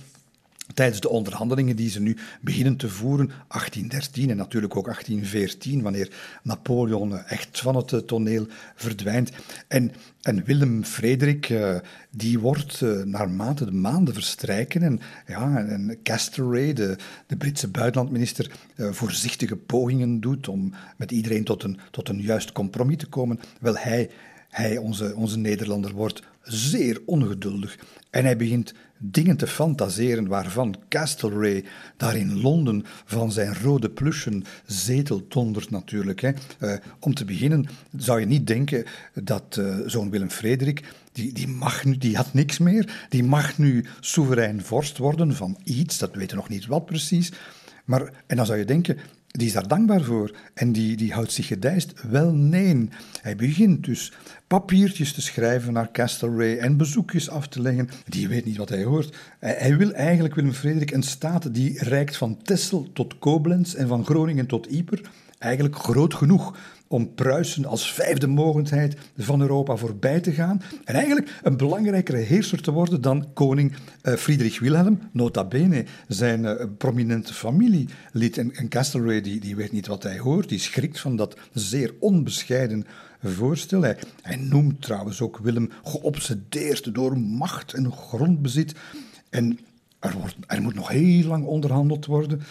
tijdens 0.74 1.00
de 1.00 1.10
onderhandelingen 1.10 1.76
die 1.76 1.90
ze 1.90 2.02
nu 2.02 2.18
beginnen 2.42 2.76
te 2.76 2.90
voeren, 2.90 3.28
1813 3.28 4.30
en 4.30 4.38
natuurlijk 4.38 4.76
ook 4.76 4.86
1814, 4.86 5.82
wanneer 5.82 6.12
Napoleon 6.44 7.24
echt 7.24 7.60
van 7.60 7.76
het 7.76 7.94
eh, 7.94 8.00
toneel 8.00 8.48
verdwijnt. 8.76 9.32
En, 9.68 9.92
en 10.22 10.44
Willem 10.44 10.84
Frederik, 10.84 11.50
uh, 11.50 11.76
die 12.10 12.40
wordt 12.40 12.82
uh, 12.82 13.04
naarmate 13.04 13.66
de 13.66 13.72
maanden 13.72 14.14
verstrijken 14.14 14.82
en, 14.82 15.00
ja, 15.28 15.58
en 15.58 15.98
Castlereagh, 16.04 16.76
de, 16.76 16.98
de 17.28 17.36
Britse 17.36 17.68
buitenlandminister, 17.68 18.52
voorzichtige 18.78 19.56
pogingen 19.56 20.20
doet 20.20 20.48
om 20.48 20.74
met 20.98 21.12
iedereen 21.12 21.44
tot 21.44 21.64
een, 21.64 21.80
tot 21.92 22.10
een 22.10 22.22
juist 22.22 22.52
compromis 22.52 22.98
te 22.98 23.08
komen, 23.08 23.40
wel 23.60 23.78
hij, 23.78 24.10
hij 24.50 24.78
onze, 24.78 25.16
onze 25.16 25.38
Nederlander, 25.38 25.92
wordt 25.92 26.22
zeer 26.42 27.02
ongeduldig 27.06 27.78
en 28.10 28.24
hij 28.24 28.38
begint 28.38 28.74
dingen 28.98 29.38
te 29.38 29.48
fantaseren 29.48 30.28
waarvan 30.28 30.76
Castlereagh 30.90 31.68
daar 31.98 32.16
in 32.16 32.42
Londen 32.42 32.86
van 33.06 33.32
zijn 33.32 33.56
rode 33.62 33.90
plushen 33.90 34.44
zetel 34.66 35.26
dondert 35.28 35.70
natuurlijk. 35.70 36.22
Hè. 36.22 36.32
Uh, 36.60 36.74
om 37.00 37.14
te 37.14 37.26
beginnen 37.26 37.66
zou 37.98 38.20
je 38.20 38.26
niet 38.26 38.48
denken 38.48 38.86
dat 39.14 39.58
uh, 39.60 39.78
zo'n 39.86 40.10
Willem 40.10 40.30
Frederik, 40.30 40.84
die, 41.12 41.34
die, 41.34 41.48
mag 41.48 41.86
nu, 41.86 41.98
die 41.98 42.16
had 42.16 42.34
niks 42.34 42.58
meer, 42.58 43.06
die 43.10 43.24
mag 43.24 43.58
nu 43.58 43.86
soeverein 44.00 44.64
vorst 44.64 44.98
worden 44.98 45.36
van 45.36 45.58
iets, 45.64 45.98
dat 45.98 46.16
weten 46.16 46.30
we 46.30 46.36
nog 46.36 46.50
niet 46.50 46.66
wat 46.66 46.86
precies. 46.86 47.32
Maar, 47.86 48.12
en 48.28 48.36
dan 48.36 48.46
zou 48.46 48.58
je 48.58 48.66
denken, 48.66 48.98
die 49.28 49.48
is 49.48 49.54
daar 49.54 49.68
dankbaar 49.68 50.02
voor 50.02 50.36
en 50.54 50.72
die, 50.72 50.98
die 50.98 51.14
houdt 51.14 51.32
zich 51.32 51.48
gedijst. 51.48 51.94
Wel, 52.10 52.34
nee. 52.34 52.90
Hij 53.22 53.36
begint 53.36 53.86
dus 53.86 54.14
papiertjes 54.48 55.14
te 55.14 55.22
schrijven 55.22 55.74
naar 55.74 55.92
Castlereagh 55.92 56.64
en 56.64 56.78
bezoekjes 56.78 57.30
af 57.30 57.48
te 57.48 57.62
leggen. 57.62 57.90
Die 58.06 58.28
weet 58.28 58.46
niet 58.46 58.58
wat 58.58 58.70
hij 58.70 58.84
hoort. 58.84 59.16
Hij, 59.40 59.78
wil 59.78 59.92
eigenlijk, 59.92 60.36
Willem 60.36 60.54
Frederik, 60.54 60.92
een 60.92 61.04
staat 61.04 61.54
die 61.54 61.84
reikt 61.84 62.18
van 62.18 62.38
Texel 62.42 62.88
tot 62.94 63.20
Koblenz 63.20 63.74
en 63.74 63.88
van 63.88 64.06
Groningen 64.06 64.46
tot 64.46 64.72
Yper. 64.72 65.02
Eigenlijk 65.38 65.76
groot 65.76 66.14
genoeg 66.14 66.58
om 66.88 67.14
Pruisen 67.14 67.66
als 67.66 67.94
vijfde 67.94 68.28
mogendheid 68.28 68.98
van 69.18 69.42
Europa 69.42 69.76
voorbij 69.76 70.20
te 70.20 70.32
gaan 70.32 70.62
en 70.84 70.96
eigenlijk 70.96 71.40
een 71.44 71.58
belangrijkere 71.58 72.18
heerser 72.18 72.62
te 72.62 72.72
worden 72.72 73.02
dan 73.02 73.34
koning 73.34 73.74
uh, 74.04 74.14
Friedrich 74.14 74.60
Wilhelm, 74.60 75.00
nota 75.12 75.44
bene 75.44 75.86
zijn 76.08 76.44
uh, 76.44 76.54
prominente 76.78 77.34
familielid. 77.34 78.38
En 78.38 78.70
Castlereagh 78.70 79.24
die, 79.24 79.40
die 79.40 79.56
weet 79.56 79.72
niet 79.72 79.88
wat 79.88 80.04
hij 80.04 80.20
hoort, 80.20 80.50
die 80.50 80.60
schrikt 80.60 81.00
van 81.00 81.16
dat 81.16 81.38
zeer 81.54 81.94
onbescheiden 82.00 82.86
voorstel. 83.24 83.82
Hij, 83.82 83.98
hij 84.22 84.36
noemt 84.36 84.82
trouwens 84.82 85.22
ook 85.22 85.38
Willem 85.38 85.70
geobsedeerd 85.84 86.94
door 86.94 87.18
macht 87.20 87.74
en 87.74 87.92
grondbezit. 87.92 88.76
En 89.30 89.60
er, 90.00 90.14
wordt, 90.14 90.36
er 90.48 90.62
moet 90.62 90.76
nog 90.76 90.88
heel 90.88 91.28
lang 91.28 91.46
onderhandeld 91.46 92.06
worden. 92.06 92.42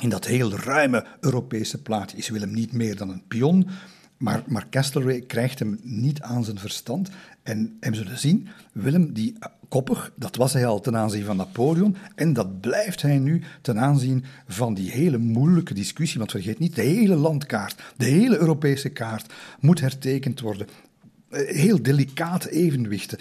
In 0.00 0.08
dat 0.08 0.26
heel 0.26 0.52
ruime 0.52 1.06
Europese 1.20 1.82
plaatje 1.82 2.16
is 2.16 2.28
Willem 2.28 2.52
niet 2.52 2.72
meer 2.72 2.96
dan 2.96 3.10
een 3.10 3.26
pion. 3.28 3.68
Maar, 4.16 4.42
maar 4.46 4.68
Castlereagh 4.70 5.26
krijgt 5.26 5.58
hem 5.58 5.78
niet 5.82 6.20
aan 6.20 6.44
zijn 6.44 6.58
verstand. 6.58 7.10
En, 7.42 7.76
en 7.80 7.90
we 7.90 7.96
zullen 7.96 8.18
zien, 8.18 8.48
Willem, 8.72 9.12
die 9.12 9.38
koppig, 9.68 10.12
dat 10.16 10.36
was 10.36 10.52
hij 10.52 10.66
al 10.66 10.80
ten 10.80 10.96
aanzien 10.96 11.24
van 11.24 11.36
Napoleon. 11.36 11.96
En 12.14 12.32
dat 12.32 12.60
blijft 12.60 13.02
hij 13.02 13.18
nu 13.18 13.42
ten 13.62 13.80
aanzien 13.80 14.24
van 14.48 14.74
die 14.74 14.90
hele 14.90 15.18
moeilijke 15.18 15.74
discussie. 15.74 16.18
Want 16.18 16.30
vergeet 16.30 16.58
niet, 16.58 16.74
de 16.74 16.82
hele 16.82 17.14
landkaart, 17.14 17.82
de 17.96 18.04
hele 18.04 18.38
Europese 18.38 18.88
kaart 18.88 19.32
moet 19.60 19.80
hertekend 19.80 20.40
worden. 20.40 20.66
Eh, 21.28 21.56
heel 21.56 21.82
delicate 21.82 22.50
evenwichten 22.50 23.18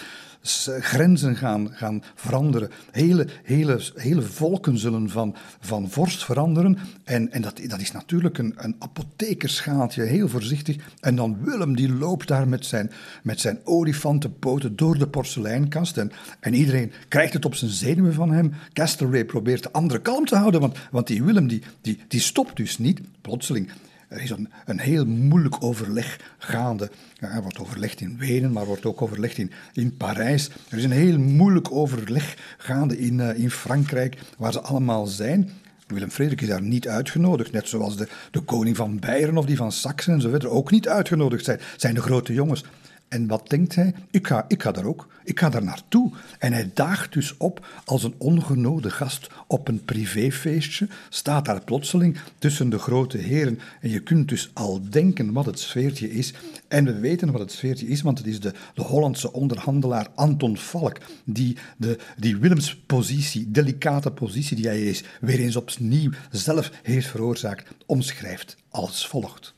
grenzen 0.80 1.36
gaan, 1.36 1.70
gaan 1.72 2.04
veranderen. 2.16 2.70
Hele, 2.92 3.28
hele, 3.44 3.82
hele 3.96 4.22
volken 4.22 4.78
zullen 4.78 5.10
van, 5.10 5.36
van 5.60 5.90
vorst 5.90 6.26
veranderen. 6.26 6.78
En, 7.04 7.32
en 7.32 7.42
dat, 7.42 7.62
dat 7.68 7.80
is 7.80 7.92
natuurlijk 7.92 8.38
een, 8.38 8.54
een 8.58 8.76
apothekerschaaltje, 8.80 10.04
heel 10.04 10.28
voorzichtig. 10.28 10.76
En 11.00 11.16
dan 11.16 11.38
Willem, 11.42 11.76
die 11.76 11.94
loopt 11.94 12.28
daar 12.28 12.48
met 12.48 12.66
zijn, 12.66 12.92
met 13.24 13.40
zijn 13.40 13.60
olifantenpoten 13.64 14.76
door 14.76 14.98
de 14.98 15.08
porseleinkast. 15.08 15.98
En, 15.98 16.12
en 16.40 16.54
iedereen 16.54 16.92
krijgt 17.08 17.34
het 17.34 17.46
op 17.46 17.56
zijn 17.56 17.72
zenuwen 17.72 18.14
van 18.14 18.32
hem. 18.32 18.54
Castlereagh 18.74 19.28
probeert 19.28 19.64
de 19.64 19.72
andere 19.72 20.02
kalm 20.02 20.26
te 20.26 20.36
houden, 20.36 20.62
want, 20.62 20.78
want 20.92 21.08
die 21.08 21.24
Willem 21.24 21.48
die, 21.48 21.62
die, 21.82 22.00
die 22.08 22.20
stopt 22.20 22.56
dus 22.56 22.78
niet. 22.78 23.02
Plotseling 23.22 23.70
er 24.08 24.22
is 24.22 24.30
een, 24.30 24.50
een 24.66 24.80
heel 24.80 25.06
moeilijk 25.06 25.64
overleg 25.64 26.20
gaande. 26.38 26.92
Ja, 27.14 27.30
er 27.30 27.42
wordt 27.42 27.60
overlegd 27.60 28.02
in 28.02 28.18
Wenen, 28.18 28.52
maar 28.52 28.66
wordt 28.66 28.86
ook 28.86 29.02
overlegd 29.02 29.38
in, 29.38 29.52
in 29.74 29.98
Parijs. 29.98 30.50
Er 30.70 30.78
is 30.78 30.84
een 30.84 30.92
heel 30.92 31.20
moeilijk 31.20 31.72
overleg 31.72 32.56
gaande 32.58 33.00
in, 33.00 33.20
uh, 33.20 33.40
in 33.40 33.52
Frankrijk, 33.52 34.18
waar 34.38 34.52
ze 34.52 34.62
allemaal 34.62 35.06
zijn. 35.06 35.50
Willem 35.88 36.10
Frederik 36.10 36.42
is 36.42 36.48
daar 36.48 36.62
niet 36.62 36.88
uitgenodigd, 36.88 37.52
net 37.52 37.68
zoals 37.68 37.98
de, 37.98 38.08
de 38.32 38.40
koning 38.40 38.76
van 38.76 39.00
Beieren 39.00 39.38
of 39.38 39.46
die 39.46 39.58
van 39.58 39.72
Saxen 39.72 40.14
en 40.14 40.22
zo 40.22 40.30
verder 40.30 40.50
ook 40.50 40.72
niet 40.72 40.88
uitgenodigd 40.88 41.46
zijn. 41.46 41.60
zijn 41.78 41.94
de 41.94 42.02
grote 42.02 42.34
jongens. 42.34 42.64
En 43.08 43.28
wat 43.28 43.50
denkt 43.50 43.76
hij? 43.76 43.94
Ik 44.12 44.28
ga, 44.28 44.46
ik 44.48 44.64
ga 44.64 44.72
daar 44.72 44.86
ook. 44.86 45.08
Ik 45.24 45.40
ga 45.40 45.50
daar 45.50 45.64
naartoe. 45.64 46.12
En 46.40 46.54
hij 46.54 46.72
daagt 46.74 47.14
dus 47.14 47.38
op 47.38 47.66
als 47.86 48.04
een 48.04 48.16
ongenode 48.18 48.90
gast 48.90 49.30
op 49.48 49.68
een 49.68 49.86
privéfeestje. 49.86 50.88
Staat 51.10 51.46
daar 51.46 51.64
plotseling 51.64 52.18
tussen 52.38 52.70
de 52.70 52.78
grote 52.78 53.18
heren. 53.18 53.60
En 53.82 53.90
je 53.90 54.00
kunt 54.00 54.30
dus 54.30 54.50
al 54.54 54.82
denken 54.90 55.34
wat 55.34 55.46
het 55.46 55.60
sfeertje 55.60 56.12
is. 56.12 56.34
En 56.68 56.86
we 56.86 57.00
weten 57.00 57.32
wat 57.32 57.42
het 57.42 57.52
sfeertje 57.52 57.88
is, 57.88 58.02
want 58.02 58.18
het 58.18 58.28
is 58.28 58.40
de, 58.40 58.54
de 58.74 58.82
Hollandse 58.82 59.34
onderhandelaar 59.34 60.08
Anton 60.16 60.58
Valk. 60.58 60.98
Die, 61.24 61.58
de, 61.78 61.98
die 62.18 62.38
Willems 62.38 62.76
positie, 62.86 63.52
delicate 63.52 64.12
positie 64.12 64.56
die 64.56 64.68
hij 64.68 64.86
is, 64.86 65.04
weer 65.22 65.40
eens 65.40 65.56
opnieuw 65.56 66.12
zelf 66.32 66.72
heeft 66.84 67.08
veroorzaakt, 67.08 67.70
omschrijft 67.86 68.58
als 68.70 69.08
volgt. 69.08 69.54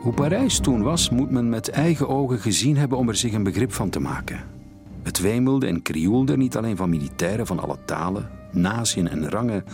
Hoe 0.00 0.12
Parijs 0.12 0.58
toen 0.58 0.82
was, 0.82 1.10
moet 1.10 1.30
men 1.30 1.48
met 1.48 1.70
eigen 1.70 2.08
ogen 2.08 2.38
gezien 2.38 2.76
hebben 2.76 2.98
om 2.98 3.08
er 3.08 3.16
zich 3.16 3.32
een 3.32 3.42
begrip 3.42 3.72
van 3.72 3.90
te 3.90 4.00
maken. 4.00 4.40
Het 5.02 5.20
wemelde 5.20 5.66
en 5.66 5.82
krioelde 5.82 6.36
niet 6.36 6.56
alleen 6.56 6.76
van 6.76 6.88
militairen 6.90 7.46
van 7.46 7.58
alle 7.58 7.78
talen, 7.84 8.30
naties 8.52 8.94
en 8.94 9.30
rangen, 9.30 9.64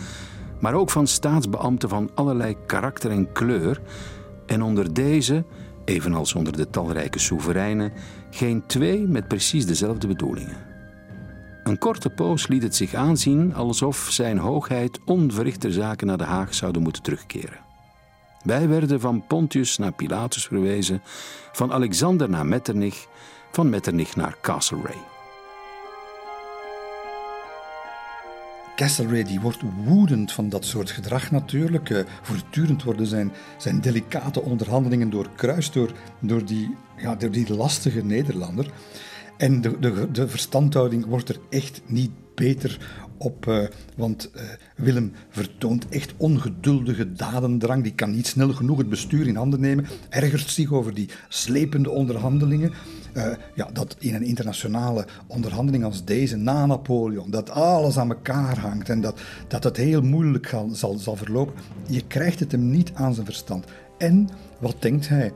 maar 0.59 0.73
ook 0.73 0.89
van 0.89 1.07
staatsbeambten 1.07 1.89
van 1.89 2.09
allerlei 2.15 2.55
karakter 2.65 3.11
en 3.11 3.31
kleur. 3.31 3.81
En 4.45 4.61
onder 4.61 4.93
deze, 4.93 5.43
evenals 5.85 6.33
onder 6.33 6.57
de 6.57 6.69
talrijke 6.69 7.19
soevereinen, 7.19 7.93
geen 8.29 8.63
twee 8.65 9.07
met 9.07 9.27
precies 9.27 9.65
dezelfde 9.65 10.07
bedoelingen. 10.07 10.57
Een 11.63 11.77
korte 11.77 12.09
poos 12.09 12.47
liet 12.47 12.63
het 12.63 12.75
zich 12.75 12.93
aanzien 12.93 13.55
alsof 13.55 14.07
zijn 14.09 14.37
hoogheid 14.37 14.99
onverrichter 15.05 15.73
zaken 15.73 16.07
naar 16.07 16.17
de 16.17 16.23
Haag 16.23 16.53
zouden 16.53 16.81
moeten 16.81 17.03
terugkeren. 17.03 17.66
Wij 18.47 18.67
werden 18.67 18.99
van 18.99 19.23
Pontius 19.27 19.77
naar 19.77 19.91
Pilatus 19.91 20.47
verwezen, 20.47 21.01
van 21.51 21.71
Alexander 21.71 22.29
naar 22.29 22.45
Metternich, 22.45 23.07
van 23.51 23.69
Metternich 23.69 24.15
naar 24.15 24.37
Castlereagh. 24.41 25.05
Castlereagh 28.75 29.27
die 29.27 29.39
wordt 29.39 29.61
woedend 29.85 30.31
van 30.31 30.49
dat 30.49 30.65
soort 30.65 30.91
gedrag 30.91 31.31
natuurlijk. 31.31 31.89
Uh, 31.89 32.03
voortdurend 32.21 32.83
worden 32.83 33.07
zijn, 33.07 33.31
zijn 33.57 33.81
delicate 33.81 34.41
onderhandelingen 34.41 35.09
doorkruist 35.09 35.73
door, 35.73 35.91
door, 36.19 36.45
die, 36.45 36.75
ja, 36.97 37.15
door 37.15 37.31
die 37.31 37.53
lastige 37.53 38.03
Nederlander. 38.03 38.71
En 39.37 39.61
de, 39.61 39.79
de, 39.79 40.11
de 40.11 40.27
verstandhouding 40.27 41.05
wordt 41.05 41.29
er 41.29 41.39
echt 41.49 41.81
niet 41.85 42.11
beter 42.37 42.79
op, 43.17 43.45
uh, 43.45 43.67
want 43.95 44.31
uh, 44.35 44.41
Willem 44.75 45.11
vertoont 45.29 45.89
echt 45.89 46.13
ongeduldige 46.17 47.13
dadendrang. 47.13 47.83
Die 47.83 47.93
kan 47.93 48.11
niet 48.11 48.27
snel 48.27 48.53
genoeg 48.53 48.77
het 48.77 48.89
bestuur 48.89 49.27
in 49.27 49.35
handen 49.35 49.59
nemen. 49.59 49.85
Ergert 50.09 50.49
zich 50.49 50.71
over 50.71 50.93
die 50.93 51.09
slepende 51.27 51.89
onderhandelingen. 51.89 52.73
Uh, 53.13 53.25
ja, 53.55 53.69
dat 53.73 53.95
in 53.99 54.15
een 54.15 54.23
internationale 54.23 55.05
onderhandeling 55.27 55.83
als 55.83 56.05
deze, 56.05 56.35
na 56.35 56.65
Napoleon, 56.65 57.31
dat 57.31 57.49
alles 57.49 57.97
aan 57.97 58.09
elkaar 58.09 58.59
hangt 58.59 58.89
en 58.89 59.01
dat, 59.01 59.19
dat 59.47 59.63
het 59.63 59.77
heel 59.77 60.01
moeilijk 60.01 60.55
zal, 60.71 60.97
zal 60.97 61.15
verlopen. 61.15 61.53
Je 61.87 62.07
krijgt 62.07 62.39
het 62.39 62.51
hem 62.51 62.69
niet 62.69 62.91
aan 62.93 63.13
zijn 63.13 63.25
verstand. 63.25 63.65
En 63.97 64.29
wat 64.59 64.75
denkt 64.79 65.07
hij 65.07 65.33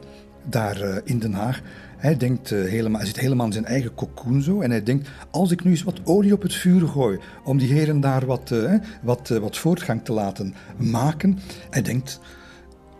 daar 0.49 1.01
in 1.03 1.19
Den 1.19 1.33
Haag? 1.33 1.61
Hij, 2.01 2.17
denkt, 2.17 2.51
uh, 2.51 2.69
helemaal, 2.69 2.99
hij 2.99 3.07
zit 3.07 3.19
helemaal 3.19 3.45
in 3.45 3.51
zijn 3.53 3.65
eigen 3.65 3.93
cocoon 3.95 4.41
zo. 4.41 4.61
En 4.61 4.69
hij 4.69 4.83
denkt, 4.83 5.09
als 5.31 5.51
ik 5.51 5.63
nu 5.63 5.71
eens 5.71 5.83
wat 5.83 6.01
olie 6.03 6.33
op 6.33 6.41
het 6.41 6.53
vuur 6.53 6.87
gooi... 6.87 7.19
om 7.43 7.57
die 7.57 7.73
heren 7.73 7.99
daar 7.99 8.25
wat, 8.25 8.51
uh, 8.51 8.73
wat, 9.01 9.29
uh, 9.29 9.37
wat 9.37 9.57
voortgang 9.57 10.03
te 10.03 10.13
laten 10.13 10.53
maken... 10.77 11.39
Hij 11.69 11.81
denkt, 11.81 12.19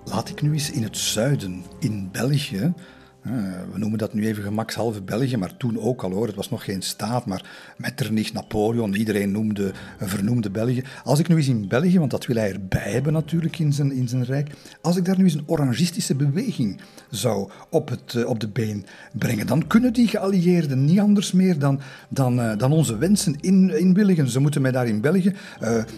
laat 0.06 0.30
ik 0.30 0.42
nu 0.42 0.54
eens 0.54 0.72
in 0.72 0.84
het 0.84 0.98
zuiden, 0.98 1.64
in 1.80 2.10
België... 2.12 2.74
Eh, 3.22 3.34
we 3.72 3.78
noemen 3.78 4.00
dat 4.00 4.14
nu 4.14 4.26
even 4.26 4.44
gemakshalve 4.44 5.02
België, 5.02 5.38
maar 5.38 5.58
toen 5.58 5.80
ook 5.80 6.04
al 6.04 6.12
hoor. 6.12 6.28
Het 6.28 6.36
was 6.36 6.50
nog 6.50 6.64
geen 6.64 6.82
staat, 6.82 7.26
maar 7.26 7.74
Metternich, 7.78 8.34
Napoleon, 8.34 8.94
iedereen 8.94 9.32
noemde, 9.32 9.72
vernoemde 10.00 10.50
België. 10.50 10.84
Als 11.04 11.20
ik 11.20 11.28
nu 11.28 11.36
eens 11.36 11.48
in 11.48 11.68
België, 11.68 12.00
want 12.00 12.12
dat 12.12 12.26
wil 12.26 12.36
hij 12.36 12.52
erbij 12.52 12.92
hebben 12.92 13.14
natuurlijk 13.14 13.60
in 13.60 13.74
zijn, 13.74 13.92
in 13.92 14.08
zijn 14.08 14.24
rijk, 14.24 14.50
als 14.82 14.98
ik 14.98 15.06
daar 15.06 15.18
nu 15.18 15.24
eens 15.24 15.34
een 15.34 15.44
orangistische 15.46 16.16
beweging 16.16 16.82
zou 17.10 17.50
op, 17.70 17.90
het, 17.90 18.16
eh, 18.16 18.28
op 18.28 18.40
de 18.40 18.48
been 18.48 18.86
brengen, 19.14 19.48
dan 19.48 19.68
kunnen 19.68 19.94
die 19.94 20.08
geallieerden 20.08 20.86
niet 20.86 21.00
anders 21.00 21.32
meer 21.32 21.60
dan, 21.60 21.80
dan, 22.10 22.40
uh, 22.40 22.58
dan 22.58 22.72
onze 22.72 22.98
wensen 22.98 23.36
in, 23.40 23.80
inwilligen. 23.80 24.30
Ze 24.30 24.40
moeten 24.40 24.62
mij 24.62 24.72
daar 24.72 24.88
in 24.88 25.02
België 25.02 25.34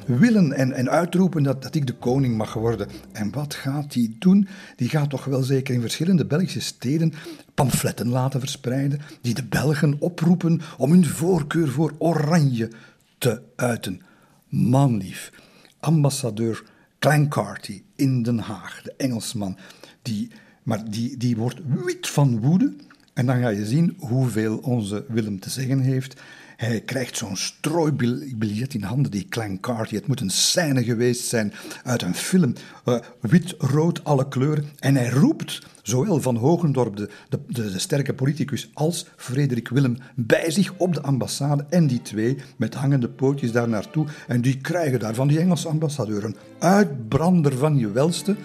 willen 0.06 0.54
en, 0.54 0.72
en 0.72 0.90
uitroepen 0.90 1.44
dat, 1.44 1.64
dat 1.64 1.76
ik 1.76 1.88
de 1.88 1.94
koning 1.94 2.38
mag 2.38 2.54
worden. 2.54 2.88
En 3.12 3.32
wat 3.32 3.54
gaat 3.54 3.94
die 3.94 4.16
doen? 4.20 4.48
Die 4.76 4.90
gaat 4.90 5.10
toch 5.10 5.26
wel 5.26 5.44
zeker 5.44 5.74
in 5.74 5.82
verschillende 5.82 6.26
Belgische 6.26 6.62
steden 6.62 7.13
pamfletten 7.54 8.10
laten 8.10 8.40
verspreiden 8.40 9.02
die 9.22 9.34
de 9.34 9.44
Belgen 9.44 9.96
oproepen 10.00 10.62
om 10.78 10.92
hun 10.92 11.06
voorkeur 11.06 11.70
voor 11.70 11.94
oranje 11.98 12.72
te 13.18 13.42
uiten. 13.56 14.02
Manlief, 14.48 15.32
ambassadeur 15.80 16.64
Clancarty 17.00 17.84
in 17.96 18.24
Den 18.24 18.40
Haag, 18.40 18.82
de 18.84 18.94
Engelsman, 18.98 19.58
die, 20.02 20.32
maar 20.64 20.90
die, 20.90 21.18
die 21.18 21.38
wordt 21.38 21.60
wit 21.86 22.08
van 22.08 22.40
woede. 22.40 22.74
En 23.14 23.26
dan 23.26 23.42
ga 23.42 23.50
je 23.50 23.66
zien 23.66 23.96
hoeveel 23.98 24.58
onze 24.58 25.06
Willem 25.08 25.40
te 25.40 25.50
zeggen 25.50 25.80
heeft. 25.80 26.22
Hij 26.64 26.82
krijgt 26.82 27.18
zo'n 27.18 27.36
strooibiljet 27.36 28.74
in 28.74 28.84
handen, 28.84 29.12
die 29.12 29.26
Clancarty. 29.30 29.96
Het 29.96 30.08
moet 30.08 30.22
een 30.22 30.30
scène 30.30 30.84
geweest 30.84 31.28
zijn 31.28 31.54
uit 31.84 32.02
een 32.02 32.16
film. 32.16 32.54
Uh, 32.86 33.00
wit, 33.20 33.56
rood, 33.58 34.04
alle 34.04 34.28
kleuren. 34.28 34.66
En 34.80 34.96
hij 34.96 35.10
roept 35.10 35.62
zowel 35.82 36.22
Van 36.22 36.36
Hogendorp, 36.36 36.96
de, 36.96 37.10
de, 37.30 37.40
de, 37.48 37.80
sterke 37.80 38.14
politicus, 38.14 38.70
als 38.74 39.06
Frederik 39.16 39.70
Willem 39.70 39.98
bij 40.16 40.52
zich 40.52 40.74
op 40.78 40.94
de 40.94 41.02
ambassade. 41.02 41.66
En 41.70 41.88
die 41.88 42.02
twee 42.02 42.38
met 42.58 42.74
hangende 42.74 43.10
pootjes 43.10 43.52
daar 43.52 43.70
naartoe. 43.70 44.08
En 44.28 44.42
die 44.42 44.58
krijgen 44.58 45.00
daar 45.00 45.16
van 45.16 45.28
die 45.28 45.40
Engelse 45.40 45.68
ambassadeur 45.68 46.24
een 46.24 46.38
uitbrander 46.60 47.58
van 47.58 47.78
je 47.78 47.92
welste. 47.92 48.36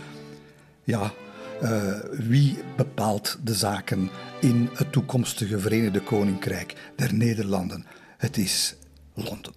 Ja, 0.85 1.12
uh, 1.62 1.94
wie 2.11 2.59
bepaalt 2.76 3.38
de 3.44 3.54
zaken 3.54 4.11
in 4.40 4.68
het 4.72 4.92
toekomstige 4.92 5.59
Verenigde 5.59 6.00
Koninkrijk 6.00 6.92
der 6.96 7.14
Nederlanden? 7.14 7.87
Het 8.18 8.37
is 8.37 8.76
Londen. 9.14 9.52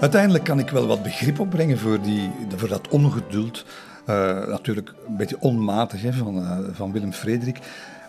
Uiteindelijk 0.00 0.44
kan 0.44 0.58
ik 0.58 0.70
wel 0.70 0.86
wat 0.86 1.02
begrip 1.02 1.40
opbrengen 1.40 1.78
voor, 1.78 2.02
die, 2.02 2.30
voor 2.56 2.68
dat 2.68 2.88
ongeduld. 2.88 3.64
Uh, 4.08 4.46
natuurlijk 4.46 4.94
een 5.08 5.16
beetje 5.16 5.40
onmatig 5.40 6.02
hè, 6.02 6.12
van, 6.12 6.38
uh, 6.38 6.58
van 6.72 6.92
Willem 6.92 7.12
Frederik. 7.12 7.58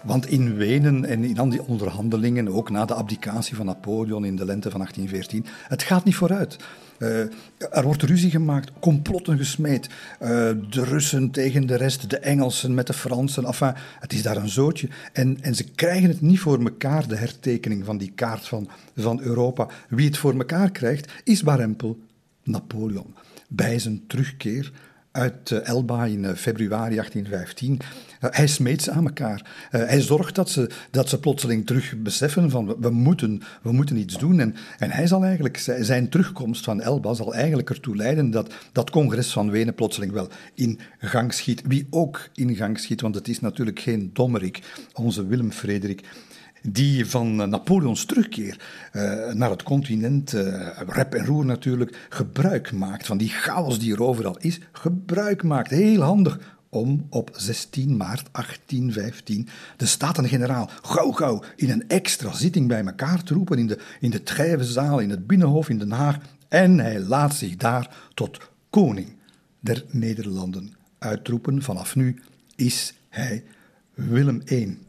Want 0.08 0.28
in 0.30 0.56
Wenen 0.56 1.06
en 1.06 1.24
in 1.24 1.39
al 1.39 1.50
die 1.50 1.63
onderhandelingen, 1.63 2.48
ook 2.48 2.70
na 2.70 2.86
de 2.86 2.93
abdicatie 2.93 3.56
van 3.56 3.65
Napoleon 3.65 4.26
in 4.26 4.36
de 4.36 4.46
lente 4.46 4.70
van 4.72 4.80
1814, 4.80 5.46
het 5.67 5.84
gaat 5.84 6.06
niet 6.06 6.15
vooruit. 6.15 6.58
Uh, 7.00 7.20
er 7.60 7.84
wordt 7.84 8.04
ruzie 8.04 8.30
gemaakt, 8.30 8.72
complotten 8.80 9.38
gesmeed. 9.38 9.88
Uh, 9.88 10.30
de 10.70 10.84
Russen 10.84 11.32
tegen 11.32 11.67
de 11.67 11.76
rest, 11.76 12.10
de 12.10 12.17
Engelsen 12.17 12.74
met 12.74 12.88
de 12.88 12.93
Fransen. 12.93 13.46
Enfin, 13.46 13.74
het 14.00 14.13
is 14.13 14.22
daar 14.22 14.38
een 14.38 14.50
zootje. 14.50 14.89
En, 15.13 15.38
en 15.41 15.56
ze 15.56 15.63
krijgen 15.63 16.10
het 16.10 16.22
niet 16.22 16.39
voor 16.39 16.63
elkaar, 16.63 17.08
de 17.08 17.15
hertekening 17.15 17.86
van 17.86 17.98
die 17.98 18.12
kaart 18.15 18.48
van, 18.48 18.70
van 18.96 19.22
Europa. 19.22 19.67
Wie 19.89 20.08
het 20.08 20.17
voor 20.17 20.34
elkaar 20.38 20.72
krijgt, 20.72 21.12
is 21.24 21.43
Barempel 21.43 22.00
Napoleon. 22.43 23.15
Bij 23.50 23.80
zijn 23.80 24.04
terugkeer 24.08 24.72
uit 25.12 25.52
eh, 25.52 25.67
Elba 25.67 26.06
in 26.06 26.26
eh, 26.26 26.34
februari 26.36 26.96
1815. 26.96 27.80
Eh, 28.20 28.30
hij 28.32 28.48
smeet 28.48 28.82
ze 28.82 28.91
aan 28.91 29.06
elkaar. 29.06 29.46
hij 29.70 30.02
zorgt 30.02 30.36
dat 30.36 30.50
ze, 30.50 30.70
dat 30.91 31.10
ze 31.10 31.20
plotseling 31.20 31.65
terug 31.65 31.93
beseffen 31.98 32.50
van 32.50 32.76
we 32.80 32.89
moeten, 32.89 33.41
we 33.62 33.72
moeten 33.72 33.98
iets 33.98 34.17
doen. 34.17 34.39
En, 34.39 34.56
en 34.78 34.91
hij 34.91 35.08
zal 35.08 35.24
eigenlijk, 35.24 35.58
zijn 35.80 36.10
terugkomst 36.10 36.63
van 36.63 36.82
Elba 36.82 37.13
zal 37.13 37.34
eigenlijk 37.34 37.70
ertoe 37.70 37.96
leiden 37.96 38.32
dat 38.32 38.54
dat 38.72 38.89
congres 38.89 39.32
van 39.32 39.52
Wenen 39.52 39.76
plotseling 39.76 40.12
wel 40.12 40.30
in 40.54 40.80
gang 40.98 41.34
schiet. 41.34 41.62
Wie 41.65 41.88
ook 41.89 42.29
in 42.34 42.56
gang 42.56 42.79
schiet, 42.79 43.02
want 43.02 43.15
het 43.15 43.27
is 43.27 43.40
natuurlijk 43.40 43.79
geen 43.79 44.10
dommerik, 44.13 44.62
onze 44.94 45.25
Willem 45.25 45.52
Frederik 45.52 46.04
die 46.70 47.06
van 47.06 47.42
eh, 47.42 47.48
Napoleons 47.48 48.06
terugkeer 48.06 48.60
uh, 48.94 49.32
naar 49.32 49.50
het 49.50 49.63
continent, 49.63 50.34
uh, 50.34 50.70
rep 50.88 51.13
en 51.13 51.26
roer 51.26 51.46
natuurlijk, 51.46 52.06
gebruik 52.10 52.72
maakt 52.72 53.06
van 53.06 53.18
die 53.18 53.30
chaos 53.30 53.80
die 53.80 53.94
er 53.94 54.04
overal 54.04 54.38
is, 54.38 54.60
gebruik 54.72 55.44
maakt, 55.44 55.70
heel 55.70 56.02
handig, 56.02 56.56
om 56.70 57.06
op 57.10 57.30
16 57.34 57.98
maart 57.98 58.30
1815 58.32 59.48
de 59.78 59.86
Staten-Generaal 59.86 60.70
gauw 60.82 61.12
gauw 61.12 61.44
in 61.56 61.70
een 61.70 61.88
extra 61.88 62.34
zitting 62.34 62.68
bij 62.68 62.86
elkaar 62.86 63.24
te 63.24 63.34
roepen 63.34 63.58
in 63.58 63.68
de, 63.68 63.80
in 64.00 64.10
de 64.10 64.24
Trijvenzaal, 64.24 65.00
in 65.00 65.10
het 65.10 65.28
Binnenhof 65.28 65.70
in 65.70 65.78
Den 65.78 65.92
Haag. 65.92 66.18
En 66.48 66.80
hij 66.80 67.00
laat 67.00 67.36
zich 67.36 67.56
daar 67.56 67.96
tot 68.13 68.40
koning 68.70 69.15
der 69.60 69.84
Nederlanden 69.90 70.74
uitroepen. 71.00 71.62
Vanaf 71.62 71.96
nu 71.96 72.22
is 72.56 72.94
hij 73.10 73.44
Willem 73.94 74.42
I. 74.50 74.87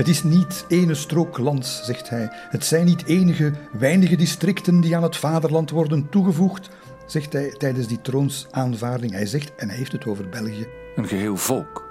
Het 0.00 0.08
is 0.08 0.22
niet 0.22 0.64
ene 0.68 0.94
strook 0.94 1.38
lands, 1.38 1.84
zegt 1.84 2.08
hij. 2.08 2.28
Het 2.32 2.64
zijn 2.64 2.84
niet 2.84 3.04
enige 3.04 3.52
weinige 3.72 4.16
districten 4.16 4.80
die 4.80 4.96
aan 4.96 5.02
het 5.02 5.16
vaderland 5.16 5.70
worden 5.70 6.08
toegevoegd, 6.08 6.70
zegt 7.06 7.32
hij 7.32 7.54
tijdens 7.58 7.86
die 7.86 8.00
troonsaanvaarding. 8.00 9.12
Hij 9.12 9.26
zegt, 9.26 9.54
en 9.54 9.68
hij 9.68 9.76
heeft 9.76 9.92
het 9.92 10.06
over 10.06 10.28
België. 10.28 10.66
Een 10.96 11.08
geheel 11.08 11.36
volk. 11.36 11.88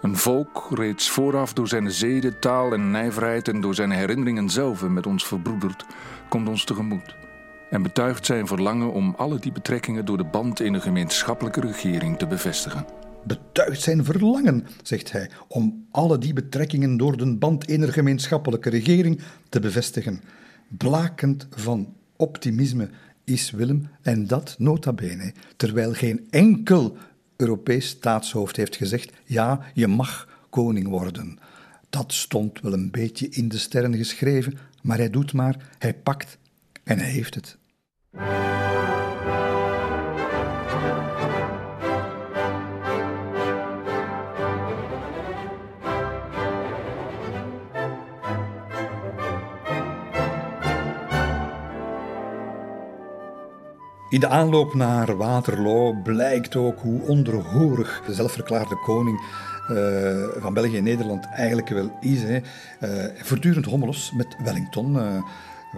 Een 0.00 0.16
volk 0.16 0.68
reeds 0.70 1.10
vooraf 1.10 1.52
door 1.52 1.68
zijn 1.68 1.90
zeden, 1.90 2.38
taal 2.38 2.72
en 2.72 2.90
nijverheid 2.90 3.48
en 3.48 3.60
door 3.60 3.74
zijn 3.74 3.90
herinneringen 3.90 4.50
zelf 4.50 4.88
met 4.88 5.06
ons 5.06 5.26
verbroederd, 5.26 5.84
komt 6.28 6.48
ons 6.48 6.64
tegemoet. 6.64 7.16
En 7.70 7.82
betuigt 7.82 8.26
zijn 8.26 8.46
verlangen 8.46 8.92
om 8.92 9.14
alle 9.16 9.38
die 9.38 9.52
betrekkingen 9.52 10.04
door 10.04 10.16
de 10.16 10.24
band 10.24 10.60
in 10.60 10.74
een 10.74 10.80
gemeenschappelijke 10.80 11.60
regering 11.60 12.18
te 12.18 12.26
bevestigen 12.26 12.86
betuigt 13.24 13.80
zijn 13.80 14.04
verlangen, 14.04 14.66
zegt 14.82 15.12
hij, 15.12 15.30
om 15.48 15.86
alle 15.90 16.18
die 16.18 16.32
betrekkingen 16.32 16.96
door 16.96 17.16
de 17.16 17.36
band 17.36 17.68
ener 17.68 17.92
gemeenschappelijke 17.92 18.70
regering 18.70 19.20
te 19.48 19.60
bevestigen. 19.60 20.20
Blakend 20.68 21.46
van 21.50 21.94
optimisme 22.16 22.90
is 23.24 23.50
Willem, 23.50 23.88
en 24.02 24.26
dat 24.26 24.54
nota 24.58 24.92
bene, 24.92 25.32
terwijl 25.56 25.92
geen 25.92 26.26
enkel 26.30 26.96
Europees 27.36 27.86
staatshoofd 27.86 28.56
heeft 28.56 28.76
gezegd: 28.76 29.12
ja, 29.24 29.60
je 29.74 29.86
mag 29.86 30.28
koning 30.50 30.88
worden. 30.88 31.38
Dat 31.90 32.12
stond 32.12 32.60
wel 32.60 32.72
een 32.72 32.90
beetje 32.90 33.28
in 33.28 33.48
de 33.48 33.58
sterren 33.58 33.96
geschreven, 33.96 34.58
maar 34.82 34.96
hij 34.96 35.10
doet 35.10 35.32
maar, 35.32 35.68
hij 35.78 35.94
pakt 35.94 36.38
en 36.84 36.98
hij 36.98 37.10
heeft 37.10 37.34
het. 37.34 37.58
In 54.12 54.20
de 54.20 54.28
aanloop 54.28 54.74
naar 54.74 55.16
Waterloo 55.16 56.02
blijkt 56.02 56.56
ook 56.56 56.80
hoe 56.80 57.00
onderhorig 57.00 58.02
de 58.06 58.14
zelfverklaarde 58.14 58.76
koning 58.76 59.20
uh, 59.70 60.24
van 60.36 60.54
België 60.54 60.76
en 60.76 60.82
Nederland 60.82 61.26
eigenlijk 61.26 61.68
wel 61.68 61.98
is. 62.00 62.22
Hè. 62.22 62.40
Uh, 62.82 63.22
voortdurend 63.22 63.64
hommelos 63.64 64.12
met 64.16 64.36
Wellington. 64.44 64.94
Uh, 64.94 65.22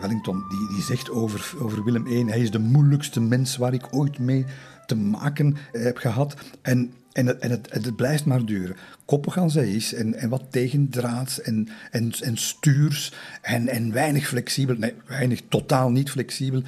Wellington 0.00 0.44
die, 0.48 0.68
die 0.68 0.82
zegt 0.82 1.10
over, 1.10 1.54
over 1.60 1.84
Willem 1.84 2.06
I, 2.06 2.24
hij 2.24 2.40
is 2.40 2.50
de 2.50 2.58
moeilijkste 2.58 3.20
mens 3.20 3.56
waar 3.56 3.74
ik 3.74 3.86
ooit 3.90 4.18
mee 4.18 4.44
te 4.86 4.96
maken 4.96 5.56
heb 5.72 5.96
gehad. 5.96 6.34
En 6.62 6.92
en, 7.12 7.26
het, 7.26 7.38
en 7.38 7.50
het, 7.50 7.68
het, 7.70 7.96
blijft 7.96 8.24
maar 8.24 8.44
duren. 8.44 8.76
Koppig 9.04 9.38
als 9.38 9.54
hij 9.54 9.72
is 9.72 9.94
en, 9.94 10.14
en 10.14 10.28
wat 10.28 10.44
tegendraads 10.50 11.40
en, 11.40 11.68
en, 11.90 12.12
en 12.20 12.36
stuurs 12.36 13.12
en, 13.42 13.68
en 13.68 13.92
weinig 13.92 14.26
flexibel. 14.26 14.76
Nee, 14.76 14.94
weinig, 15.06 15.40
totaal 15.48 15.90
niet 15.90 16.10
flexibel. 16.10 16.62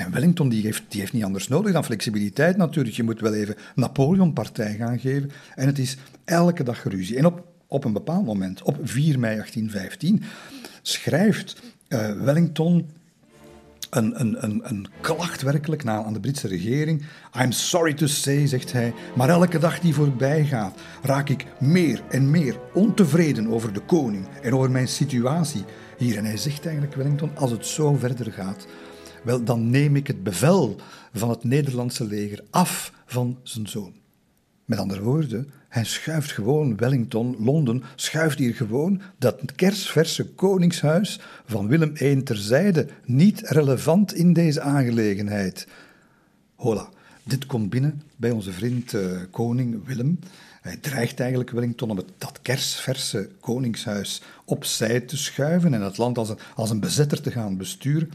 En 0.00 0.10
Wellington 0.10 0.48
die 0.48 0.62
heeft, 0.62 0.82
die 0.88 1.00
heeft 1.00 1.12
niet 1.12 1.24
anders 1.24 1.48
nodig 1.48 1.72
dan 1.72 1.84
flexibiliteit 1.84 2.56
natuurlijk. 2.56 2.96
Je 2.96 3.02
moet 3.02 3.20
wel 3.20 3.34
even 3.34 3.56
Napoleon 3.74 4.32
partij 4.32 4.74
gaan 4.74 4.98
geven. 4.98 5.30
En 5.54 5.66
het 5.66 5.78
is 5.78 5.96
elke 6.24 6.62
dag 6.62 6.84
ruzie. 6.84 7.16
En 7.16 7.26
op, 7.26 7.44
op 7.66 7.84
een 7.84 7.92
bepaald 7.92 8.24
moment, 8.24 8.62
op 8.62 8.76
4 8.82 9.18
mei 9.18 9.34
1815, 9.34 10.22
schrijft 10.82 11.62
uh, 11.88 12.22
Wellington 12.22 12.88
een, 13.90 14.20
een, 14.20 14.44
een, 14.44 14.60
een 14.64 14.86
klacht 15.00 15.42
werkelijk 15.42 15.84
na 15.84 16.04
aan 16.04 16.12
de 16.12 16.20
Britse 16.20 16.48
regering. 16.48 17.04
I'm 17.42 17.52
sorry 17.52 17.94
to 17.94 18.06
say, 18.06 18.46
zegt 18.46 18.72
hij, 18.72 18.94
maar 19.16 19.28
elke 19.28 19.58
dag 19.58 19.80
die 19.80 19.94
voorbij 19.94 20.44
gaat, 20.44 20.78
raak 21.02 21.28
ik 21.28 21.46
meer 21.58 22.02
en 22.10 22.30
meer 22.30 22.58
ontevreden 22.74 23.48
over 23.48 23.72
de 23.72 23.80
koning 23.80 24.28
en 24.42 24.54
over 24.54 24.70
mijn 24.70 24.88
situatie 24.88 25.64
hier. 25.96 26.16
En 26.16 26.24
hij 26.24 26.36
zegt 26.36 26.64
eigenlijk, 26.64 26.94
Wellington, 26.94 27.36
als 27.36 27.50
het 27.50 27.66
zo 27.66 27.94
verder 27.94 28.32
gaat, 28.32 28.66
wel, 29.22 29.44
dan 29.44 29.70
neem 29.70 29.96
ik 29.96 30.06
het 30.06 30.22
bevel 30.22 30.76
van 31.12 31.30
het 31.30 31.44
Nederlandse 31.44 32.04
leger 32.04 32.44
af 32.50 32.92
van 33.06 33.38
zijn 33.42 33.68
zoon. 33.68 33.92
Met 34.64 34.78
andere 34.78 35.02
woorden, 35.02 35.50
hij 35.68 35.84
schuift 35.84 36.32
gewoon 36.32 36.76
Wellington, 36.76 37.36
Londen, 37.38 37.82
schuift 37.94 38.38
hier 38.38 38.54
gewoon 38.54 39.00
dat 39.18 39.40
kersverse 39.56 40.26
koningshuis 40.26 41.20
van 41.46 41.68
Willem 41.68 41.92
I 42.00 42.22
terzijde, 42.22 42.86
niet 43.04 43.40
relevant 43.40 44.14
in 44.14 44.32
deze 44.32 44.60
aangelegenheid. 44.60 45.66
Hola, 46.54 46.88
dit 47.22 47.46
komt 47.46 47.70
binnen 47.70 48.02
bij 48.16 48.30
onze 48.30 48.52
vriend 48.52 48.92
uh, 48.92 49.20
koning 49.30 49.84
Willem. 49.86 50.18
Hij 50.60 50.76
dreigt 50.76 51.20
eigenlijk 51.20 51.50
Wellington 51.50 51.90
om 51.90 51.96
het, 51.96 52.08
dat 52.18 52.38
kersverse 52.42 53.28
koningshuis 53.40 54.22
opzij 54.44 55.00
te 55.00 55.16
schuiven 55.16 55.74
en 55.74 55.82
het 55.82 55.98
land 55.98 56.18
als 56.18 56.28
een, 56.28 56.38
als 56.54 56.70
een 56.70 56.80
bezetter 56.80 57.20
te 57.20 57.30
gaan 57.30 57.56
besturen. 57.56 58.10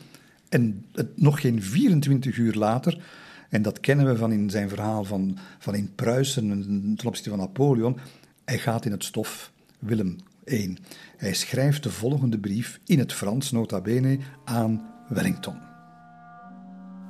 En 0.50 0.86
het, 0.92 1.22
nog 1.22 1.42
geen 1.42 1.62
24 1.62 2.38
uur 2.38 2.54
later, 2.54 3.04
en 3.50 3.62
dat 3.62 3.80
kennen 3.80 4.06
we 4.06 4.18
van 4.18 4.32
in 4.32 4.50
zijn 4.50 4.70
verhaal 4.70 5.04
van, 5.04 5.38
van 5.60 5.76
in 5.76 5.92
Pruisen 5.96 6.64
ten 6.98 7.08
opzichte 7.08 7.30
van 7.30 7.40
Napoleon, 7.40 7.98
hij 8.46 8.58
gaat 8.58 8.86
in 8.86 8.92
het 8.92 9.04
stof, 9.04 9.52
Willem 9.80 10.16
I. 10.48 10.78
Hij 11.18 11.34
schrijft 11.34 11.84
de 11.84 11.92
volgende 11.92 12.40
brief 12.40 12.80
in 12.86 13.00
het 13.00 13.14
Frans, 13.14 13.52
nota 13.52 13.82
bene, 13.82 14.18
aan 14.46 14.86
Wellington. 15.10 15.58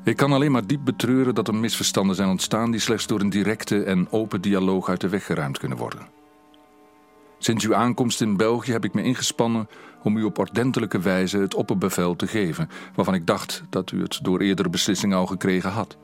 Ik 0.04 0.16
kan 0.16 0.32
alleen 0.32 0.52
maar 0.52 0.68
diep 0.68 0.86
betreuren 0.86 1.36
dat 1.36 1.48
er 1.48 1.56
misverstanden 1.56 2.16
zijn 2.16 2.30
ontstaan 2.30 2.72
die 2.72 2.80
slechts 2.80 3.08
door 3.08 3.20
een 3.20 3.30
directe 3.30 3.84
en 3.84 4.12
open 4.12 4.42
dialoog 4.42 4.90
uit 4.90 5.02
de 5.02 5.10
weg 5.10 5.26
geruimd 5.26 5.58
kunnen 5.58 5.78
worden. 5.78 6.08
Sinds 7.46 7.66
uw 7.66 7.76
aankomst 7.76 8.22
in 8.22 8.38
België 8.38 8.72
heb 8.72 8.86
ik 8.86 8.94
me 8.94 9.04
ingespannen 9.04 9.70
om 10.04 10.18
u 10.18 10.24
op 10.24 10.38
ordentelijke 10.38 11.00
wijze 11.00 11.38
het 11.38 11.56
opperbevel 11.56 12.16
te 12.16 12.28
geven, 12.28 12.70
waarvan 12.96 13.14
ik 13.14 13.28
dacht 13.28 13.64
dat 13.70 13.92
u 13.92 14.02
het 14.02 14.20
door 14.22 14.40
eerdere 14.40 14.70
beslissingen 14.70 15.18
al 15.18 15.26
gekregen 15.26 15.70
had. 15.70 15.98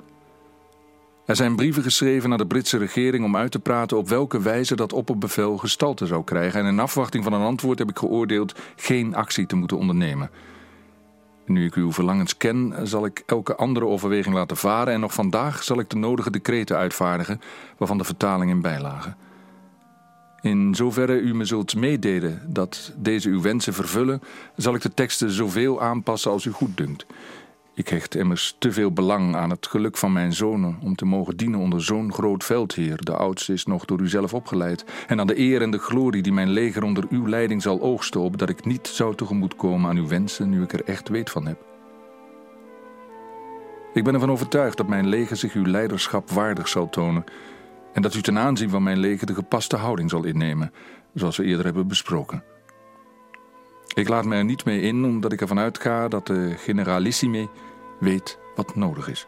Er 1.26 1.36
zijn 1.36 1.56
brieven 1.56 1.84
geschreven 1.84 2.30
naar 2.30 2.38
de 2.38 2.48
Britse 2.48 2.78
regering 2.78 3.26
om 3.26 3.36
uit 3.36 3.52
te 3.52 3.60
praten 3.60 3.98
op 3.98 4.10
welke 4.10 4.42
wijze 4.42 4.76
dat 4.76 4.94
opperbevel 4.94 5.58
gestalte 5.58 6.06
zou 6.06 6.24
krijgen. 6.24 6.60
En 6.60 6.66
in 6.66 6.80
afwachting 6.80 7.24
van 7.24 7.34
een 7.34 7.42
antwoord 7.42 7.80
heb 7.80 7.90
ik 7.90 7.98
geoordeeld 7.98 8.60
geen 8.76 9.16
actie 9.16 9.46
te 9.46 9.56
moeten 9.56 9.78
ondernemen. 9.78 10.30
Nu 11.46 11.66
ik 11.66 11.76
uw 11.76 11.92
verlangens 11.92 12.38
ken, 12.38 12.74
zal 12.84 13.06
ik 13.06 13.24
elke 13.26 13.56
andere 13.56 13.86
overweging 13.86 14.36
laten 14.36 14.58
varen 14.58 14.94
en 14.94 15.00
nog 15.00 15.14
vandaag 15.14 15.64
zal 15.64 15.80
ik 15.80 15.90
de 15.90 15.98
nodige 15.98 16.32
decreten 16.32 16.78
uitvaardigen, 16.78 17.42
waarvan 17.78 17.98
de 17.98 18.04
vertaling 18.04 18.52
in 18.52 18.62
bijlagen. 18.62 19.30
In 20.42 20.76
zoverre 20.76 21.20
u 21.20 21.36
me 21.36 21.46
zult 21.46 21.76
meedelen 21.76 22.42
dat 22.48 22.94
deze 22.98 23.30
uw 23.30 23.42
wensen 23.42 23.74
vervullen, 23.74 24.22
zal 24.56 24.76
ik 24.76 24.82
de 24.82 24.94
teksten 24.94 25.32
zoveel 25.32 25.82
aanpassen 25.82 26.32
als 26.32 26.46
u 26.46 26.52
goed 26.52 26.78
dunkt. 26.78 27.06
Ik 27.74 27.88
hecht 27.88 28.16
immers 28.16 28.56
te 28.60 28.72
veel 28.72 28.92
belang 28.92 29.36
aan 29.36 29.50
het 29.50 29.68
geluk 29.68 29.98
van 29.98 30.14
mijn 30.14 30.34
zonen 30.34 30.78
om 30.82 30.96
te 30.96 31.06
mogen 31.06 31.38
dienen 31.38 31.60
onder 31.60 31.84
zo'n 31.84 32.14
groot 32.14 32.44
veldheer. 32.44 32.98
De 33.06 33.16
oudste 33.16 33.54
is 33.54 33.66
nog 33.66 33.86
door 33.86 34.00
u 34.00 34.08
zelf 34.08 34.34
opgeleid. 34.34 34.86
En 35.08 35.20
aan 35.20 35.28
de 35.28 35.40
eer 35.40 35.62
en 35.62 35.72
de 35.72 35.80
glorie 35.80 36.22
die 36.22 36.34
mijn 36.34 36.50
leger 36.50 36.84
onder 36.84 37.06
uw 37.10 37.28
leiding 37.28 37.62
zal 37.62 37.82
oogsten, 37.82 38.22
op 38.22 38.38
dat 38.38 38.50
ik 38.50 38.66
niet 38.66 38.88
zou 38.88 39.16
tegemoetkomen 39.16 39.90
aan 39.90 39.98
uw 39.98 40.08
wensen 40.08 40.50
nu 40.50 40.64
ik 40.64 40.74
er 40.74 40.84
echt 40.84 41.10
weet 41.10 41.30
van 41.30 41.46
heb. 41.46 41.66
Ik 43.94 44.04
ben 44.04 44.14
ervan 44.14 44.32
overtuigd 44.32 44.78
dat 44.78 44.88
mijn 44.88 45.08
leger 45.08 45.38
zich 45.38 45.54
uw 45.54 45.66
leiderschap 45.66 46.30
waardig 46.30 46.68
zal 46.68 46.90
tonen 46.90 47.24
en 47.94 48.02
dat 48.02 48.16
u 48.16 48.22
ten 48.22 48.38
aanzien 48.38 48.70
van 48.70 48.84
mijn 48.84 49.00
leger 49.00 49.28
de 49.28 49.34
gepaste 49.34 49.76
houding 49.76 50.10
zal 50.10 50.24
innemen, 50.24 50.72
zoals 51.14 51.38
we 51.38 51.44
eerder 51.44 51.66
hebben 51.66 51.88
besproken. 51.88 52.44
Ik 53.94 54.08
laat 54.08 54.26
me 54.26 54.36
er 54.36 54.46
niet 54.46 54.66
mee 54.66 54.82
in, 54.82 55.06
omdat 55.06 55.32
ik 55.32 55.42
ervan 55.42 55.60
uitga 55.60 56.08
dat 56.08 56.28
de 56.28 56.54
generalissime 56.58 57.50
weet 58.00 58.38
wat 58.56 58.76
nodig 58.76 59.10
is. 59.10 59.28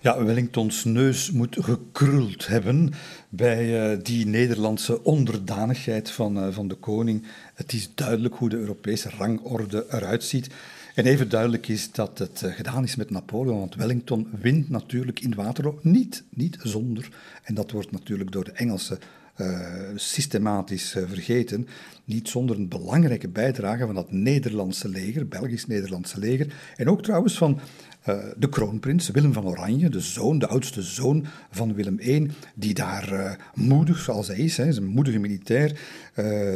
Ja, 0.00 0.24
Wellingtons 0.24 0.84
neus 0.84 1.30
moet 1.30 1.56
gekruld 1.60 2.46
hebben 2.46 2.92
bij 3.28 3.92
uh, 3.92 3.98
die 4.02 4.26
Nederlandse 4.26 5.04
onderdanigheid 5.04 6.10
van, 6.10 6.38
uh, 6.38 6.54
van 6.54 6.68
de 6.68 6.74
koning. 6.74 7.26
Het 7.54 7.72
is 7.72 7.94
duidelijk 7.94 8.34
hoe 8.34 8.48
de 8.48 8.56
Europese 8.56 9.10
rangorde 9.18 9.86
eruit 9.90 10.24
ziet. 10.24 10.50
En 10.94 11.06
even 11.06 11.28
duidelijk 11.28 11.68
is 11.68 11.92
dat 11.92 12.18
het 12.18 12.42
eh, 12.42 12.52
gedaan 12.52 12.84
is 12.84 12.96
met 12.96 13.10
Napoleon, 13.10 13.58
want 13.58 13.74
Wellington 13.74 14.28
wint 14.40 14.68
natuurlijk 14.68 15.20
in 15.20 15.34
Waterloo 15.34 15.78
niet, 15.82 16.24
niet 16.28 16.56
zonder, 16.62 17.08
en 17.42 17.54
dat 17.54 17.70
wordt 17.70 17.90
natuurlijk 17.90 18.32
door 18.32 18.44
de 18.44 18.52
Engelsen 18.52 18.98
uh, 19.36 19.68
systematisch 19.94 20.94
uh, 20.96 21.08
vergeten, 21.08 21.68
niet 22.04 22.28
zonder 22.28 22.56
een 22.56 22.68
belangrijke 22.68 23.28
bijdrage 23.28 23.86
van 23.86 23.94
dat 23.94 24.12
Nederlandse 24.12 24.88
leger, 24.88 25.28
Belgisch-Nederlandse 25.28 26.18
leger, 26.18 26.54
en 26.76 26.88
ook 26.88 27.02
trouwens 27.02 27.38
van 27.38 27.60
uh, 28.08 28.16
de 28.36 28.48
kroonprins 28.48 29.10
Willem 29.10 29.32
van 29.32 29.46
Oranje, 29.46 29.88
de 29.88 30.00
zoon, 30.00 30.38
de 30.38 30.46
oudste 30.46 30.82
zoon 30.82 31.26
van 31.50 31.74
Willem 31.74 31.98
I, 32.00 32.30
die 32.54 32.74
daar 32.74 33.38
moedig, 33.54 33.98
zoals 33.98 34.26
hij 34.26 34.36
is, 34.36 34.56
hè, 34.56 34.66
is 34.66 34.76
een 34.76 34.86
moedige 34.86 35.18
militair, 35.18 35.78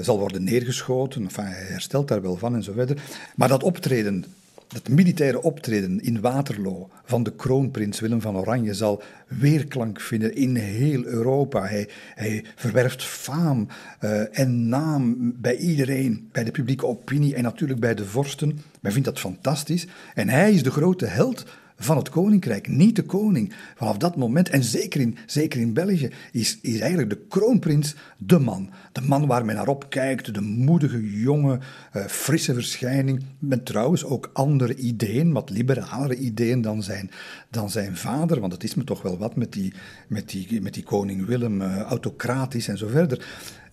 zal 0.02 0.18
worden 0.18 0.44
neergeschoten. 0.44 1.28
Hij 1.34 1.66
herstelt 1.68 2.08
daar 2.08 2.22
wel 2.22 2.36
van 2.36 2.54
en 2.54 2.62
zo 2.62 2.72
verder. 2.72 3.02
Maar 3.34 3.48
dat 3.48 3.62
optreden 3.62 4.24
het 4.72 4.88
militaire 4.88 5.42
optreden 5.42 6.00
in 6.00 6.20
Waterloo 6.20 6.90
van 7.04 7.22
de 7.22 7.32
kroonprins 7.32 8.00
Willem 8.00 8.20
van 8.20 8.36
Oranje 8.36 8.74
zal 8.74 9.02
weerklank 9.28 10.00
vinden 10.00 10.34
in 10.34 10.56
heel 10.56 11.04
Europa. 11.04 11.66
Hij, 12.14 12.44
verwerft 12.54 13.04
faam 13.04 13.68
uh, 14.00 14.38
en 14.38 14.68
naam 14.68 15.32
bij 15.40 15.56
iedereen, 15.56 16.28
bij 16.32 16.44
de 16.44 16.50
publieke 16.50 16.86
opinie 16.86 17.34
en 17.34 17.42
natuurlijk 17.42 17.80
bij 17.80 17.94
de 17.94 18.04
vorsten. 18.04 18.60
Men 18.80 18.92
vindt 18.92 19.08
dat 19.08 19.18
fantastisch. 19.18 19.86
En 20.14 20.28
hij 20.28 20.52
is 20.52 20.62
de 20.62 20.70
grote 20.70 21.06
held 21.06 21.44
van 21.78 21.96
het 21.96 22.08
koninkrijk, 22.08 22.68
niet 22.68 22.96
de 22.96 23.02
koning. 23.02 23.52
Vanaf 23.74 23.96
dat 23.96 24.16
moment, 24.16 24.48
en 24.48 24.64
zeker 24.64 25.00
in, 25.00 25.16
zeker 25.26 25.60
in 25.60 25.72
België, 25.72 26.10
is, 26.32 26.58
is 26.62 26.78
eigenlijk 26.78 27.10
de 27.10 27.26
kroonprins 27.28 27.94
de 28.16 28.38
man. 28.38 28.70
De 28.92 29.00
man 29.00 29.26
waar 29.26 29.44
men 29.44 29.54
naar 29.54 29.68
opkijkt, 29.68 30.34
de 30.34 30.40
moedige, 30.40 31.20
jonge, 31.20 31.58
uh, 31.96 32.04
frisse 32.06 32.54
verschijning. 32.54 33.24
Met 33.38 33.66
trouwens 33.66 34.04
ook 34.04 34.30
andere 34.32 34.74
ideeën, 34.74 35.32
wat 35.32 35.50
liberalere 35.50 36.16
ideeën 36.16 36.60
dan 36.60 36.82
zijn, 36.82 37.10
dan 37.50 37.70
zijn 37.70 37.96
vader. 37.96 38.40
Want 38.40 38.52
het 38.52 38.64
is 38.64 38.74
me 38.74 38.84
toch 38.84 39.02
wel 39.02 39.18
wat 39.18 39.36
met 39.36 39.52
die, 39.52 39.72
met 40.08 40.28
die, 40.30 40.62
met 40.62 40.74
die 40.74 40.82
koning 40.82 41.26
Willem, 41.26 41.60
uh, 41.60 41.80
autocratisch 41.80 42.68
en 42.68 42.78
zo 42.78 42.88
verder. 42.88 43.26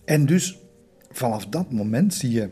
En 0.04 0.26
dus 0.26 0.58
vanaf 1.10 1.46
dat 1.46 1.72
moment 1.72 2.14
zie 2.14 2.30
je 2.30 2.50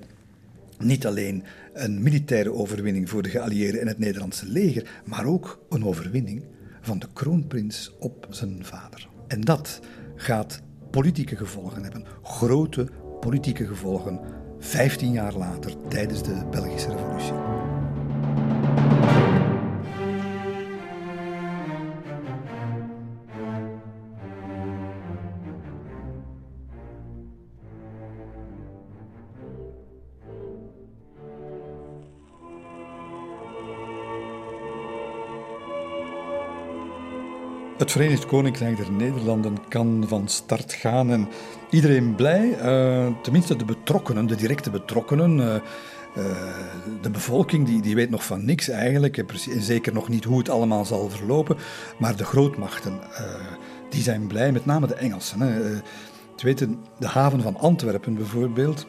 niet 0.79 1.07
alleen 1.07 1.43
een 1.75 2.03
militaire 2.03 2.53
overwinning 2.53 3.11
voor 3.11 3.23
de 3.23 3.29
geallieerden 3.29 3.81
en 3.81 3.87
het 3.87 3.99
Nederlandse 3.99 4.49
leger, 4.49 5.03
maar 5.05 5.25
ook 5.25 5.65
een 5.69 5.85
overwinning 5.85 6.45
van 6.81 6.99
de 6.99 7.07
kroonprins 7.13 7.93
op 7.99 8.27
zijn 8.31 8.65
vader. 8.65 9.09
En 9.27 9.41
dat 9.41 9.81
gaat 10.17 10.63
politieke 10.91 11.37
gevolgen 11.37 11.83
hebben, 11.83 12.05
grote 12.23 12.89
politieke 13.21 13.67
gevolgen, 13.67 14.21
15 14.59 15.13
jaar 15.13 15.35
later 15.35 15.73
tijdens 15.89 16.23
de 16.23 16.47
Belgische 16.51 16.91
Revolutie. 16.91 17.54
Het 37.85 37.93
Verenigd 37.93 38.27
Koninkrijk 38.27 38.77
der 38.77 38.93
Nederlanden 38.93 39.69
kan 39.69 40.05
van 40.09 40.29
start 40.29 40.73
gaan 40.73 41.11
en 41.11 41.29
iedereen 41.71 42.15
blij, 42.15 42.49
uh, 42.49 43.13
tenminste 43.23 43.57
de 43.57 43.65
betrokkenen, 43.65 44.27
de 44.27 44.37
directe 44.37 44.71
betrokkenen. 44.71 45.39
Uh, 45.39 45.47
uh, 45.47 45.61
de 47.03 47.11
bevolking 47.11 47.67
die, 47.67 47.83
die 47.83 47.95
weet 47.95 48.11
nog 48.11 48.25
van 48.25 48.45
niks 48.45 48.69
eigenlijk, 48.69 49.19
en 49.19 49.63
zeker 49.63 49.93
nog 49.93 50.09
niet 50.09 50.25
hoe 50.25 50.39
het 50.39 50.49
allemaal 50.49 50.85
zal 50.85 51.11
verlopen. 51.11 51.57
Maar 51.99 52.17
de 52.17 52.25
grootmachten, 52.25 52.99
die 53.91 54.03
zijn 54.03 54.27
blij, 54.27 54.53
met 54.53 54.67
name 54.67 54.87
de 54.87 54.95
Engelsen. 54.95 55.41
Hè. 55.41 55.81
weten, 56.37 56.79
de 56.99 57.07
haven 57.07 57.43
van 57.43 57.57
Antwerpen 57.57 58.15
bijvoorbeeld 58.15 58.87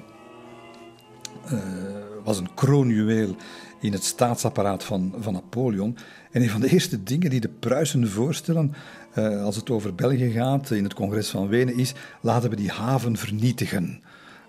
was 2.23 2.39
een 2.39 2.53
kroonjuweel 2.53 3.35
in 3.79 3.91
het 3.91 4.03
staatsapparaat 4.03 4.83
van, 4.83 5.13
van 5.19 5.33
Napoleon. 5.33 5.97
En 6.35 6.41
een 6.41 6.49
van 6.49 6.61
de 6.61 6.71
eerste 6.71 7.03
dingen 7.03 7.29
die 7.29 7.39
de 7.39 7.49
Pruisen 7.59 8.09
voorstellen 8.09 8.73
uh, 9.17 9.43
als 9.43 9.55
het 9.55 9.69
over 9.69 9.95
België 9.95 10.31
gaat 10.31 10.71
in 10.71 10.83
het 10.83 10.93
congres 10.93 11.29
van 11.29 11.47
Wenen 11.47 11.77
is, 11.77 11.93
laten 12.21 12.49
we 12.49 12.55
die 12.55 12.71
haven 12.71 13.17
vernietigen. 13.17 14.01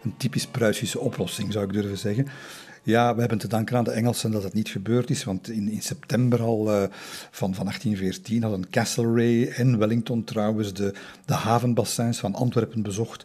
Een 0.03 0.17
typisch 0.17 0.47
Pruisische 0.47 0.99
oplossing 1.01 1.53
zou 1.53 1.65
ik 1.65 1.73
durven 1.73 1.99
zeggen. 1.99 2.27
Ja, 2.83 3.15
we 3.15 3.21
hebben 3.21 3.39
te 3.39 3.49
danken 3.49 3.77
aan 3.77 3.85
de 3.85 3.91
Engelsen 3.91 4.31
dat 4.31 4.43
het 4.43 4.53
niet 4.53 4.69
gebeurd 4.69 5.11
is, 5.11 5.25
want 5.25 5.49
in, 5.49 5.69
in 5.69 5.83
september 5.83 6.43
al 6.43 6.69
uh, 6.69 6.83
van, 7.31 7.55
van 7.55 7.65
1814 7.65 8.43
hadden 8.43 8.71
Castlereagh 8.71 9.61
en 9.61 9.79
Wellington 9.79 10.25
trouwens 10.25 10.73
de, 10.73 10.95
de 11.25 11.35
havenbassins 11.35 12.19
van 12.19 12.35
Antwerpen 12.35 12.83
bezocht. 12.83 13.25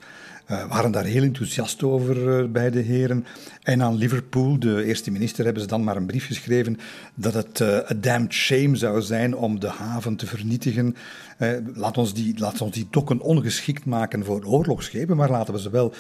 Uh, 0.52 0.66
waren 0.70 0.92
daar 0.92 1.04
heel 1.04 1.24
enthousiast 1.24 1.84
over 1.84 2.40
uh, 2.42 2.52
bij 2.52 2.70
de 2.72 2.80
heren. 2.80 3.26
En 3.64 3.82
aan 3.82 3.96
Liverpool, 3.96 4.60
de 4.60 4.84
eerste 4.84 5.12
minister, 5.12 5.44
hebben 5.44 5.62
ze 5.62 5.68
dan 5.70 5.84
maar 5.84 5.96
een 5.96 6.06
brief 6.06 6.26
geschreven 6.26 6.80
dat 7.14 7.34
het 7.34 7.60
uh, 7.60 7.68
a 7.68 7.94
damned 7.96 8.34
shame 8.34 8.76
zou 8.76 9.02
zijn 9.02 9.36
om 9.36 9.60
de 9.60 9.70
haven 9.70 10.16
te 10.16 10.28
vernietigen. 10.28 10.96
Laat, 11.74 11.98
ons 11.98 12.14
die, 12.14 12.40
laat 12.40 12.62
ons 12.62 12.72
die 12.72 12.88
dokken 12.90 13.20
ongeschikt 13.20 13.86
maken 13.86 14.26
voor 14.26 14.44
oorlogsschepen, 14.44 15.18
maar 15.18 15.30
laten 15.30 15.54
we 15.54 15.60
ze 15.60 15.70
wel 15.70 15.94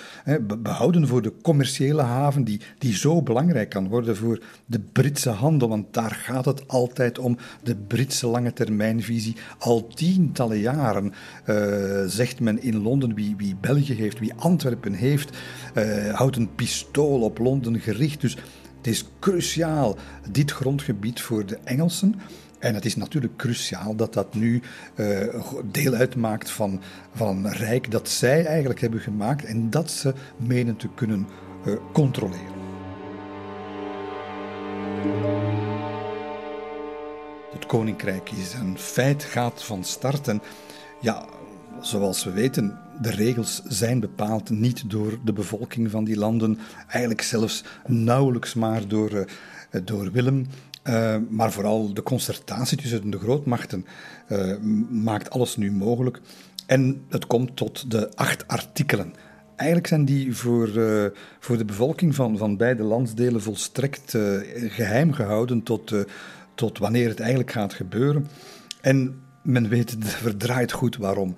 behouden 0.61 1.07
voor 1.07 1.21
de 1.21 1.33
commerciële 1.41 2.01
haven 2.01 2.43
die, 2.43 2.61
die 2.77 2.95
zo 2.95 3.21
belangrijk 3.21 3.69
kan 3.69 3.87
worden 3.87 4.15
voor 4.15 4.43
de 4.65 4.79
Britse 4.79 5.29
handel. 5.29 5.69
Want 5.69 5.93
daar 5.93 6.11
gaat 6.11 6.45
het 6.45 6.67
altijd 6.67 7.19
om, 7.19 7.37
de 7.63 7.75
Britse 7.75 8.27
lange 8.27 8.53
termijnvisie. 8.53 9.35
Al 9.59 9.87
tientallen 9.87 10.59
jaren 10.59 11.13
zegt 12.07 12.39
men 12.39 12.61
in 12.61 12.81
Londen 12.81 13.13
wie, 13.13 13.35
wie 13.37 13.55
België 13.61 13.93
heeft, 13.93 14.19
wie 14.19 14.33
Antwerpen 14.33 14.93
heeft, 14.93 15.37
uh, 15.75 16.13
houdt 16.13 16.35
een 16.35 16.55
pistool 16.55 17.21
op 17.21 17.37
Londen 17.37 17.79
gericht. 17.79 18.21
Dus 18.21 18.37
het 18.77 18.87
is 18.87 19.05
cruciaal, 19.19 19.97
dit 20.31 20.51
grondgebied 20.51 21.21
voor 21.21 21.45
de 21.45 21.57
Engelsen. 21.63 22.15
En 22.61 22.75
het 22.75 22.85
is 22.85 22.95
natuurlijk 22.95 23.35
cruciaal 23.37 23.95
dat 23.95 24.13
dat 24.13 24.33
nu 24.33 24.61
uh, 24.95 25.35
deel 25.71 25.93
uitmaakt 25.93 26.51
van, 26.51 26.81
van 27.15 27.45
een 27.45 27.53
rijk 27.53 27.91
dat 27.91 28.09
zij 28.09 28.45
eigenlijk 28.45 28.81
hebben 28.81 28.99
gemaakt 28.99 29.45
en 29.45 29.69
dat 29.69 29.91
ze 29.91 30.13
menen 30.37 30.75
te 30.77 30.89
kunnen 30.95 31.27
uh, 31.65 31.75
controleren. 31.93 32.59
Het 37.51 37.65
koninkrijk 37.65 38.31
is 38.31 38.53
een 38.53 38.77
feit, 38.77 39.23
gaat 39.23 39.63
van 39.63 39.83
start. 39.83 40.27
En 40.27 40.41
ja, 40.99 41.25
zoals 41.79 42.23
we 42.23 42.31
weten, 42.31 42.79
de 43.01 43.11
regels 43.11 43.61
zijn 43.67 43.99
bepaald 43.99 44.49
niet 44.49 44.89
door 44.89 45.19
de 45.23 45.33
bevolking 45.33 45.91
van 45.91 46.03
die 46.03 46.17
landen, 46.17 46.59
eigenlijk 46.87 47.21
zelfs 47.21 47.63
nauwelijks 47.87 48.53
maar 48.53 48.87
door, 48.87 49.11
uh, 49.11 49.25
door 49.83 50.11
Willem. 50.11 50.45
Uh, 50.83 51.15
maar 51.29 51.51
vooral 51.51 51.93
de 51.93 52.03
concertatie 52.03 52.77
tussen 52.77 53.09
de 53.09 53.19
grootmachten 53.19 53.85
uh, 54.29 54.57
maakt 54.89 55.29
alles 55.29 55.57
nu 55.57 55.71
mogelijk. 55.71 56.21
En 56.65 57.05
het 57.09 57.27
komt 57.27 57.55
tot 57.55 57.91
de 57.91 58.15
acht 58.15 58.47
artikelen. 58.47 59.13
Eigenlijk 59.55 59.87
zijn 59.87 60.05
die 60.05 60.35
voor, 60.35 60.67
uh, 60.67 61.05
voor 61.39 61.57
de 61.57 61.65
bevolking 61.65 62.15
van, 62.15 62.37
van 62.37 62.57
beide 62.57 62.83
landsdelen 62.83 63.41
volstrekt 63.41 64.17
geheim 64.55 65.13
gehouden 65.13 65.63
tot, 65.63 65.93
tot 66.55 66.77
wanneer 66.77 67.09
het 67.09 67.19
eigenlijk 67.19 67.51
gaat 67.51 67.73
gebeuren. 67.73 68.27
En 68.81 69.21
men 69.43 69.69
weet 69.69 69.95
verdraait 70.25 70.71
goed 70.71 70.97
waarom. 70.97 71.35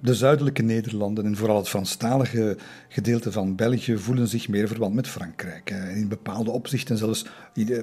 De 0.00 0.14
zuidelijke 0.14 0.62
Nederlanden 0.62 1.24
en 1.24 1.36
vooral 1.36 1.56
het 1.56 1.68
Franstalige 1.68 2.56
gedeelte 2.88 3.32
van 3.32 3.54
België 3.54 3.98
voelen 3.98 4.28
zich 4.28 4.48
meer 4.48 4.68
verwant 4.68 4.94
met 4.94 5.08
Frankrijk. 5.08 5.70
In 5.70 6.08
bepaalde 6.08 6.50
opzichten 6.50 6.96
zelfs 6.96 7.26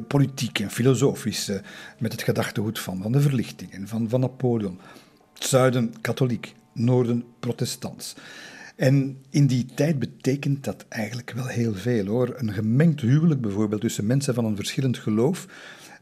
politiek 0.08 0.60
en 0.60 0.72
filosofisch, 0.72 1.50
uh, 1.50 1.56
met 2.00 2.12
het 2.12 2.22
gedachtegoed 2.22 2.80
van, 2.80 3.02
van 3.02 3.12
de 3.12 3.22
verlichting 3.22 3.72
en 3.72 3.88
van, 3.88 4.10
van 4.10 4.20
Napoleon. 4.20 4.80
Het 5.34 5.44
zuiden 5.44 5.94
katholiek, 6.02 6.54
noorden 6.74 7.24
protestants. 7.40 8.16
En 8.76 9.18
in 9.30 9.48
die 9.48 9.66
tijd 9.76 10.00
betekent 10.00 10.64
dat 10.64 10.86
eigenlijk 10.90 11.32
wel 11.32 11.48
heel 11.48 11.74
veel 11.76 12.06
hoor. 12.06 12.34
Een 12.38 12.54
gemengd 12.54 13.02
huwelijk 13.02 13.42
bijvoorbeeld 13.42 13.82
tussen 13.82 14.06
mensen 14.06 14.34
van 14.34 14.46
een 14.46 14.56
verschillend 14.56 14.98
geloof 14.98 15.48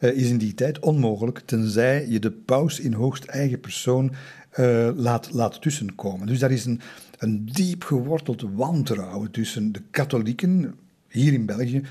is 0.01 0.29
in 0.29 0.37
die 0.37 0.53
tijd 0.53 0.79
onmogelijk, 0.79 1.41
tenzij 1.45 2.07
je 2.07 2.19
de 2.19 2.31
paus 2.31 2.79
in 2.79 2.93
hoogst 2.93 3.23
eigen 3.23 3.59
persoon 3.59 4.11
uh, 4.59 4.89
laat, 4.95 5.33
laat 5.33 5.61
tussenkomen. 5.61 6.27
Dus 6.27 6.39
daar 6.39 6.51
is 6.51 6.65
een, 6.65 6.81
een 7.17 7.45
diep 7.45 7.83
geworteld 7.83 8.45
wantrouwen 8.53 9.31
tussen 9.31 9.71
de 9.71 9.81
katholieken 9.91 10.75
hier 11.07 11.33
in 11.33 11.45
België 11.45 11.81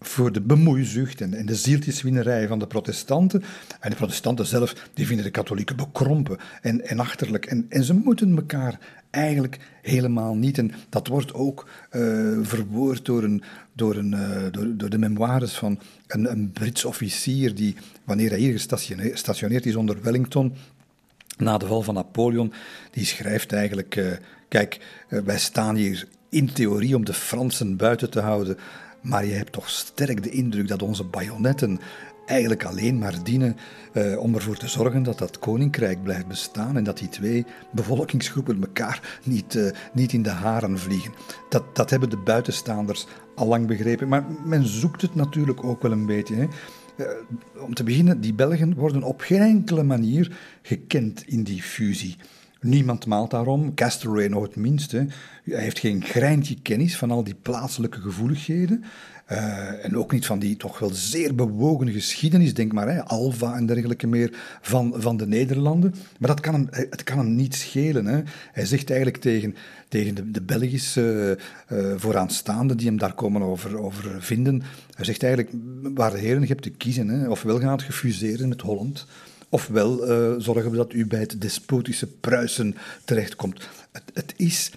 voor 0.00 0.32
de 0.32 0.40
bemoeizucht 0.40 1.20
en, 1.20 1.34
en 1.34 1.46
de 1.46 1.54
zieltjeswinnerij 1.54 2.46
van 2.46 2.58
de 2.58 2.66
protestanten. 2.66 3.42
En 3.80 3.90
de 3.90 3.96
protestanten 3.96 4.46
zelf, 4.46 4.88
die 4.94 5.06
vinden 5.06 5.24
de 5.24 5.30
katholieken 5.30 5.76
bekrompen 5.76 6.38
en, 6.60 6.86
en 6.88 6.98
achterlijk. 6.98 7.46
En, 7.46 7.66
en 7.68 7.84
ze 7.84 7.94
moeten 7.94 8.36
elkaar 8.36 8.78
eigenlijk 9.14 9.58
helemaal 9.82 10.34
niet. 10.34 10.58
En 10.58 10.72
dat 10.88 11.06
wordt 11.06 11.34
ook 11.34 11.68
uh, 11.92 12.38
verwoord 12.42 13.04
door, 13.04 13.22
een, 13.22 13.42
door, 13.72 13.96
een, 13.96 14.12
uh, 14.12 14.52
door, 14.52 14.76
door, 14.76 14.90
de 14.90 14.98
memoires 14.98 15.52
van 15.52 15.78
een, 16.06 16.30
een 16.30 16.50
Brits 16.52 16.84
officier 16.84 17.54
die, 17.54 17.76
wanneer 18.04 18.30
hij 18.30 18.38
hier 18.38 18.58
gestationeerd 18.98 19.66
is 19.66 19.76
onder 19.76 20.02
Wellington, 20.02 20.54
na 21.36 21.58
de 21.58 21.66
val 21.66 21.82
van 21.82 21.94
Napoleon, 21.94 22.52
die 22.90 23.04
schrijft 23.04 23.52
eigenlijk: 23.52 23.96
uh, 23.96 24.12
Kijk, 24.48 24.80
wij 25.08 25.38
staan 25.38 25.76
hier 25.76 26.06
in 26.28 26.52
theorie 26.52 26.96
om 26.96 27.04
de 27.04 27.14
Fransen 27.14 27.76
buiten 27.76 28.10
te 28.10 28.20
houden, 28.20 28.58
maar 29.00 29.26
je 29.26 29.32
hebt 29.32 29.52
toch 29.52 29.70
sterk 29.70 30.22
de 30.22 30.30
indruk 30.30 30.68
dat 30.68 30.82
onze 30.82 31.04
bajonetten 31.04 31.80
eigenlijk 32.26 32.64
alleen 32.64 32.98
maar 32.98 33.22
dienen 33.22 33.56
uh, 33.92 34.18
om 34.18 34.34
ervoor 34.34 34.56
te 34.56 34.68
zorgen 34.68 35.02
dat 35.02 35.18
dat 35.18 35.38
koninkrijk 35.38 36.02
blijft 36.02 36.26
bestaan 36.26 36.76
en 36.76 36.84
dat 36.84 36.98
die 36.98 37.08
twee 37.08 37.46
bevolkingsgroepen 37.72 38.60
elkaar 38.60 39.18
niet, 39.24 39.54
uh, 39.54 39.70
niet 39.92 40.12
in 40.12 40.22
de 40.22 40.30
haren 40.30 40.78
vliegen. 40.78 41.12
Dat, 41.48 41.76
dat 41.76 41.90
hebben 41.90 42.10
de 42.10 42.16
buitenstaanders 42.16 43.06
al 43.34 43.46
lang 43.46 43.66
begrepen, 43.66 44.08
maar 44.08 44.24
men 44.44 44.66
zoekt 44.66 45.02
het 45.02 45.14
natuurlijk 45.14 45.64
ook 45.64 45.82
wel 45.82 45.92
een 45.92 46.06
beetje. 46.06 46.34
Hè. 46.34 46.46
Uh, 46.96 47.06
om 47.64 47.74
te 47.74 47.84
beginnen, 47.84 48.20
die 48.20 48.34
Belgen 48.34 48.74
worden 48.74 49.02
op 49.02 49.20
geen 49.20 49.40
enkele 49.40 49.82
manier 49.82 50.36
gekend 50.62 51.26
in 51.26 51.42
die 51.42 51.62
fusie. 51.62 52.16
Niemand 52.60 53.06
maalt 53.06 53.30
daarom, 53.30 53.74
Castlereagh 53.74 54.30
nog 54.30 54.42
het 54.42 54.56
minste. 54.56 55.06
Hij 55.44 55.62
heeft 55.62 55.78
geen 55.78 56.04
greintje 56.04 56.56
kennis 56.62 56.96
van 56.96 57.10
al 57.10 57.24
die 57.24 57.34
plaatselijke 57.34 58.00
gevoeligheden. 58.00 58.84
Uh, 59.32 59.84
en 59.84 59.96
ook 59.96 60.12
niet 60.12 60.26
van 60.26 60.38
die 60.38 60.56
toch 60.56 60.78
wel 60.78 60.90
zeer 60.92 61.34
bewogen 61.34 61.92
geschiedenis, 61.92 62.54
denk 62.54 62.72
maar, 62.72 62.88
hè, 62.88 63.04
Alva 63.04 63.56
en 63.56 63.66
dergelijke 63.66 64.06
meer, 64.06 64.30
van, 64.60 64.94
van 64.96 65.16
de 65.16 65.26
Nederlanden. 65.26 65.94
Maar 66.18 66.28
dat 66.28 66.40
kan 66.40 66.54
hem, 66.54 66.68
het 66.70 67.02
kan 67.02 67.18
hem 67.18 67.34
niet 67.34 67.54
schelen. 67.54 68.06
Hè. 68.06 68.22
Hij 68.52 68.66
zegt 68.66 68.90
eigenlijk 68.90 69.22
tegen, 69.22 69.54
tegen 69.88 70.14
de, 70.14 70.30
de 70.30 70.42
Belgische 70.42 71.38
uh, 71.72 71.92
vooraanstaanden 71.96 72.76
die 72.76 72.86
hem 72.86 72.98
daar 72.98 73.14
komen 73.14 73.42
over, 73.42 73.78
over 73.78 74.22
vinden, 74.22 74.62
hij 74.94 75.04
zegt 75.04 75.22
eigenlijk, 75.22 75.54
waar 75.94 76.10
de 76.10 76.18
heren, 76.18 76.40
je 76.40 76.46
hebt 76.46 76.62
te 76.62 76.70
kiezen, 76.70 77.08
hè, 77.08 77.28
ofwel 77.28 77.60
gaat 77.60 77.80
het 77.80 77.90
gefuseren 77.90 78.48
met 78.48 78.60
Holland, 78.60 79.06
ofwel 79.48 80.10
uh, 80.10 80.40
zorgen 80.40 80.70
we 80.70 80.76
dat 80.76 80.92
u 80.92 81.06
bij 81.06 81.20
het 81.20 81.40
despotische 81.40 82.06
Pruisen 82.06 82.76
terechtkomt. 83.04 83.68
Het, 83.92 84.02
het 84.14 84.34
is, 84.36 84.70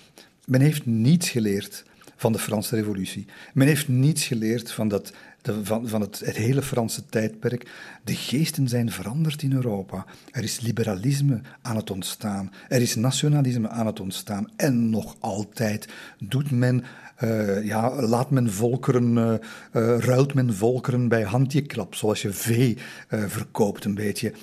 men 0.46 0.62
heeft 0.62 0.86
niets 0.86 1.30
geleerd 1.30 1.86
van 2.18 2.32
de 2.32 2.40
Franse 2.40 2.76
Revolutie. 2.76 3.26
Men 3.54 3.68
heeft 3.68 3.88
niets 3.88 4.26
geleerd 4.26 4.72
van, 4.72 4.88
dat, 4.88 5.14
de, 5.42 5.66
van, 5.66 5.88
van 5.88 6.02
het, 6.02 6.20
het, 6.20 6.36
hele 6.36 6.62
Franse 6.62 7.06
tijdperk. 7.06 7.72
De 8.04 8.16
geesten 8.16 8.68
zijn 8.68 8.92
veranderd 8.92 9.42
in 9.42 9.54
Europa. 9.54 10.06
Er 10.32 10.44
is 10.44 10.60
liberalisme 10.60 11.42
aan 11.62 11.76
het 11.76 11.92
ontstaan. 11.92 12.52
Er 12.68 12.82
is 12.82 12.96
nationalisme 12.96 13.70
aan 13.70 13.86
het 13.86 14.00
ontstaan. 14.00 14.50
En 14.56 14.90
nog 14.90 15.16
altijd 15.20 15.88
doet 16.20 16.52
men 16.52 16.84
uh, 17.24 17.66
ja, 17.66 18.02
laat 18.02 18.30
men 18.30 18.52
volkeren, 18.52 19.18
uh, 19.18 19.98
ruilt 19.98 20.34
men 20.34 20.54
volkeren 20.54 21.08
bij 21.08 21.24
handjeklap, 21.24 21.96
zoals 21.96 22.22
je 22.22 22.32
vee 22.32 22.78
verkoopt 23.10 23.86
een 23.86 23.96
beetje, 23.96 24.34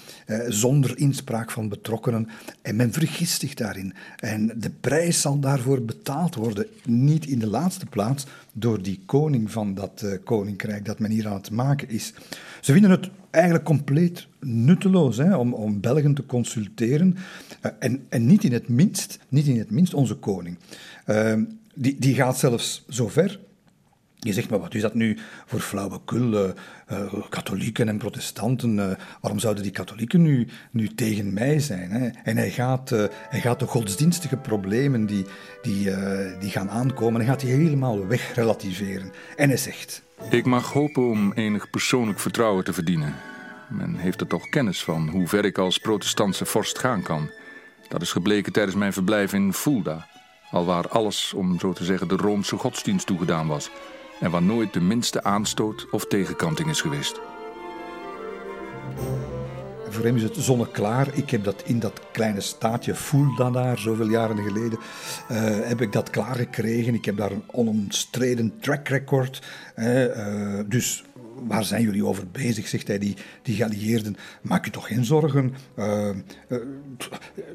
zonder 0.49 0.99
inspraak 0.99 1.51
van 1.51 1.68
betrokkenen. 1.68 2.29
En 2.62 2.77
men 2.77 2.93
vergist 2.93 3.41
zich 3.41 3.55
daarin. 3.55 3.95
En 4.16 4.53
de 4.57 4.70
prijs 4.81 5.20
zal 5.20 5.39
daarvoor 5.39 5.83
betaald 5.83 6.35
worden, 6.35 6.66
niet 6.85 7.27
in 7.27 7.39
de 7.39 7.47
laatste 7.47 7.87
plaats 7.87 8.27
door 8.53 8.83
die 8.83 9.03
koning 9.07 9.51
van 9.51 9.75
dat 9.75 10.05
koninkrijk 10.25 10.85
dat 10.85 10.99
men 10.99 11.11
hier 11.11 11.29
aan 11.29 11.35
het 11.35 11.51
maken 11.51 11.89
is. 11.89 12.14
Ze 12.61 12.72
vinden 12.72 12.91
het 12.91 13.11
eigenlijk 13.31 13.64
compleet 13.64 14.27
nutteloos 14.41 15.16
hè, 15.16 15.37
om, 15.37 15.55
om 15.55 15.81
Belgen 15.81 16.14
te 16.14 16.27
consulteren. 16.27 17.16
en, 17.79 18.07
en 18.09 18.27
niet 18.27 18.45
in 18.45 18.53
het 18.53 18.68
minst, 18.68 19.18
niet 19.29 19.47
in 19.47 19.59
het 19.59 19.70
minst 19.70 19.95
onze 19.95 20.14
koning. 20.14 20.57
Die, 21.75 21.97
die 21.99 22.14
gaat 22.14 22.39
zelfs 22.39 22.85
zo 22.89 23.09
ver. 23.09 23.41
Je 24.18 24.33
zegt, 24.33 24.51
maar 24.51 24.61
wat 24.61 24.75
is 24.75 24.81
dat 24.81 24.95
nu 24.95 25.18
voor 25.47 25.61
flauwekul? 25.61 26.55
Uh, 26.93 27.14
katholieken 27.29 27.89
en 27.89 27.99
protestanten, 27.99 28.77
uh, 28.77 28.91
waarom 29.20 29.39
zouden 29.39 29.62
die 29.62 29.72
katholieken 29.72 30.22
nu, 30.22 30.49
nu 30.70 30.89
tegen 30.89 31.33
mij 31.33 31.61
zijn? 31.61 31.91
Hè? 31.91 32.09
En 32.09 32.37
hij 32.37 32.51
gaat, 32.51 32.91
hij 33.29 33.41
gaat 33.41 33.59
de 33.59 33.66
godsdienstige 33.66 34.37
problemen 34.37 35.07
die, 35.07 35.25
die, 35.62 35.91
die 36.41 36.51
gaan 36.51 36.70
aankomen, 36.70 37.20
hij 37.20 37.31
gaat 37.31 37.41
die 37.41 37.53
helemaal 37.53 38.07
wegrelativeren. 38.07 39.12
En 39.37 39.49
hij 39.49 39.59
zegt... 39.59 40.03
Ik 40.31 40.45
mag 40.45 40.72
hopen 40.72 41.11
om 41.11 41.33
enig 41.33 41.70
persoonlijk 41.70 42.20
vertrouwen 42.20 42.64
te 42.64 42.72
verdienen. 42.72 43.14
Men 43.68 43.95
heeft 43.95 44.20
er 44.20 44.27
toch 44.27 44.49
kennis 44.49 44.85
van 44.85 45.09
hoe 45.09 45.29
ver 45.29 45.45
ik 45.45 45.59
als 45.59 45.79
protestantse 45.79 46.45
vorst 46.45 46.79
gaan 46.79 47.03
kan. 47.03 47.31
Dat 47.89 48.03
is 48.03 48.12
gebleken 48.12 48.53
tijdens 48.53 48.77
mijn 48.77 48.93
verblijf 48.93 49.33
in 49.33 49.53
Fulda 49.53 50.07
alwaar 50.55 50.89
alles, 50.89 51.33
om 51.33 51.59
zo 51.59 51.73
te 51.73 51.85
zeggen, 51.85 52.09
de 52.09 52.17
Roomse 52.17 52.57
godsdienst 52.57 53.07
toegedaan 53.07 53.47
was 53.47 53.71
en 54.21 54.31
waar 54.31 54.43
nooit 54.43 54.73
de 54.73 54.81
minste 54.81 55.23
aanstoot 55.23 55.87
of 55.91 56.07
tegenkanting 56.07 56.69
is 56.69 56.81
geweest. 56.81 57.21
Voor 59.89 60.05
hem 60.05 60.17
is 60.17 60.23
het 60.23 60.37
zonneklaar. 60.37 61.09
Ik 61.13 61.31
heb 61.31 61.45
dat 61.45 61.63
in 61.65 61.79
dat 61.79 62.01
kleine 62.13 62.41
staatje 62.41 62.95
Fulda 62.95 63.51
daar, 63.51 63.79
zoveel 63.79 64.09
jaren 64.09 64.43
geleden, 64.43 64.79
uh, 65.31 65.39
heb 65.69 65.81
ik 65.81 65.93
dat 65.93 66.11
klaargekregen. 66.11 66.95
Ik 66.95 67.05
heb 67.05 67.17
daar 67.17 67.31
een 67.31 67.45
onomstreden 67.47 68.59
track 68.61 68.89
record. 68.89 69.43
Uh, 69.77 70.61
dus 70.67 71.05
waar 71.43 71.64
zijn 71.64 71.82
jullie 71.82 72.07
over 72.07 72.30
bezig, 72.30 72.68
zegt 72.68 72.87
hij, 72.87 72.99
die, 72.99 73.16
die 73.43 73.57
geallieerden. 73.57 74.16
Maak 74.43 74.64
je 74.64 74.70
toch 74.70 74.87
geen 74.87 75.05
zorgen. 75.05 75.55
Uh, 75.78 76.09
uh, 76.49 76.59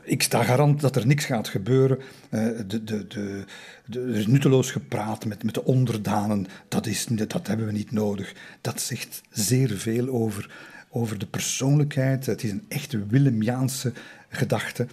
ik 0.04 0.24
sta 0.24 0.44
garant 0.44 0.82
dat 0.82 0.96
er 0.96 1.08
niks 1.08 1.26
gaat 1.26 1.48
gebeuren. 1.48 1.98
Uh, 1.98 2.48
de, 2.68 2.84
de, 2.84 3.08
de, 3.08 3.46
er 3.90 4.16
is 4.16 4.28
nutteloos 4.28 4.72
gepraat 4.72 5.26
met, 5.26 5.44
met 5.44 5.54
de 5.54 5.64
onderdanen. 5.64 6.48
Dat, 6.68 6.86
is, 6.86 7.06
dat 7.06 7.48
hebben 7.48 7.66
we 7.66 7.72
niet 7.72 7.92
nodig. 7.92 8.34
Dat 8.62 8.82
zegt 8.82 9.22
zeer 9.30 9.70
veel 9.70 10.08
over, 10.08 10.52
over 10.90 11.20
de 11.20 11.28
persoonlijkheid. 11.28 12.26
Het 12.26 12.44
is 12.44 12.52
een 12.52 12.66
echte 12.68 13.06
Willemiaanse 13.08 13.94
gedachte. 14.30 14.88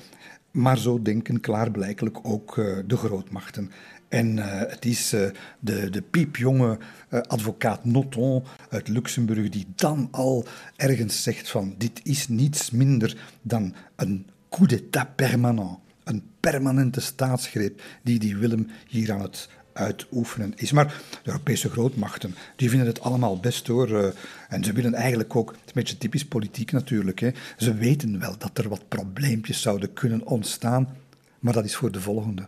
Maar 0.51 0.79
zo 0.79 1.03
denken 1.03 1.41
klaarblijkelijk 1.41 2.19
ook 2.23 2.55
de 2.87 2.97
grootmachten. 2.97 3.71
En 4.09 4.37
uh, 4.37 4.45
het 4.47 4.85
is 4.85 5.15
uh, 5.15 5.29
de, 5.61 5.91
de 5.91 6.03
piepjonge 6.03 6.79
uh, 7.11 7.21
advocaat 7.21 7.85
Noton 7.85 8.45
uit 8.71 8.89
Luxemburg 8.89 9.49
die 9.49 9.67
dan 9.75 10.09
al 10.11 10.47
ergens 10.77 11.23
zegt 11.23 11.51
van 11.51 11.75
dit 11.79 12.01
is 12.03 12.29
niets 12.29 12.71
minder 12.71 13.17
dan 13.43 13.75
een 13.97 14.27
coup 14.49 14.69
d'état 14.69 15.17
permanent. 15.17 15.79
Een 16.05 16.23
permanente 16.41 17.01
staatsgreep 17.01 17.83
die 18.03 18.19
die 18.19 18.37
Willem 18.37 18.67
hier 18.89 19.13
aan 19.13 19.21
het 19.21 19.49
uitoefenen 19.73 20.53
is. 20.57 20.73
Maar 20.73 20.87
de 20.87 21.19
Europese 21.23 21.71
grootmachten 21.71 22.35
die 22.57 22.69
vinden 22.69 22.89
het 22.89 23.01
allemaal 23.01 23.41
best 23.41 23.67
hoor. 23.67 24.15
en 24.49 24.65
ze 24.65 24.73
willen 24.73 24.95
eigenlijk 24.95 25.37
ook, 25.37 25.51
het 25.51 25.59
is 25.59 25.67
een 25.67 25.73
beetje 25.75 25.99
typisch 25.99 26.25
politiek 26.25 26.73
natuurlijk, 26.73 27.19
hè, 27.19 27.31
ze 27.57 27.75
weten 27.75 28.21
wel 28.21 28.39
dat 28.39 28.59
er 28.59 28.69
wat 28.69 28.89
probleempjes 28.89 29.61
zouden 29.61 29.93
kunnen 29.93 30.27
ontstaan, 30.27 30.97
maar 31.39 31.53
dat 31.53 31.65
is 31.65 31.77
voor 31.77 31.93
de 31.93 32.01
volgende. 32.01 32.47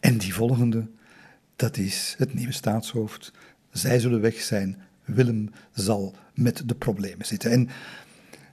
En 0.00 0.18
die 0.18 0.34
volgende, 0.34 0.86
dat 1.56 1.76
is 1.76 2.14
het 2.18 2.34
nieuwe 2.34 2.52
staatshoofd. 2.52 3.32
Zij 3.70 3.98
zullen 3.98 4.20
weg 4.20 4.40
zijn. 4.40 4.76
Willem 5.04 5.50
zal 5.72 6.14
met 6.34 6.62
de 6.66 6.74
problemen 6.74 7.26
zitten. 7.26 7.50
En 7.50 7.68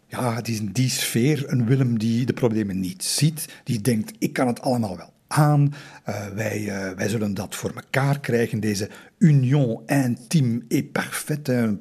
ja, 0.08 0.36
het 0.36 0.48
is 0.48 0.60
in 0.60 0.72
die 0.72 0.90
sfeer 0.90 1.44
een 1.48 1.66
Willem 1.66 2.00
die 2.00 2.26
de 2.26 2.34
problemen 2.34 2.80
niet 2.80 3.04
ziet. 3.04 3.48
Die 3.64 3.82
denkt, 3.82 4.12
ik 4.18 4.34
kan 4.34 4.48
het 4.48 4.62
allemaal 4.62 4.98
wel 4.98 5.14
aan. 5.28 5.74
Uh, 6.10 6.28
wij, 6.28 6.60
uh, 6.62 6.98
wij 6.98 7.10
zullen 7.10 7.34
dat 7.34 7.56
voor 7.56 7.72
elkaar 7.76 8.20
krijgen, 8.20 8.60
deze 8.60 8.90
union 9.18 9.82
intime 9.86 10.62
et 10.68 10.92
parfaite. 10.92 11.78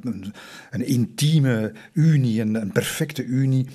Een, 0.71 0.87
intieme 0.87 1.73
unie, 1.93 2.41
een 2.41 2.71
perfecte 2.73 3.25
unie. 3.25 3.67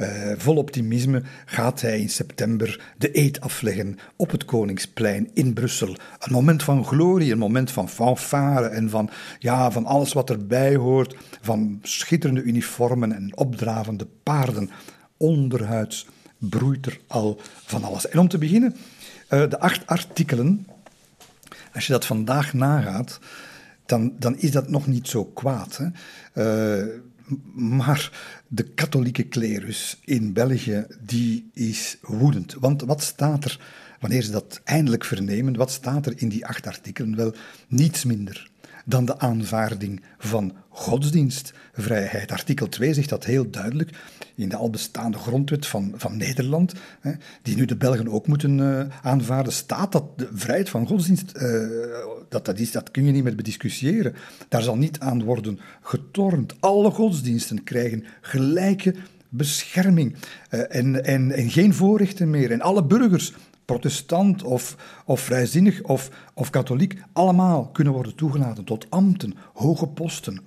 Uh, 0.00 0.32
vol 0.36 0.56
optimisme 0.56 1.22
gaat 1.44 1.80
hij 1.80 2.00
in 2.00 2.10
september 2.10 2.94
de 2.98 3.18
eed 3.18 3.40
afleggen 3.40 3.98
op 4.16 4.30
het 4.30 4.44
Koningsplein 4.44 5.30
in 5.34 5.52
Brussel. 5.52 5.96
Een 6.18 6.32
moment 6.32 6.62
van 6.62 6.84
glorie, 6.84 7.32
een 7.32 7.38
moment 7.38 7.70
van 7.70 7.88
fanfare 7.88 8.66
en 8.66 8.90
van, 8.90 9.10
ja, 9.38 9.70
van 9.70 9.86
alles 9.86 10.12
wat 10.12 10.30
erbij 10.30 10.76
hoort, 10.76 11.16
van 11.40 11.78
schitterende 11.82 12.42
uniformen 12.42 13.12
en 13.12 13.36
opdravende 13.36 14.06
paarden. 14.22 14.70
Onderhuids 15.16 16.06
broeit 16.38 16.86
er 16.86 17.00
al 17.06 17.40
van 17.64 17.84
alles. 17.84 18.08
En 18.08 18.18
om 18.18 18.28
te 18.28 18.38
beginnen, 18.38 18.76
uh, 19.30 19.48
de 19.48 19.58
acht 19.58 19.86
artikelen, 19.86 20.66
als 21.74 21.86
je 21.86 21.92
dat 21.92 22.06
vandaag 22.06 22.52
nagaat, 22.52 23.18
dan, 23.86 24.12
dan 24.18 24.38
is 24.38 24.50
dat 24.50 24.68
nog 24.68 24.86
niet 24.86 25.08
zo 25.08 25.24
kwaad. 25.24 25.80
Hè? 25.82 25.86
Uh, 26.78 26.86
maar 27.54 28.12
de 28.48 28.62
katholieke 28.62 29.22
klerus 29.22 29.98
in 30.04 30.32
België, 30.32 30.86
die 31.00 31.50
is 31.52 31.96
woedend. 32.02 32.54
Want 32.54 32.82
wat 32.82 33.02
staat 33.02 33.44
er, 33.44 33.60
wanneer 34.00 34.22
ze 34.22 34.30
dat 34.30 34.60
eindelijk 34.64 35.04
vernemen, 35.04 35.56
wat 35.56 35.70
staat 35.70 36.06
er 36.06 36.12
in 36.16 36.28
die 36.28 36.46
acht 36.46 36.66
artikelen? 36.66 37.16
Wel, 37.16 37.34
niets 37.68 38.04
minder 38.04 38.49
dan 38.90 39.04
de 39.04 39.18
aanvaarding 39.18 40.02
van 40.18 40.52
godsdienstvrijheid. 40.68 42.32
Artikel 42.32 42.68
2 42.68 42.94
zegt 42.94 43.08
dat 43.08 43.24
heel 43.24 43.50
duidelijk 43.50 43.90
in 44.34 44.48
de 44.48 44.56
al 44.56 44.70
bestaande 44.70 45.18
grondwet 45.18 45.66
van, 45.66 45.92
van 45.96 46.16
Nederland, 46.16 46.72
hè, 47.00 47.12
die 47.42 47.56
nu 47.56 47.64
de 47.64 47.76
Belgen 47.76 48.08
ook 48.08 48.26
moeten 48.26 48.58
uh, 48.58 48.82
aanvaarden, 49.02 49.52
staat 49.52 49.92
dat 49.92 50.18
de 50.18 50.28
vrijheid 50.32 50.68
van 50.68 50.86
godsdienst, 50.86 51.32
uh, 51.36 51.42
dat, 52.28 52.44
dat, 52.44 52.58
is, 52.58 52.72
dat 52.72 52.90
kun 52.90 53.04
je 53.04 53.12
niet 53.12 53.24
meer 53.24 53.34
bediscussiëren. 53.34 54.14
Daar 54.48 54.62
zal 54.62 54.76
niet 54.76 54.98
aan 55.00 55.24
worden 55.24 55.60
getornd. 55.82 56.54
Alle 56.60 56.90
godsdiensten 56.90 57.64
krijgen 57.64 58.04
gelijke 58.20 58.94
bescherming 59.28 60.14
uh, 60.50 60.60
en, 60.68 61.04
en, 61.04 61.32
en 61.32 61.50
geen 61.50 61.74
voorrechten 61.74 62.30
meer. 62.30 62.50
En 62.50 62.60
alle 62.60 62.84
burgers 62.84 63.32
protestant 63.70 64.42
of, 64.42 64.76
of 65.04 65.20
vrijzinnig 65.20 65.82
of, 65.82 66.10
of 66.34 66.50
katholiek, 66.50 67.02
allemaal 67.12 67.68
kunnen 67.68 67.92
worden 67.92 68.14
toegelaten 68.14 68.64
tot 68.64 68.90
ambten, 68.90 69.34
hoge 69.52 69.86
posten. 69.86 70.40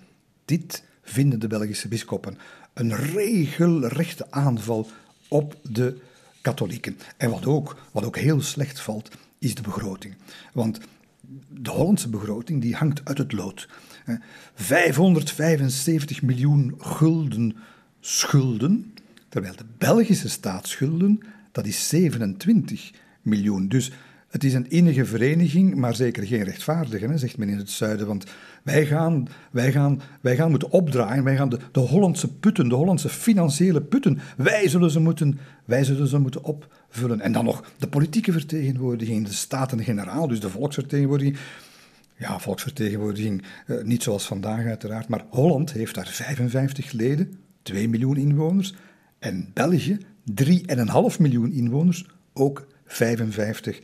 Dit 0.46 0.84
vinden 1.02 1.40
de 1.40 1.48
Belgische 1.48 1.88
bisschoppen 1.88 2.38
een 2.74 2.96
regelrechte 2.96 4.32
aanval 4.32 4.88
op 5.28 5.56
de 5.62 5.98
katholieken. 6.42 6.98
En 7.18 7.30
wat 7.30 7.46
ook, 7.46 7.78
wat 7.92 8.06
ook 8.06 8.18
heel 8.18 8.42
slecht 8.42 8.80
valt, 8.80 9.10
is 9.40 9.56
de 9.56 9.62
begroting. 9.62 10.16
Want 10.54 10.80
de 11.50 11.70
Hollandse 11.70 12.10
begroting 12.10 12.62
die 12.62 12.76
hangt 12.76 13.02
uit 13.04 13.18
het 13.18 13.32
lood. 13.32 13.68
575 14.54 16.22
miljoen 16.22 16.76
gulden 16.78 17.56
schulden, 18.00 18.94
terwijl 19.30 19.56
de 19.56 19.66
Belgische 19.78 20.30
staatsschulden, 20.30 21.20
dat 21.52 21.66
is 21.66 21.88
27 21.88 22.92
miljoen. 23.24 23.68
Dus 23.68 23.92
het 24.34 24.44
is 24.44 24.54
een 24.54 24.70
innige 24.70 25.06
vereniging, 25.06 25.76
maar 25.76 25.96
zeker 25.96 26.24
geen 26.24 26.44
rechtvaardige, 26.44 27.06
hè, 27.06 27.18
zegt 27.18 27.38
men 27.38 27.50
in 27.50 27.58
het 27.58 27.70
zuiden. 27.70 28.08
Want 28.08 28.26
wij 28.64 28.86
gaan, 28.86 29.28
wij 29.52 29.72
gaan, 29.72 30.02
wij 30.22 30.36
gaan 30.36 30.50
moeten 30.50 30.72
opdraaien, 30.72 31.24
wij 31.24 31.36
gaan 31.36 31.50
de, 31.50 31.60
de 31.72 31.80
Hollandse 31.80 32.34
putten, 32.34 32.70
de 32.70 32.76
Hollandse 32.76 33.10
financiële 33.10 33.82
putten, 33.82 34.20
wij 34.38 34.68
zullen, 34.68 34.92
ze 34.92 35.00
moeten, 35.00 35.40
wij 35.66 35.84
zullen 35.84 36.08
ze 36.08 36.20
moeten 36.20 36.44
opvullen. 36.44 37.22
En 37.22 37.32
dan 37.32 37.46
nog 37.46 37.64
de 37.78 37.88
politieke 37.88 38.32
vertegenwoordiging, 38.32 39.28
de 39.28 39.34
Staten-Generaal, 39.34 40.28
dus 40.28 40.40
de 40.40 40.50
volksvertegenwoordiging. 40.50 41.38
Ja, 42.18 42.40
volksvertegenwoordiging, 42.40 43.44
eh, 43.68 43.84
niet 43.84 44.04
zoals 44.04 44.26
vandaag 44.26 44.66
uiteraard, 44.66 45.08
maar 45.08 45.26
Holland 45.30 45.72
heeft 45.72 45.96
daar 45.96 46.08
55 46.08 46.92
leden, 46.92 47.38
2 47.62 47.90
miljoen 47.90 48.18
inwoners. 48.18 48.76
En 49.20 49.50
België, 49.54 49.98
3,5 50.24 51.20
miljoen 51.20 51.52
inwoners, 51.52 52.06
ook 52.34 52.68
55 52.96 53.80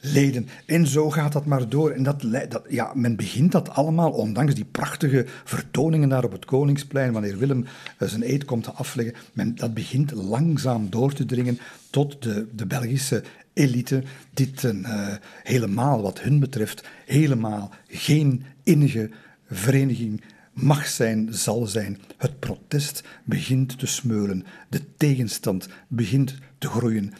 leden. 0.00 0.48
En 0.66 0.86
zo 0.86 1.10
gaat 1.10 1.32
dat 1.32 1.46
maar 1.46 1.68
door. 1.68 1.90
En 1.90 2.02
dat, 2.02 2.20
dat, 2.48 2.62
ja, 2.68 2.92
men 2.94 3.16
begint 3.16 3.52
dat 3.52 3.70
allemaal, 3.70 4.10
ondanks 4.10 4.54
die 4.54 4.64
prachtige 4.64 5.26
vertoningen 5.44 6.08
daar 6.08 6.24
op 6.24 6.32
het 6.32 6.44
Koningsplein, 6.44 7.12
wanneer 7.12 7.38
Willem 7.38 7.64
eh, 7.98 8.08
zijn 8.08 8.30
eed 8.30 8.44
komt 8.44 8.64
te 8.64 8.72
afleggen, 8.72 9.14
men, 9.32 9.54
dat 9.54 9.74
begint 9.74 10.12
langzaam 10.12 10.90
door 10.90 11.12
te 11.12 11.24
dringen 11.24 11.58
tot 11.90 12.22
de, 12.22 12.46
de 12.54 12.66
Belgische 12.66 13.22
elite, 13.52 14.02
dit 14.34 14.62
een, 14.62 14.80
uh, 14.80 15.08
helemaal, 15.42 16.02
wat 16.02 16.20
hun 16.20 16.40
betreft, 16.40 16.88
helemaal 17.06 17.70
geen 17.88 18.44
innige 18.62 19.10
vereniging 19.50 20.22
mag 20.52 20.86
zijn, 20.86 21.28
zal 21.30 21.66
zijn. 21.66 21.98
Het 22.16 22.38
protest 22.38 23.02
begint 23.24 23.78
te 23.78 23.86
smeulen, 23.86 24.44
de 24.68 24.80
tegenstand 24.96 25.68
begint 25.88 26.34
te 26.58 26.68
groeien. 26.68 27.12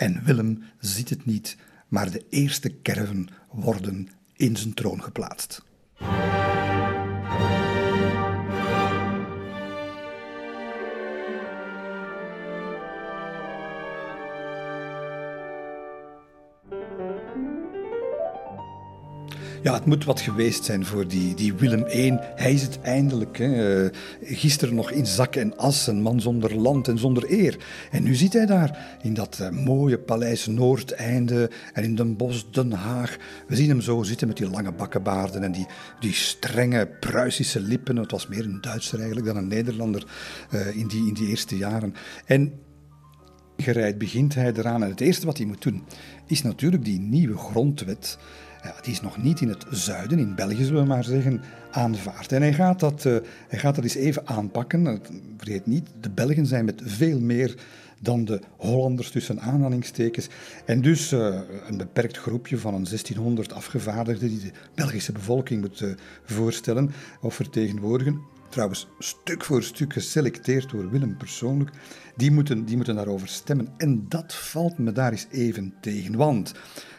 En 0.00 0.22
Willem 0.24 0.62
ziet 0.78 1.10
het 1.10 1.26
niet 1.26 1.56
maar 1.88 2.10
de 2.10 2.24
eerste 2.30 2.68
kerven 2.68 3.28
worden 3.50 4.08
in 4.36 4.56
zijn 4.56 4.74
troon 4.74 5.02
geplaatst. 5.02 5.62
Ja, 19.62 19.74
het 19.74 19.84
moet 19.84 20.04
wat 20.04 20.20
geweest 20.20 20.64
zijn 20.64 20.86
voor 20.86 21.08
die, 21.08 21.34
die 21.34 21.54
Willem 21.54 21.86
I. 21.94 22.18
Hij 22.20 22.52
is 22.52 22.62
het 22.62 22.80
eindelijk. 22.82 23.38
Hè. 23.38 23.84
Eh, 23.84 23.90
gisteren 24.22 24.74
nog 24.74 24.90
in 24.90 25.06
zak 25.06 25.36
en 25.36 25.56
as, 25.56 25.86
een 25.86 26.02
man 26.02 26.20
zonder 26.20 26.54
land 26.56 26.88
en 26.88 26.98
zonder 26.98 27.30
eer. 27.30 27.56
En 27.90 28.02
nu 28.02 28.14
zit 28.14 28.32
hij 28.32 28.46
daar 28.46 28.98
in 29.02 29.14
dat 29.14 29.38
uh, 29.40 29.50
mooie 29.50 29.98
paleis 29.98 30.46
Noordeinde 30.46 31.50
en 31.72 31.84
in 31.84 31.94
Den 31.94 32.16
Bosch 32.16 32.44
Den 32.50 32.72
Haag. 32.72 33.16
We 33.48 33.56
zien 33.56 33.68
hem 33.68 33.80
zo 33.80 34.02
zitten 34.02 34.28
met 34.28 34.36
die 34.36 34.50
lange 34.50 34.72
bakkenbaarden 34.72 35.42
en 35.42 35.52
die, 35.52 35.66
die 36.00 36.12
strenge 36.12 36.86
Pruisische 37.00 37.60
lippen. 37.60 37.96
Het 37.96 38.10
was 38.10 38.26
meer 38.26 38.44
een 38.44 38.60
Duitser 38.60 38.98
eigenlijk 38.98 39.26
dan 39.26 39.36
een 39.36 39.48
Nederlander 39.48 40.04
uh, 40.54 40.76
in, 40.76 40.86
die, 40.86 41.06
in 41.06 41.14
die 41.14 41.28
eerste 41.28 41.56
jaren. 41.56 41.94
En 42.26 42.52
gereid 43.56 43.98
begint 43.98 44.34
hij 44.34 44.52
eraan. 44.52 44.82
En 44.82 44.90
het 44.90 45.00
eerste 45.00 45.26
wat 45.26 45.36
hij 45.36 45.46
moet 45.46 45.62
doen, 45.62 45.82
is 46.26 46.42
natuurlijk 46.42 46.84
die 46.84 47.00
nieuwe 47.00 47.36
grondwet 47.36 48.18
ja, 48.62 48.74
die 48.82 48.92
is 48.92 49.00
nog 49.00 49.22
niet 49.22 49.40
in 49.40 49.48
het 49.48 49.64
zuiden, 49.70 50.18
in 50.18 50.34
België 50.34 50.64
zullen 50.64 50.82
we 50.82 50.88
maar 50.88 51.04
zeggen, 51.04 51.42
aanvaard. 51.70 52.32
En 52.32 52.42
hij 52.42 52.52
gaat 52.52 52.80
dat, 52.80 53.04
uh, 53.04 53.16
hij 53.48 53.58
gaat 53.58 53.74
dat 53.74 53.84
eens 53.84 53.94
even 53.94 54.26
aanpakken. 54.26 55.00
Vergeet 55.36 55.66
niet, 55.66 55.88
de 56.00 56.10
Belgen 56.10 56.46
zijn 56.46 56.64
met 56.64 56.82
veel 56.84 57.20
meer 57.20 57.54
dan 58.00 58.24
de 58.24 58.40
Hollanders 58.56 59.10
tussen 59.10 59.40
aanhalingstekens. 59.40 60.28
En 60.64 60.80
dus 60.80 61.12
uh, 61.12 61.38
een 61.68 61.76
beperkt 61.76 62.18
groepje 62.18 62.58
van 62.58 62.74
een 62.74 62.84
1600 62.84 63.52
afgevaardigden 63.52 64.28
die 64.28 64.40
de 64.40 64.52
Belgische 64.74 65.12
bevolking 65.12 65.60
moet 65.60 65.80
uh, 65.80 65.92
voorstellen 66.24 66.90
of 67.20 67.34
vertegenwoordigen. 67.34 68.20
Trouwens, 68.50 68.86
stuk 68.98 69.44
voor 69.44 69.62
stuk 69.62 69.92
geselecteerd 69.92 70.70
door 70.70 70.90
Willem 70.90 71.16
persoonlijk. 71.16 71.70
Die 72.16 72.30
moeten, 72.30 72.64
die 72.64 72.76
moeten 72.76 72.94
daarover 72.94 73.28
stemmen. 73.28 73.68
En 73.76 74.08
dat 74.08 74.34
valt 74.34 74.78
me 74.78 74.92
daar 74.92 75.10
eens 75.10 75.26
even 75.30 75.74
tegen. 75.80 76.16
Want 76.16 76.52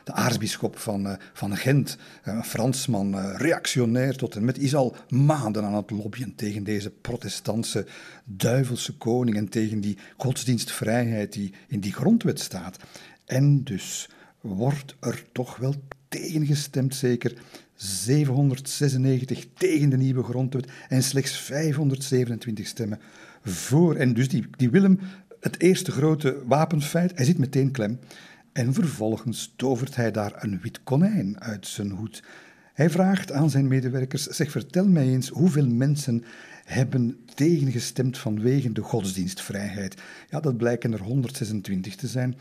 de 0.04 0.12
aartsbisschop 0.14 0.78
van, 0.78 1.08
uh, 1.08 1.14
van 1.34 1.58
Gent, 1.58 1.98
eh, 2.24 2.34
een 2.34 2.44
Fransman, 2.44 3.16
uh, 3.16 3.34
reactionair 3.38 4.16
tot 4.16 4.36
en 4.36 4.46
met, 4.46 4.58
is 4.58 4.76
al 4.76 4.96
maanden 5.10 5.64
aan 5.64 5.74
het 5.74 5.92
lobbyen 5.92 6.36
tegen 6.36 6.64
deze 6.64 6.90
protestantse 6.90 7.86
duivelse 8.24 8.98
koning 8.98 9.38
en 9.38 9.50
tegen 9.50 9.82
die 9.82 9.98
godsdienstvrijheid 10.18 11.34
die 11.34 11.54
in 11.68 11.80
die 11.80 11.94
grondwet 11.94 12.40
staat. 12.40 12.78
En 13.26 13.64
dus 13.64 14.10
wordt 14.42 14.96
er 15.00 15.24
toch 15.32 15.58
wel 15.58 15.76
tegengestemd, 16.08 16.96
zeker 16.96 17.34
796 17.82 19.48
tegen 19.54 19.90
de 19.90 19.98
nieuwe 19.98 20.24
grondwet 20.24 20.68
en 20.90 21.04
slechts 21.04 21.38
527 21.38 22.68
stemmen 22.68 23.00
voor. 23.44 23.96
En 23.96 24.14
dus 24.14 24.30
die, 24.30 24.70
Willem, 24.70 25.00
het 25.40 25.62
eerste 25.62 25.92
grote 25.92 26.42
wapenfeit, 26.46 27.12
hij 27.16 27.26
zit 27.26 27.38
meteen 27.38 27.72
klem. 27.72 28.00
En 28.52 28.74
vervolgens 28.74 29.54
tovert 29.56 29.96
hij 29.96 30.12
daar 30.12 30.44
een 30.44 30.60
wit 30.62 30.84
konijn 30.84 31.42
uit 31.42 31.68
zijn 31.68 31.90
hoed. 31.90 32.24
Hij 32.74 32.90
vraagt 32.90 33.32
aan 33.32 33.50
zijn 33.50 33.68
medewerkers: 33.68 34.24
zeg, 34.24 34.52
vertel 34.52 34.88
mij 34.88 35.08
eens 35.08 35.30
hoeveel 35.30 35.68
mensen 35.68 36.24
hebben 36.64 37.18
tegengestemd 37.36 38.18
vanwege 38.18 38.72
de 38.72 38.82
godsdienstvrijheid. 38.82 40.02
Ja, 40.30 40.40
dat 40.40 40.58
blijken 40.58 40.94
er 40.94 41.02
126 41.02 41.96
te 41.96 42.08
zijn. 42.08 42.36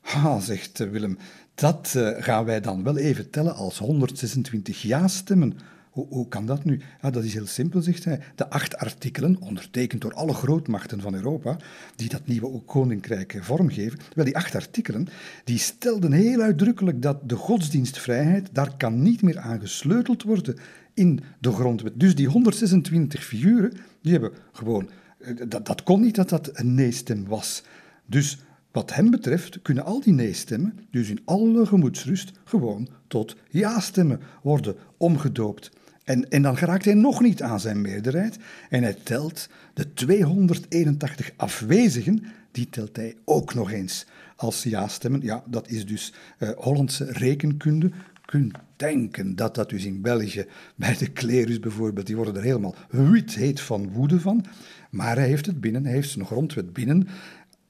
Ha, 0.00 0.40
zegt 0.40 0.78
Willem, 0.78 1.18
dat 1.54 1.94
uh, 1.96 2.10
gaan 2.18 2.44
wij 2.44 2.60
dan 2.60 2.82
wel 2.82 2.96
even 2.96 3.30
tellen 3.30 3.54
als 3.54 3.78
126 3.78 4.82
ja-stemmen. 4.82 5.58
Hoe, 5.90 6.28
kan 6.28 6.46
dat 6.46 6.64
nu? 6.64 6.80
Ja, 7.02 7.10
dat 7.10 7.24
is 7.24 7.34
heel 7.34 7.46
simpel, 7.46 7.82
zegt 7.82 8.04
hij. 8.04 8.20
De 8.34 8.50
acht 8.50 8.76
artikelen, 8.76 9.36
ondertekend 9.40 10.00
door 10.00 10.14
alle 10.14 10.32
grootmachten 10.32 11.00
van 11.00 11.14
Europa, 11.14 11.56
die 11.96 12.08
dat 12.08 12.26
nieuwe 12.26 12.60
koninkrijk 12.60 13.38
vormgeven, 13.40 13.98
wel, 14.14 14.24
die 14.24 14.36
acht 14.36 14.54
artikelen, 14.54 15.08
die 15.44 15.58
stelden 15.58 16.12
heel 16.12 16.40
uitdrukkelijk 16.40 17.02
dat 17.02 17.28
de 17.28 17.36
godsdienstvrijheid, 17.36 18.48
daar 18.52 18.76
kan 18.76 19.02
niet 19.02 19.22
meer 19.22 19.38
aan 19.38 19.60
gesleuteld 19.60 20.22
worden 20.22 20.56
in 20.94 21.20
de 21.40 21.52
grondwet. 21.52 22.00
Dus 22.00 22.14
die 22.14 22.28
126 22.28 23.24
figuren, 23.24 23.72
die 24.02 24.12
hebben 24.12 24.32
gewoon... 24.52 24.88
Eh, 25.18 25.34
dat, 25.48 25.66
dat 25.66 25.82
kon 25.82 26.00
niet 26.00 26.14
dat 26.14 26.28
dat 26.28 26.50
een 26.52 26.74
nee-stem 26.74 27.26
was. 27.26 27.62
Dus 28.06 28.38
wat 28.74 28.94
hem 28.94 29.10
betreft 29.10 29.62
kunnen 29.62 29.84
al 29.84 30.00
die 30.00 30.12
nee-stemmen, 30.12 30.78
dus 30.90 31.08
in 31.08 31.20
alle 31.24 31.66
gemoedsrust, 31.66 32.32
gewoon 32.44 32.88
tot 33.06 33.36
ja-stemmen 33.48 34.20
worden 34.42 34.76
omgedoopt. 34.96 35.70
En, 36.04 36.30
en 36.30 36.42
dan 36.42 36.56
geraakt 36.56 36.84
hij 36.84 36.94
nog 36.94 37.20
niet 37.20 37.42
aan 37.42 37.60
zijn 37.60 37.80
meerderheid 37.80 38.38
en 38.70 38.82
hij 38.82 38.96
telt 39.02 39.48
de 39.74 39.92
281 39.92 41.30
afwezigen, 41.36 42.24
die 42.50 42.68
telt 42.68 42.96
hij 42.96 43.16
ook 43.24 43.54
nog 43.54 43.70
eens 43.70 44.06
als 44.36 44.62
ja-stemmen. 44.62 45.20
Ja, 45.20 45.42
dat 45.46 45.68
is 45.68 45.86
dus 45.86 46.12
uh, 46.38 46.48
Hollandse 46.56 47.04
rekenkunde. 47.04 47.90
Kunt 48.24 48.54
denken 48.76 49.36
dat 49.36 49.54
dat 49.54 49.70
dus 49.70 49.84
in 49.84 50.00
België, 50.00 50.46
bij 50.74 50.96
de 50.96 51.10
klerus 51.10 51.60
bijvoorbeeld, 51.60 52.06
die 52.06 52.16
worden 52.16 52.36
er 52.36 52.42
helemaal 52.42 52.74
wit 52.90 53.34
heet 53.34 53.60
van 53.60 53.90
woede 53.92 54.20
van. 54.20 54.44
Maar 54.90 55.16
hij 55.16 55.26
heeft 55.26 55.46
het 55.46 55.60
binnen, 55.60 55.84
hij 55.84 55.92
heeft 55.92 56.10
zijn 56.10 56.26
grondwet 56.26 56.72
binnen. 56.72 57.08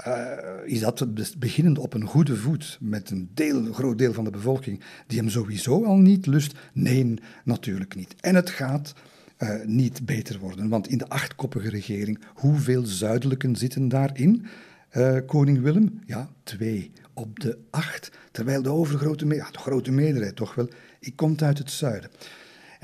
Uh, 0.06 0.38
is 0.64 0.80
dat 0.80 1.06
beginnend 1.38 1.78
op 1.78 1.94
een 1.94 2.06
goede 2.06 2.36
voet 2.36 2.78
met 2.80 3.10
een 3.10 3.30
deel, 3.34 3.72
groot 3.72 3.98
deel 3.98 4.12
van 4.12 4.24
de 4.24 4.30
bevolking 4.30 4.80
die 5.06 5.18
hem 5.18 5.28
sowieso 5.28 5.84
al 5.84 5.96
niet 5.96 6.26
lust? 6.26 6.54
Nee, 6.72 7.14
natuurlijk 7.44 7.94
niet. 7.94 8.14
En 8.20 8.34
het 8.34 8.50
gaat 8.50 8.94
uh, 9.38 9.64
niet 9.64 10.06
beter 10.06 10.38
worden, 10.38 10.68
want 10.68 10.88
in 10.88 10.98
de 10.98 11.08
achtkoppige 11.08 11.68
regering, 11.68 12.18
hoeveel 12.34 12.86
zuidelijken 12.86 13.56
zitten 13.56 13.88
daarin? 13.88 14.46
Uh, 14.92 15.18
koning 15.26 15.60
Willem? 15.60 16.00
Ja, 16.06 16.28
twee 16.42 16.92
op 17.12 17.40
de 17.40 17.58
acht, 17.70 18.10
terwijl 18.30 18.62
de 18.62 18.70
overgrote 18.70 19.26
ja, 19.26 19.50
de 19.50 19.58
grote 19.58 19.92
meerderheid 19.92 20.36
toch 20.36 20.54
wel, 20.54 20.68
ik 21.00 21.16
komt 21.16 21.42
uit 21.42 21.58
het 21.58 21.70
zuiden. 21.70 22.10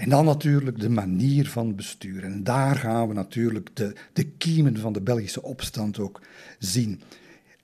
En 0.00 0.08
dan 0.08 0.24
natuurlijk 0.24 0.80
de 0.80 0.88
manier 0.88 1.48
van 1.48 1.74
besturen. 1.74 2.32
En 2.32 2.44
daar 2.44 2.76
gaan 2.76 3.08
we 3.08 3.14
natuurlijk 3.14 3.70
de, 3.76 3.92
de 4.12 4.24
kiemen 4.24 4.78
van 4.78 4.92
de 4.92 5.00
Belgische 5.00 5.42
opstand 5.42 5.98
ook 5.98 6.20
zien. 6.58 7.00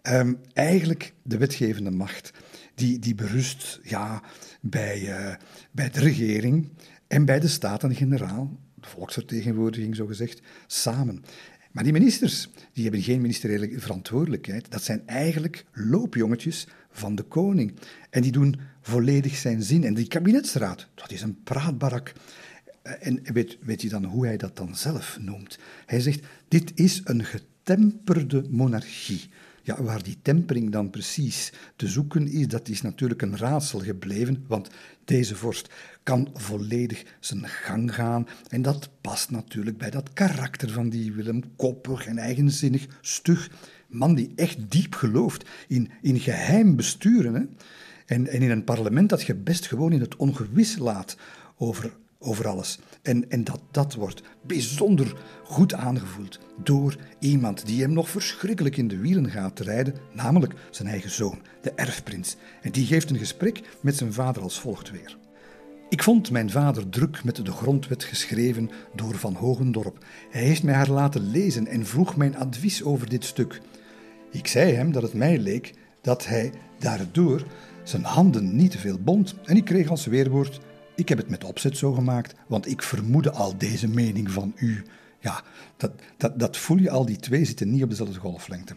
Um, 0.03 0.39
eigenlijk 0.53 1.13
de 1.23 1.39
wetgevende 1.39 1.91
macht, 1.91 2.33
die, 2.75 2.99
die 2.99 3.15
berust 3.15 3.81
ja, 3.83 4.23
bij, 4.61 5.01
uh, 5.01 5.35
bij 5.71 5.91
de 5.91 6.01
regering 6.01 6.69
en 7.07 7.25
bij 7.25 7.41
de 7.41 7.49
Staten-Generaal, 7.49 8.57
volksvertegenwoordiging 8.81 9.97
zogezegd, 9.97 10.41
samen. 10.67 11.25
Maar 11.73 11.85
die 11.85 11.93
ministers, 11.93 12.49
die 12.73 12.83
hebben 12.83 13.03
geen 13.03 13.21
ministeriële 13.21 13.81
verantwoordelijkheid. 13.81 14.71
Dat 14.71 14.83
zijn 14.83 15.07
eigenlijk 15.07 15.65
loopjongetjes 15.73 16.67
van 16.91 17.15
de 17.15 17.23
koning. 17.23 17.75
En 18.11 18.23
die 18.23 18.33
doen 18.33 18.61
volledig 18.87 19.37
zijn 19.37 19.63
zin. 19.63 19.85
En 19.85 19.95
die 19.95 20.07
kabinetsraad, 20.07 20.89
dat 20.95 21.11
is 21.11 21.23
een 21.23 21.43
praatbarak. 21.43 22.13
En 22.83 23.21
weet, 23.33 23.59
weet 23.61 23.83
je 23.83 23.89
dan 23.89 24.05
hoe 24.05 24.27
hij 24.27 24.37
dat 24.37 24.57
dan 24.57 24.77
zelf 24.77 25.19
noemt? 25.21 25.59
Hij 25.87 26.01
zegt, 26.01 26.27
dit 26.49 26.73
is 26.75 27.01
een 27.05 27.25
getemperde 27.25 28.45
monarchie. 28.51 29.29
Ja, 29.63 29.83
waar 29.83 30.03
die 30.03 30.19
tempering 30.23 30.71
dan 30.71 30.91
precies 30.91 31.53
te 31.77 31.89
zoeken 31.89 32.29
is, 32.29 32.49
dat 32.49 32.69
is 32.69 32.83
natuurlijk 32.83 33.23
een 33.23 33.37
raadsel 33.37 33.79
gebleven, 33.81 34.45
want 34.49 34.71
deze 35.05 35.37
vorst 35.37 35.71
kan 36.03 36.29
volledig 36.35 37.05
zijn 37.21 37.49
gang 37.49 37.95
gaan. 37.95 38.27
En 38.49 38.63
dat 38.63 38.89
past 39.01 39.31
natuurlijk 39.31 39.79
bij 39.79 39.91
dat 39.91 40.13
karakter 40.13 40.71
van 40.71 40.89
die 40.89 41.13
Willem, 41.13 41.57
koppig 41.57 42.07
en 42.07 42.19
eigenzinnig, 42.19 42.87
stug. 43.01 43.51
Man 43.89 44.15
die 44.15 44.33
echt 44.37 44.71
diep 44.71 44.95
gelooft 44.95 45.49
in, 45.69 45.91
in 46.03 46.21
geheim 46.21 46.77
besturen. 46.77 47.35
Hè? 47.35 47.43
En, 48.07 48.33
in 48.33 48.51
een 48.51 48.65
parlement 48.65 49.09
dat 49.09 49.23
je 49.23 49.35
best 49.35 49.67
gewoon 49.67 49.93
in 49.93 50.01
het 50.01 50.17
ongewis 50.17 50.79
laat 50.79 51.17
over 51.57 51.93
over 52.19 52.49
alles. 52.49 52.79
En, 53.03 53.31
en 53.31 53.45
dat, 53.45 53.61
dat 53.71 53.95
wordt 53.95 54.23
bijzonder 54.47 55.15
goed 55.45 55.75
aangevoeld 55.75 56.39
door 56.63 56.97
iemand 57.19 57.67
die 57.67 57.83
hem 57.83 57.93
nog 57.93 58.09
verschrikkelijk 58.09 58.77
in 58.77 58.89
de 58.89 58.97
wielen 58.97 59.31
gaat 59.31 59.61
rijden, 59.61 59.95
namelijk 60.13 60.55
zijn 60.71 60.89
eigen 60.89 61.11
zoon, 61.11 61.39
de 61.63 61.71
erfprins. 61.71 62.37
En 62.63 62.73
die 62.73 62.87
geeft 62.87 63.11
een 63.11 63.19
gesprek 63.19 63.61
met 63.81 63.97
zijn 63.97 64.13
vader 64.13 64.43
als 64.43 64.61
volgt 64.61 64.91
weer. 64.91 65.17
Ik 65.89 66.03
vond 66.03 66.31
mijn 66.31 66.51
vader 66.51 66.89
druk 66.89 67.25
met 67.25 67.37
de 67.37 67.53
grondwet 67.53 68.05
geschreven 68.05 68.71
door 68.95 69.15
Van 69.15 69.35
Hogendorp. 69.35 70.05
Hij 70.31 70.43
heeft 70.43 70.63
mij 70.63 70.75
haar 70.75 70.91
laten 70.91 71.31
lezen 71.31 71.67
en 71.67 71.87
vroeg 71.87 72.17
mijn 72.17 72.37
advies 72.37 72.83
over 72.83 73.09
dit 73.09 73.25
stuk. 73.25 73.61
Ik 74.31 74.47
zei 74.47 74.73
hem 74.73 74.93
dat 74.93 75.03
het 75.03 75.15
mij 75.15 75.39
leek 75.39 75.75
dat 76.01 76.27
hij 76.27 76.53
daardoor 76.79 77.45
zijn 77.89 78.05
handen 78.05 78.57
niet 78.57 78.71
te 78.71 78.79
veel 78.79 78.99
bond 78.99 79.35
en 79.45 79.57
ik 79.57 79.65
kreeg 79.65 79.89
als 79.89 80.07
weerwoord 80.07 80.61
ik 80.97 81.09
heb 81.09 81.19
het 81.19 81.29
met 81.29 81.45
opzet 81.45 81.77
zo 81.77 81.93
gemaakt, 81.93 82.35
want 82.47 82.69
ik 82.69 82.83
vermoedde 82.83 83.31
al 83.31 83.59
deze 83.59 83.89
mening 83.89 84.31
van 84.31 84.53
u. 84.57 84.85
Ja, 85.21 85.43
dat, 85.77 85.91
dat, 86.17 86.39
dat 86.39 86.57
voel 86.57 86.79
je 86.79 86.91
al, 86.91 87.07
die 87.07 87.17
twee 87.17 87.45
zitten 87.45 87.71
niet 87.71 87.83
op 87.83 87.91
dezelfde 87.91 88.19
golflengte. 88.19 88.75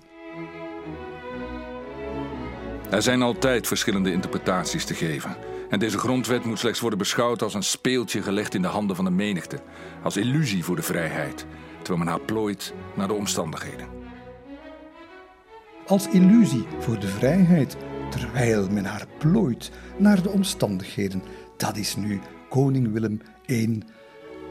Er 2.90 3.02
zijn 3.02 3.22
altijd 3.22 3.68
verschillende 3.68 4.12
interpretaties 4.12 4.86
te 4.86 4.94
geven. 4.94 5.36
En 5.70 5.80
deze 5.80 5.98
grondwet 5.98 6.46
moet 6.46 6.60
slechts 6.60 6.80
worden 6.80 7.00
beschouwd 7.00 7.42
als 7.42 7.54
een 7.54 7.64
speeltje 7.64 8.22
gelegd 8.22 8.54
in 8.54 8.62
de 8.62 8.68
handen 8.68 8.96
van 8.96 9.06
de 9.06 9.12
menigte. 9.12 9.60
Als 10.04 10.18
illusie 10.18 10.64
voor 10.64 10.76
de 10.76 10.82
vrijheid, 10.82 11.46
terwijl 11.78 11.98
men 11.98 12.08
haar 12.08 12.22
plooit 12.26 12.74
naar 12.96 13.08
de 13.08 13.14
omstandigheden. 13.14 13.88
Als 15.88 16.08
illusie 16.08 16.66
voor 16.80 17.00
de 17.00 17.08
vrijheid, 17.08 17.78
terwijl 18.10 18.70
men 18.70 18.86
haar 18.86 19.08
plooit 19.18 19.72
naar 19.98 20.22
de 20.22 20.30
omstandigheden 20.30 21.22
dat 21.58 21.78
is 21.78 21.96
nu 21.96 22.20
koning 22.50 22.92
Willem 22.92 23.22
I, 23.48 23.84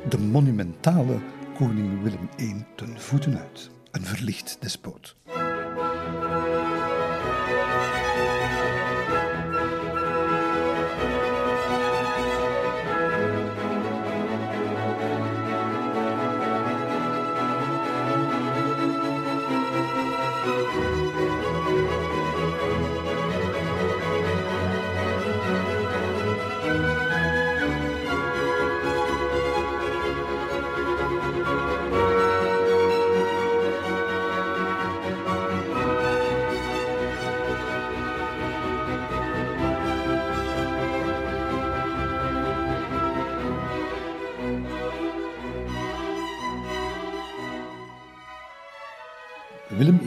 de 0.09 0.18
monumentale 0.18 1.18
koning 1.56 2.02
Willem 2.02 2.28
I 2.40 2.64
ten 2.76 3.00
voeten 3.00 3.38
uit. 3.38 3.70
Een 3.90 4.04
verlicht 4.04 4.56
despoot. 4.61 5.16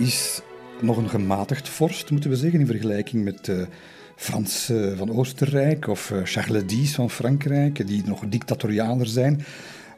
Is 0.01 0.41
nog 0.81 0.97
een 0.97 1.09
gematigd 1.09 1.69
vorst, 1.69 2.11
moeten 2.11 2.29
we 2.29 2.35
zeggen, 2.35 2.59
in 2.59 2.65
vergelijking 2.65 3.23
met 3.23 3.47
uh, 3.47 3.61
Frans 4.15 4.69
uh, 4.69 4.97
van 4.97 5.11
Oostenrijk 5.11 5.87
of 5.87 6.09
uh, 6.09 6.19
Charles 6.23 6.63
X 6.83 6.91
van 6.91 7.09
Frankrijk, 7.09 7.87
die 7.87 8.03
nog 8.05 8.23
dictatorialer 8.27 9.07
zijn. 9.07 9.43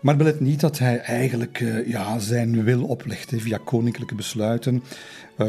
Maar 0.02 0.16
belet 0.16 0.40
niet 0.40 0.60
dat 0.60 0.80
hij 0.80 1.00
eigenlijk 1.00 1.64
ja, 1.86 2.20
zijn 2.20 2.64
wil 2.64 2.84
oplegt 2.84 3.32
via 3.36 3.60
koninklijke 3.64 4.16
besluiten. 4.16 4.84
Uh, 5.38 5.48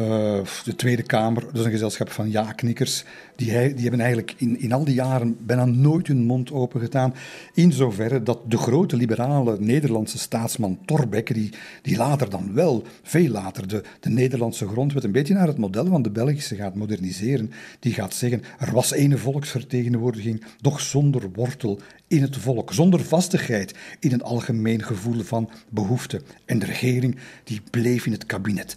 de 0.64 0.76
Tweede 0.76 1.02
Kamer, 1.02 1.46
is 1.52 1.64
een 1.64 1.70
gezelschap 1.70 2.10
van 2.10 2.30
ja-knikkers. 2.30 3.04
Die, 3.36 3.74
die 3.74 3.82
hebben 3.82 4.00
eigenlijk 4.00 4.34
in, 4.36 4.60
in 4.60 4.72
al 4.72 4.84
die 4.84 4.94
jaren 4.94 5.36
bijna 5.46 5.64
nooit 5.64 6.06
hun 6.06 6.24
mond 6.24 6.52
open 6.52 6.80
gedaan. 6.80 7.14
In 7.54 7.72
zoverre 7.72 8.22
dat 8.22 8.40
de 8.48 8.56
grote 8.56 8.96
liberale 8.96 9.56
Nederlandse 9.60 10.18
staatsman 10.18 10.78
Thorbecke, 10.84 11.32
die, 11.32 11.50
die 11.82 11.96
later 11.96 12.30
dan 12.30 12.54
wel, 12.54 12.84
veel 13.02 13.28
later, 13.28 13.68
de, 13.68 13.82
de 14.00 14.10
Nederlandse 14.10 14.68
grondwet 14.68 15.04
een 15.04 15.12
beetje 15.12 15.34
naar 15.34 15.46
het 15.46 15.58
model 15.58 15.86
van 15.86 16.02
de 16.02 16.10
Belgische 16.10 16.56
gaat 16.56 16.74
moderniseren, 16.74 17.50
die 17.78 17.92
gaat 17.92 18.14
zeggen: 18.14 18.42
er 18.58 18.72
was 18.72 18.92
ene 18.92 19.18
volksvertegenwoordiging, 19.18 20.44
doch 20.60 20.80
zonder 20.80 21.30
wortel 21.32 21.80
in 22.08 22.22
het 22.22 22.36
volk, 22.36 22.72
zonder 22.72 23.00
vastigheid 23.00 23.74
in 24.00 24.12
een 24.12 24.22
algemeen 24.22 24.82
gevoel 24.82 25.22
van 25.22 25.50
behoefte. 25.70 26.22
En 26.44 26.58
de 26.58 26.66
regering 26.66 27.16
die 27.44 27.60
bleef 27.70 28.06
in 28.06 28.12
het 28.12 28.26
kabinet 28.26 28.76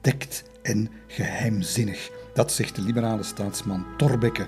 bedekt 0.00 0.44
en 0.62 0.90
geheimzinnig. 1.06 2.10
Dat 2.34 2.52
zegt 2.52 2.76
de 2.76 2.82
liberale 2.82 3.22
staatsman 3.22 3.84
Thorbecke, 3.96 4.46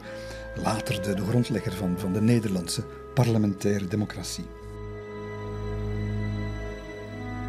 later 0.63 1.03
de, 1.03 1.23
grondlegger 1.29 1.73
van, 1.73 1.95
van 1.99 2.13
de 2.13 2.21
Nederlandse 2.21 2.85
parlementaire 3.15 3.89
democratie. 3.89 4.45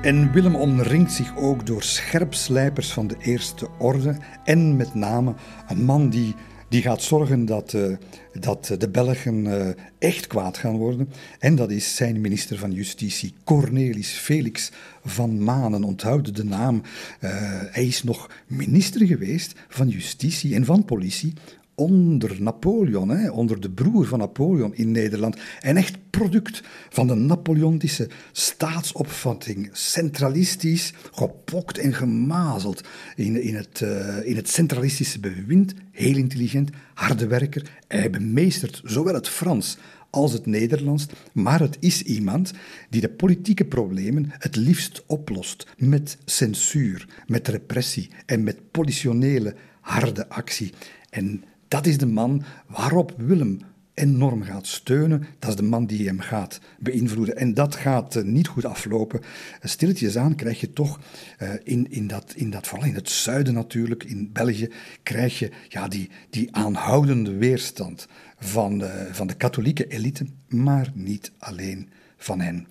En 0.01 0.31
Willem 0.31 0.55
omringt 0.55 1.11
zich 1.11 1.37
ook 1.37 1.65
door 1.65 1.83
scherpslijpers 1.83 2.93
van 2.93 3.07
de 3.07 3.15
Eerste 3.19 3.67
Orde 3.79 4.17
en 4.43 4.75
met 4.75 4.93
name 4.93 5.33
een 5.67 5.85
man 5.85 6.09
die 6.09 6.35
die 6.73 6.81
gaat 6.81 7.01
zorgen 7.01 7.45
dat, 7.45 7.73
uh, 7.73 7.97
dat 8.39 8.75
de 8.77 8.89
Belgen 8.89 9.45
uh, 9.45 9.67
echt 9.97 10.27
kwaad 10.27 10.57
gaan 10.57 10.77
worden. 10.77 11.09
En 11.39 11.55
dat 11.55 11.71
is 11.71 11.95
zijn 11.95 12.21
minister 12.21 12.57
van 12.57 12.71
Justitie, 12.71 13.33
Cornelis 13.43 14.11
Felix 14.11 14.71
van 15.03 15.43
Manen. 15.43 15.83
Onthoud 15.83 16.35
de 16.35 16.43
naam. 16.43 16.75
Uh, 16.75 17.29
hij 17.71 17.85
is 17.85 18.03
nog 18.03 18.29
minister 18.47 19.07
geweest 19.07 19.53
van 19.67 19.87
Justitie 19.87 20.55
en 20.55 20.65
van 20.65 20.85
Politie 20.85 21.33
onder 21.75 22.41
Napoleon, 22.41 23.09
hè, 23.09 23.29
onder 23.29 23.59
de 23.59 23.69
broer 23.69 24.05
van 24.05 24.19
Napoleon 24.19 24.75
in 24.75 24.91
Nederland. 24.91 25.37
Een 25.61 25.77
echt 25.77 25.97
product 26.09 26.61
van 26.89 27.07
de 27.07 27.13
Napoleontische 27.13 28.09
staatsopvatting. 28.31 29.69
Centralistisch, 29.71 30.93
gepokt 31.11 31.77
en 31.77 31.93
gemazeld 31.93 32.83
in, 33.15 33.41
in, 33.41 33.55
het, 33.55 33.81
uh, 33.83 34.25
in 34.25 34.35
het 34.35 34.49
centralistische 34.49 35.19
bewind. 35.19 35.73
Heel 35.91 36.15
intelligent, 36.15 36.69
harde 36.93 37.27
werker. 37.27 37.81
Hij 37.87 38.09
bemeestert 38.09 38.81
zowel 38.83 39.13
het 39.13 39.27
Frans 39.27 39.77
als 40.09 40.33
het 40.33 40.45
Nederlands, 40.45 41.05
maar 41.31 41.59
het 41.59 41.77
is 41.79 42.01
iemand 42.01 42.51
die 42.89 43.01
de 43.01 43.09
politieke 43.09 43.65
problemen 43.65 44.25
het 44.29 44.55
liefst 44.55 45.03
oplost 45.07 45.67
met 45.77 46.17
censuur, 46.25 47.07
met 47.27 47.47
repressie 47.47 48.09
en 48.25 48.43
met 48.43 48.71
politionele 48.71 49.55
harde 49.81 50.29
actie. 50.29 50.73
En 51.09 51.43
dat 51.73 51.85
is 51.85 51.97
de 51.97 52.05
man 52.05 52.43
waarop 52.67 53.13
Willem 53.17 53.59
enorm 53.93 54.43
gaat 54.43 54.67
steunen. 54.67 55.25
Dat 55.39 55.49
is 55.49 55.55
de 55.55 55.63
man 55.63 55.85
die 55.85 56.07
hem 56.07 56.19
gaat 56.19 56.59
beïnvloeden. 56.79 57.37
En 57.37 57.53
dat 57.53 57.75
gaat 57.75 58.15
uh, 58.15 58.23
niet 58.23 58.47
goed 58.47 58.65
aflopen. 58.65 59.19
Uh, 59.21 59.25
stilletjes 59.61 60.17
aan 60.17 60.35
krijg 60.35 60.59
je 60.59 60.73
toch 60.73 60.99
uh, 61.39 61.49
in, 61.63 61.91
in, 61.91 62.07
dat, 62.07 62.33
in 62.35 62.49
dat, 62.49 62.67
vooral 62.67 62.87
in 62.87 62.95
het 62.95 63.09
zuiden 63.09 63.53
natuurlijk, 63.53 64.03
in 64.03 64.29
België, 64.33 64.69
krijg 65.03 65.39
je 65.39 65.51
ja, 65.69 65.87
die, 65.87 66.09
die 66.29 66.55
aanhoudende 66.55 67.33
weerstand 67.35 68.07
van, 68.39 68.83
van 69.11 69.27
de 69.27 69.35
katholieke 69.35 69.87
elite, 69.87 70.25
maar 70.47 70.91
niet 70.93 71.31
alleen 71.37 71.89
van 72.17 72.39
hen. 72.39 72.67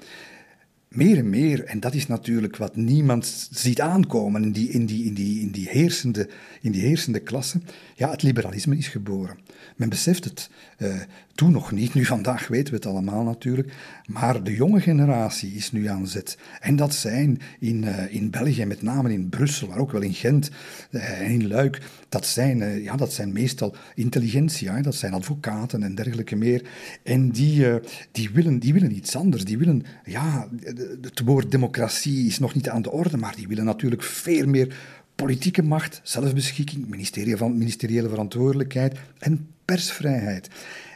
Meer 0.95 1.19
en 1.19 1.31
meer, 1.31 1.65
en 1.65 1.81
dat 1.81 1.95
is 1.95 2.07
natuurlijk 2.07 2.57
wat 2.57 2.77
niemand 2.77 3.49
ziet 3.51 3.81
aankomen 3.81 4.43
in 4.43 4.53
die, 4.53 4.69
in 4.69 4.87
die, 4.87 5.05
in 5.05 5.15
die, 5.15 5.41
in 5.41 5.51
die, 5.51 5.69
heersende, 5.69 6.29
in 6.61 6.73
die 6.73 6.83
heersende 6.83 7.21
klasse, 7.21 7.61
ja, 7.95 8.11
het 8.11 8.23
liberalisme 8.23 8.77
is 8.77 8.89
geboren. 8.89 9.39
Men 9.77 9.89
beseft 9.89 10.25
het 10.25 10.51
uh, 10.79 10.95
toen 11.35 11.53
nog 11.53 11.73
niet, 11.73 11.95
nu 11.95 12.05
vandaag 12.05 12.49
weten 12.49 12.71
we 12.71 12.77
het 12.77 12.87
allemaal 12.87 13.23
natuurlijk, 13.23 13.73
maar 14.07 14.43
de 14.43 14.55
jonge 14.55 14.81
generatie 14.81 15.53
is 15.53 15.73
nu 15.73 15.87
aan 15.87 16.07
zet. 16.07 16.39
En 16.61 16.77
dat 16.77 16.95
zijn 16.95 17.41
in, 17.59 17.83
uh, 17.83 18.15
in 18.15 18.31
België, 18.31 18.65
met 18.65 18.83
name 18.83 19.13
in 19.13 19.29
Brussel, 19.29 19.69
maar 19.69 19.79
ook 19.79 19.93
wel 19.93 20.03
in 20.03 20.15
Gent 20.15 20.51
en 20.91 21.31
in 21.31 21.49
Luik, 21.49 21.81
dat 22.09 22.27
zijn, 22.27 22.83
ja, 22.83 22.97
dat 22.97 23.13
zijn 23.13 23.33
meestal 23.33 23.75
intelligentsia, 23.95 24.81
dat 24.81 24.95
zijn 24.95 25.13
advocaten 25.13 25.83
en 25.83 25.95
dergelijke 25.95 26.37
meer. 26.37 26.65
En 27.03 27.31
die, 27.31 27.67
die, 28.13 28.31
willen, 28.31 28.59
die 28.59 28.73
willen 28.73 28.97
iets 28.97 29.17
anders, 29.17 29.45
die 29.45 29.59
willen, 29.59 29.83
ja, 30.05 30.49
het 31.01 31.21
woord 31.25 31.51
democratie 31.51 32.27
is 32.27 32.39
nog 32.39 32.55
niet 32.55 32.69
aan 32.69 32.83
de 32.83 32.91
orde, 32.91 33.17
maar 33.17 33.37
die 33.37 33.49
willen 33.49 33.65
natuurlijk 33.65 34.03
veel 34.03 34.47
meer 34.47 34.77
politieke 35.15 35.63
macht, 35.63 36.01
zelfbeschikking, 36.03 36.89
ministerie 36.89 37.37
van, 37.37 37.59
ministeriële 37.59 38.09
verantwoordelijkheid 38.09 38.99
en 39.19 39.49
persvrijheid. 39.65 40.49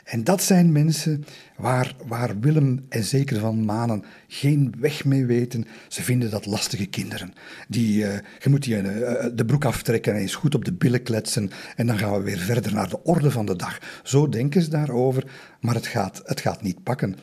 En 0.07 0.25
dat 0.25 0.43
zijn 0.43 0.73
mensen 0.73 1.25
waar, 1.57 1.95
waar 2.07 2.41
Willem 2.41 2.87
en 2.89 3.05
zeker 3.05 3.39
Van 3.41 3.65
Manen 3.65 4.05
geen 4.29 4.75
weg 4.79 5.05
mee 5.05 5.25
weten. 5.25 5.65
Ze 5.89 6.03
vinden 6.03 6.31
dat 6.31 6.47
lastige 6.47 6.87
kinderen. 6.87 7.33
Die, 7.69 8.05
uh, 8.05 8.15
je 8.39 8.51
moet 8.51 8.63
die 8.63 8.83
uh, 8.83 9.25
de 9.35 9.45
broek 9.47 9.65
aftrekken 9.65 10.13
en 10.13 10.21
eens 10.21 10.35
goed 10.35 10.55
op 10.55 10.65
de 10.65 10.73
billen 10.73 11.03
kletsen. 11.03 11.51
En 11.77 11.87
dan 11.87 11.99
gaan 11.99 12.13
we 12.13 12.21
weer 12.21 12.39
verder 12.39 12.73
naar 12.73 12.89
de 12.89 13.03
orde 13.03 13.31
van 13.31 13.47
de 13.47 13.57
dag. 13.57 13.79
Zo 14.03 14.29
denken 14.29 14.63
ze 14.63 14.71
daarover, 14.71 15.25
maar 15.61 15.75
het 15.75 15.87
gaat, 15.87 16.23
het 16.25 16.41
gaat 16.41 16.63
niet 16.63 16.83
pakken. 16.83 17.17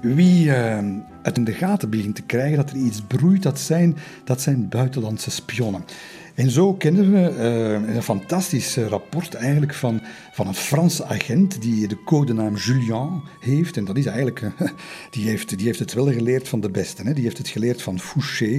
Wie 0.00 0.46
uh, 0.46 0.78
het 1.22 1.36
in 1.36 1.44
de 1.44 1.52
gaten 1.52 1.90
begint 1.90 2.14
te 2.14 2.22
krijgen 2.22 2.56
dat 2.56 2.70
er 2.70 2.76
iets 2.76 3.02
broeit, 3.02 3.42
dat 3.42 3.58
zijn, 3.58 3.96
dat 4.24 4.40
zijn 4.40 4.68
buitenlandse 4.68 5.30
spionnen. 5.30 5.84
En 6.34 6.50
zo 6.50 6.74
kennen 6.74 7.12
we 7.12 7.34
uh, 7.86 7.94
een 7.94 8.02
fantastisch 8.02 8.76
rapport 8.76 9.34
eigenlijk 9.34 9.74
van, 9.74 10.00
van 10.32 10.46
een 10.46 10.54
Franse 10.54 11.04
agent 11.04 11.62
die 11.62 11.88
de 11.88 12.02
codenaam 12.04 12.56
Julien 12.56 13.22
heeft. 13.40 13.76
En 13.76 13.84
dat 13.84 13.96
is 13.96 14.06
eigenlijk, 14.06 14.42
die, 15.10 15.28
heeft, 15.28 15.56
die 15.58 15.66
heeft 15.66 15.78
het 15.78 15.92
wel 15.92 16.12
geleerd 16.12 16.48
van 16.48 16.60
de 16.60 16.70
beste. 16.70 17.02
Hè? 17.02 17.12
Die 17.12 17.24
heeft 17.24 17.38
het 17.38 17.48
geleerd 17.48 17.82
van 17.82 17.98
Fouché, 17.98 18.52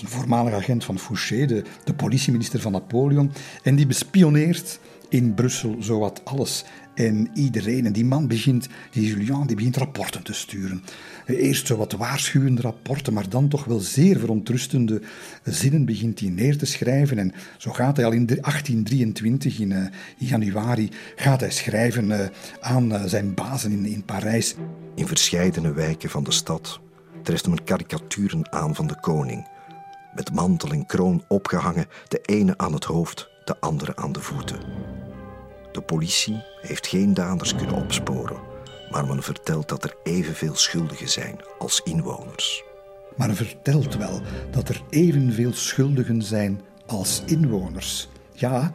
een 0.00 0.08
voormalig 0.08 0.54
agent 0.54 0.84
van 0.84 0.98
Fouché, 0.98 1.46
de, 1.46 1.64
de 1.84 1.94
politieminister 1.94 2.60
van 2.60 2.72
Napoleon. 2.72 3.32
En 3.62 3.76
die 3.76 3.86
bespioneert 3.86 4.80
in 5.08 5.34
Brussel 5.34 5.76
zowat 5.78 6.20
alles 6.24 6.64
en 6.94 7.28
iedereen. 7.34 7.86
En 7.86 7.92
die 7.92 8.04
man 8.04 8.26
begint, 8.26 8.68
die 8.90 9.06
Julien, 9.06 9.46
die 9.46 9.56
begint 9.56 9.76
rapporten 9.76 10.22
te 10.22 10.32
sturen. 10.32 10.82
Eerst 11.26 11.66
zo 11.66 11.76
wat 11.76 11.92
waarschuwende 11.92 12.62
rapporten, 12.62 13.12
maar 13.12 13.28
dan 13.28 13.48
toch 13.48 13.64
wel 13.64 13.78
zeer 13.78 14.18
verontrustende 14.18 15.02
zinnen 15.42 15.84
begint 15.84 16.20
hij 16.20 16.28
neer 16.28 16.58
te 16.58 16.66
schrijven. 16.66 17.18
En 17.18 17.32
zo 17.58 17.72
gaat 17.72 17.96
hij 17.96 18.06
al 18.06 18.12
in 18.12 18.26
1823, 18.26 19.58
in, 19.58 19.70
uh, 19.70 19.78
in 20.18 20.26
januari, 20.26 20.90
gaat 21.16 21.40
hij 21.40 21.50
schrijven 21.50 22.04
uh, 22.04 22.20
aan 22.60 22.92
uh, 22.92 23.04
zijn 23.04 23.34
bazen 23.34 23.72
in, 23.72 23.84
in 23.84 24.04
Parijs. 24.04 24.54
In 24.94 25.06
verscheidene 25.06 25.72
wijken 25.72 26.10
van 26.10 26.24
de 26.24 26.32
stad 26.32 26.80
treft 27.22 27.48
men 27.48 27.64
karikaturen 27.64 28.52
aan 28.52 28.74
van 28.74 28.86
de 28.86 29.00
koning. 29.00 29.48
Met 30.14 30.34
mantel 30.34 30.70
en 30.70 30.86
kroon 30.86 31.24
opgehangen, 31.28 31.86
de 32.08 32.20
ene 32.22 32.58
aan 32.58 32.72
het 32.72 32.84
hoofd, 32.84 33.28
de 33.44 33.60
andere 33.60 33.96
aan 33.96 34.12
de 34.12 34.20
voeten. 34.20 35.03
De 35.74 35.80
politie 35.80 36.42
heeft 36.60 36.86
geen 36.86 37.14
daders 37.14 37.54
kunnen 37.54 37.74
opsporen, 37.74 38.36
maar 38.90 39.06
men 39.06 39.22
vertelt 39.22 39.68
dat 39.68 39.84
er 39.84 39.96
evenveel 40.02 40.54
schuldigen 40.54 41.08
zijn 41.08 41.40
als 41.58 41.80
inwoners. 41.84 42.64
Maar 43.16 43.34
vertelt 43.34 43.96
wel 43.96 44.20
dat 44.50 44.68
er 44.68 44.82
evenveel 44.90 45.52
schuldigen 45.52 46.22
zijn 46.22 46.60
als 46.86 47.22
inwoners. 47.26 48.08
Ja, 48.32 48.72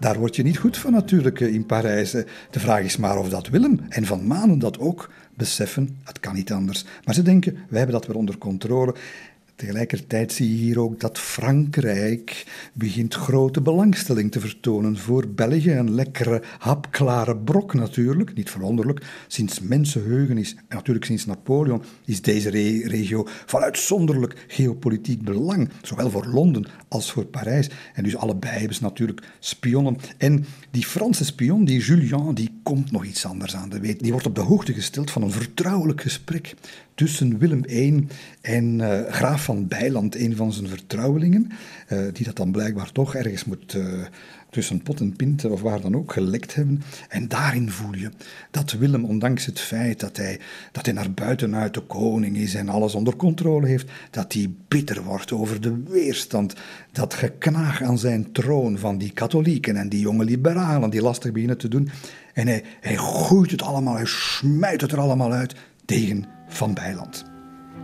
daar 0.00 0.18
word 0.18 0.36
je 0.36 0.42
niet 0.42 0.58
goed 0.58 0.76
van 0.76 0.92
natuurlijk 0.92 1.40
eh, 1.40 1.54
in 1.54 1.66
Parijs. 1.66 2.10
De 2.10 2.60
vraag 2.60 2.82
is 2.82 2.96
maar 2.96 3.18
of 3.18 3.28
dat 3.28 3.48
Willem 3.48 3.80
en 3.88 4.06
Van 4.06 4.26
Manen 4.26 4.58
dat 4.58 4.78
ook 4.78 5.10
beseffen. 5.34 5.98
Het 6.04 6.20
kan 6.20 6.34
niet 6.34 6.52
anders. 6.52 6.84
Maar 7.04 7.14
ze 7.14 7.22
denken, 7.22 7.52
wij 7.52 7.78
hebben 7.78 7.96
dat 7.98 8.06
weer 8.06 8.16
onder 8.16 8.38
controle. 8.38 8.94
Tegelijkertijd 9.62 10.32
zie 10.32 10.48
je 10.48 10.56
hier 10.56 10.80
ook 10.80 11.00
dat 11.00 11.18
Frankrijk 11.18 12.46
begint 12.72 13.14
grote 13.14 13.60
belangstelling 13.60 14.32
te 14.32 14.40
vertonen 14.40 14.98
voor 14.98 15.28
België. 15.28 15.70
Een 15.70 15.94
lekkere, 15.94 16.42
hapklare 16.58 17.36
brok 17.36 17.74
natuurlijk, 17.74 18.34
niet 18.34 18.50
verwonderlijk. 18.50 19.06
Sinds 19.26 19.60
mensenheugen 19.60 20.38
is, 20.38 20.54
en 20.54 20.76
natuurlijk 20.76 21.04
sinds 21.04 21.26
Napoleon, 21.26 21.82
is 22.04 22.22
deze 22.22 22.50
regio 22.88 23.26
van 23.46 23.60
uitzonderlijk 23.60 24.44
geopolitiek 24.46 25.22
belang. 25.22 25.68
Zowel 25.82 26.10
voor 26.10 26.26
Londen 26.26 26.66
als 26.88 27.12
voor 27.12 27.24
Parijs. 27.24 27.70
En 27.94 28.02
dus 28.02 28.16
allebei 28.16 28.58
hebben 28.58 28.76
ze 28.76 28.82
natuurlijk 28.82 29.22
spionnen. 29.38 29.96
En 30.18 30.44
die 30.70 30.86
Franse 30.86 31.24
spion, 31.24 31.64
die 31.64 31.80
Julien, 31.80 32.34
die 32.34 32.60
komt 32.62 32.90
nog 32.90 33.04
iets 33.04 33.26
anders 33.26 33.56
aan 33.56 33.68
de 33.68 33.80
weet. 33.80 34.00
Die 34.00 34.12
wordt 34.12 34.26
op 34.26 34.34
de 34.34 34.40
hoogte 34.40 34.72
gesteld 34.72 35.10
van 35.10 35.22
een 35.22 35.32
vertrouwelijk 35.32 36.00
gesprek 36.00 36.54
tussen 36.94 37.38
Willem 37.38 37.64
I 37.68 38.06
en 38.40 38.78
uh, 38.78 39.00
graaf 39.08 39.44
van 39.44 39.68
Bijland, 39.68 40.16
een 40.16 40.36
van 40.36 40.52
zijn 40.52 40.68
vertrouwelingen, 40.68 41.50
uh, 41.92 41.98
die 42.12 42.24
dat 42.24 42.36
dan 42.36 42.52
blijkbaar 42.52 42.92
toch 42.92 43.14
ergens 43.14 43.44
moet 43.44 43.74
uh, 43.74 43.84
tussen 44.50 44.82
pot 44.82 45.00
en 45.00 45.16
pint 45.16 45.44
of 45.44 45.60
waar 45.60 45.80
dan 45.80 45.96
ook 45.96 46.12
gelekt 46.12 46.54
hebben. 46.54 46.82
En 47.08 47.28
daarin 47.28 47.70
voel 47.70 47.94
je 47.94 48.10
dat 48.50 48.72
Willem, 48.72 49.04
ondanks 49.04 49.46
het 49.46 49.60
feit 49.60 50.00
dat 50.00 50.16
hij, 50.16 50.40
dat 50.72 50.84
hij 50.84 50.94
naar 50.94 51.12
buitenuit 51.12 51.74
de 51.74 51.80
koning 51.80 52.36
is 52.36 52.54
en 52.54 52.68
alles 52.68 52.94
onder 52.94 53.16
controle 53.16 53.66
heeft, 53.66 53.90
dat 54.10 54.32
hij 54.32 54.50
bitter 54.68 55.02
wordt 55.02 55.32
over 55.32 55.60
de 55.60 55.82
weerstand, 55.88 56.54
dat 56.92 57.14
geknaag 57.14 57.82
aan 57.82 57.98
zijn 57.98 58.32
troon 58.32 58.78
van 58.78 58.98
die 58.98 59.12
katholieken 59.12 59.76
en 59.76 59.88
die 59.88 60.00
jonge 60.00 60.24
liberalen 60.24 60.90
die 60.90 61.02
lastig 61.02 61.32
beginnen 61.32 61.58
te 61.58 61.68
doen. 61.68 61.88
En 62.34 62.46
hij, 62.46 62.62
hij 62.80 62.96
gooit 62.96 63.50
het 63.50 63.62
allemaal, 63.62 63.94
hij 63.94 64.06
smijt 64.06 64.80
het 64.80 64.92
er 64.92 65.00
allemaal 65.00 65.32
uit 65.32 65.54
tegen 65.84 66.31
van 66.52 66.74
Bijland. 66.74 67.24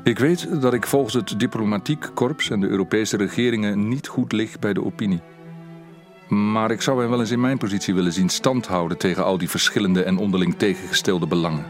Ik 0.02 0.18
weet 0.18 0.60
dat 0.60 0.74
ik 0.74 0.86
volgens 0.86 1.14
het 1.14 1.40
diplomatiek 1.40 2.10
korps 2.14 2.50
en 2.50 2.60
de 2.60 2.68
Europese 2.68 3.16
regeringen 3.16 3.88
niet 3.88 4.06
goed 4.06 4.32
lig 4.32 4.58
bij 4.58 4.72
de 4.72 4.84
opinie. 4.84 5.20
Maar 6.28 6.70
ik 6.70 6.82
zou 6.82 7.00
hem 7.00 7.10
wel 7.10 7.20
eens 7.20 7.30
in 7.30 7.40
mijn 7.40 7.58
positie 7.58 7.94
willen 7.94 8.12
zien 8.12 8.28
standhouden 8.28 8.98
tegen 8.98 9.24
al 9.24 9.38
die 9.38 9.50
verschillende 9.50 10.02
en 10.02 10.18
onderling 10.18 10.54
tegengestelde 10.54 11.26
belangen. 11.26 11.64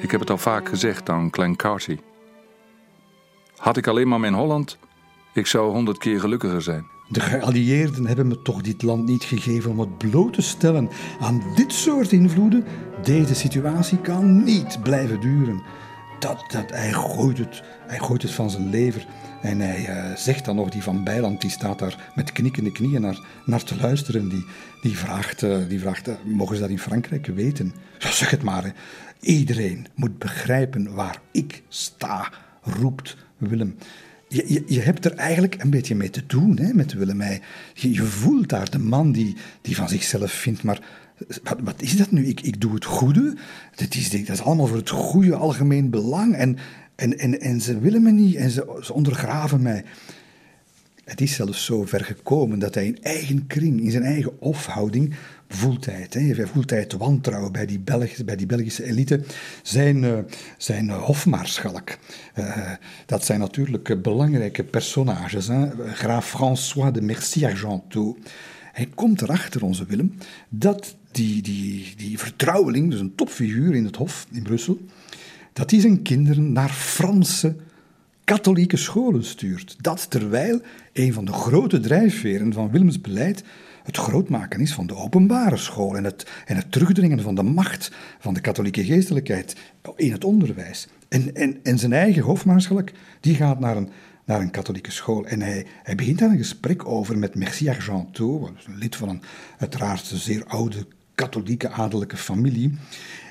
Ik 0.00 0.10
heb 0.10 0.20
het 0.20 0.30
al 0.30 0.38
vaak 0.38 0.68
gezegd 0.68 1.08
aan 1.08 1.30
Klein 1.30 1.56
Carty. 1.56 1.98
Had 3.56 3.76
ik 3.76 3.86
alleen 3.86 4.08
maar 4.08 4.20
mijn 4.20 4.34
Holland, 4.34 4.78
ik 5.32 5.46
zou 5.46 5.72
honderd 5.72 5.98
keer 5.98 6.20
gelukkiger 6.20 6.62
zijn. 6.62 6.86
De 7.10 7.20
geallieerden 7.20 8.06
hebben 8.06 8.28
me 8.28 8.42
toch 8.42 8.62
dit 8.62 8.82
land 8.82 9.06
niet 9.06 9.24
gegeven 9.24 9.70
om 9.70 9.80
het 9.80 9.98
bloot 9.98 10.32
te 10.32 10.42
stellen 10.42 10.88
aan 11.20 11.42
dit 11.54 11.72
soort 11.72 12.12
invloeden. 12.12 12.64
Deze 13.02 13.34
situatie 13.34 13.98
kan 13.98 14.44
niet 14.44 14.82
blijven 14.82 15.20
duren. 15.20 15.62
Dat, 16.18 16.44
dat, 16.48 16.70
hij, 16.70 16.92
gooit 16.92 17.38
het, 17.38 17.62
hij 17.86 17.98
gooit 17.98 18.22
het 18.22 18.30
van 18.30 18.50
zijn 18.50 18.70
lever. 18.70 19.06
En 19.42 19.60
hij 19.60 19.88
uh, 19.88 20.16
zegt 20.16 20.44
dan 20.44 20.56
nog, 20.56 20.68
die 20.68 20.82
van 20.82 21.04
Bijland, 21.04 21.40
die 21.40 21.50
staat 21.50 21.78
daar 21.78 22.12
met 22.14 22.32
knikkende 22.32 22.72
knieën 22.72 23.00
naar, 23.00 23.18
naar 23.44 23.62
te 23.62 23.76
luisteren. 23.76 24.28
Die, 24.28 24.44
die 24.82 24.98
vraagt, 24.98 25.42
uh, 25.42 25.56
die 25.68 25.80
vraagt 25.80 26.08
uh, 26.08 26.14
mogen 26.24 26.54
ze 26.54 26.60
dat 26.60 26.70
in 26.70 26.78
Frankrijk 26.78 27.26
weten? 27.26 27.74
Ja, 27.98 28.10
zeg 28.10 28.30
het 28.30 28.42
maar. 28.42 28.64
Hè. 28.64 28.70
Iedereen 29.20 29.86
moet 29.94 30.18
begrijpen 30.18 30.94
waar 30.94 31.20
ik 31.30 31.62
sta, 31.68 32.32
roept 32.62 33.16
Willem 33.36 33.76
je, 34.28 34.44
je, 34.46 34.64
je, 34.66 34.80
hebt 34.80 35.04
er 35.04 35.14
eigenlijk 35.14 35.62
een 35.62 35.70
beetje 35.70 35.94
mee 35.94 36.10
te 36.10 36.26
doen 36.26 36.58
hè, 36.58 36.74
met 36.74 36.92
Willemij. 36.92 37.40
Je, 37.74 37.92
je 37.92 38.02
voelt 38.02 38.48
daar 38.48 38.70
de 38.70 38.78
man 38.78 39.12
die, 39.12 39.36
die 39.60 39.76
van 39.76 39.88
zichzelf 39.88 40.32
vindt, 40.32 40.62
maar 40.62 40.80
wat, 41.62 41.82
is 41.82 41.96
dat 41.96 42.10
nu? 42.10 42.26
Ik, 42.26 42.40
ik 42.40 42.60
doe 42.60 42.74
het 42.74 42.84
goede. 42.84 43.36
Dat 43.74 43.94
is, 43.94 44.10
dat 44.10 44.28
is 44.28 44.42
allemaal 44.42 44.66
voor 44.66 44.76
het 44.76 44.90
goede 44.90 45.34
algemeen 45.34 45.90
belang. 45.90 46.34
En, 46.34 46.56
en, 46.94 47.18
en, 47.18 47.40
en 47.40 47.60
ze 47.60 47.78
willen 47.78 48.02
me 48.02 48.10
niet 48.10 48.34
en 48.34 48.50
ze, 48.50 48.78
ze 48.82 48.92
ondergraven 48.92 49.62
mij. 49.62 49.84
Het 51.04 51.20
is 51.20 51.34
zelfs 51.34 51.64
zo 51.64 51.84
ver 51.84 52.04
gekomen 52.04 52.58
dat 52.58 52.74
hij 52.74 52.86
in 52.86 53.02
eigen 53.02 53.46
kring, 53.46 53.80
in 53.80 53.90
zijn 53.90 54.02
eigen 54.02 54.32
hofhouding, 54.40 55.14
voelt 55.48 55.84
hij 55.84 56.00
het. 56.00 56.14
Hè. 56.14 56.46
Voelt 56.46 56.70
hij 56.70 56.78
het 56.78 56.92
wantrouwen 56.92 57.52
bij 57.52 57.66
die, 57.66 57.78
Belgische, 57.78 58.24
bij 58.24 58.36
die 58.36 58.46
Belgische 58.46 58.84
elite. 58.84 59.20
Zijn, 59.62 60.02
uh, 60.02 60.18
zijn 60.56 60.90
hofmaarschalk. 60.90 61.98
Uh, 62.38 62.70
dat 63.06 63.24
zijn 63.24 63.40
natuurlijk 63.40 64.02
belangrijke 64.02 64.64
personages. 64.64 65.46
Hè. 65.46 65.70
Graaf 65.92 66.28
François 66.28 66.92
de 66.92 67.02
Mercy-Argenteau. 67.02 68.16
Hij 68.72 68.88
komt 68.94 69.22
erachter, 69.22 69.64
onze 69.64 69.84
Willem, 69.84 70.14
dat 70.48 70.96
die, 71.10 71.42
die, 71.42 71.94
die 71.96 72.18
vertrouweling, 72.18 72.90
dus 72.90 73.00
een 73.00 73.14
topfiguur 73.14 73.74
in 73.74 73.84
het 73.84 73.96
hof 73.96 74.26
in 74.30 74.42
Brussel, 74.42 74.78
dat 75.52 75.70
hij 75.70 75.80
zijn 75.80 76.02
kinderen 76.02 76.52
naar 76.52 76.70
Franse 76.70 77.56
katholieke 78.24 78.76
scholen 78.76 79.24
stuurt. 79.24 79.76
Dat 79.80 80.10
terwijl 80.10 80.60
een 80.92 81.12
van 81.12 81.24
de 81.24 81.32
grote 81.32 81.80
drijfveren 81.80 82.52
van 82.52 82.70
Willems 82.70 83.00
beleid 83.00 83.44
het 83.88 83.96
grootmaken 83.96 84.60
is 84.60 84.72
van 84.72 84.86
de 84.86 84.96
openbare 84.96 85.56
school 85.56 85.96
en 85.96 86.04
het, 86.04 86.26
en 86.46 86.56
het 86.56 86.72
terugdringen 86.72 87.20
van 87.20 87.34
de 87.34 87.42
macht 87.42 87.92
van 88.18 88.34
de 88.34 88.40
katholieke 88.40 88.84
geestelijkheid 88.84 89.56
in 89.96 90.12
het 90.12 90.24
onderwijs. 90.24 90.88
En, 91.08 91.34
en, 91.34 91.60
en 91.62 91.78
zijn 91.78 91.92
eigen 91.92 92.22
hofmaarschalk 92.22 92.90
die 93.20 93.34
gaat 93.34 93.60
naar 93.60 93.76
een, 93.76 93.88
naar 94.24 94.40
een 94.40 94.50
katholieke 94.50 94.90
school. 94.90 95.26
En 95.26 95.42
hij, 95.42 95.66
hij 95.82 95.94
begint 95.94 96.18
daar 96.18 96.30
een 96.30 96.36
gesprek 96.36 96.86
over 96.86 97.18
met 97.18 97.34
Merci 97.34 97.68
Argenteau, 97.68 98.46
een 98.46 98.76
lid 98.78 98.96
van 98.96 99.08
een 99.08 99.22
uiteraard 99.58 100.04
zeer 100.04 100.44
oude 100.46 100.86
katholieke 101.14 101.68
adellijke 101.68 102.16
familie. 102.16 102.74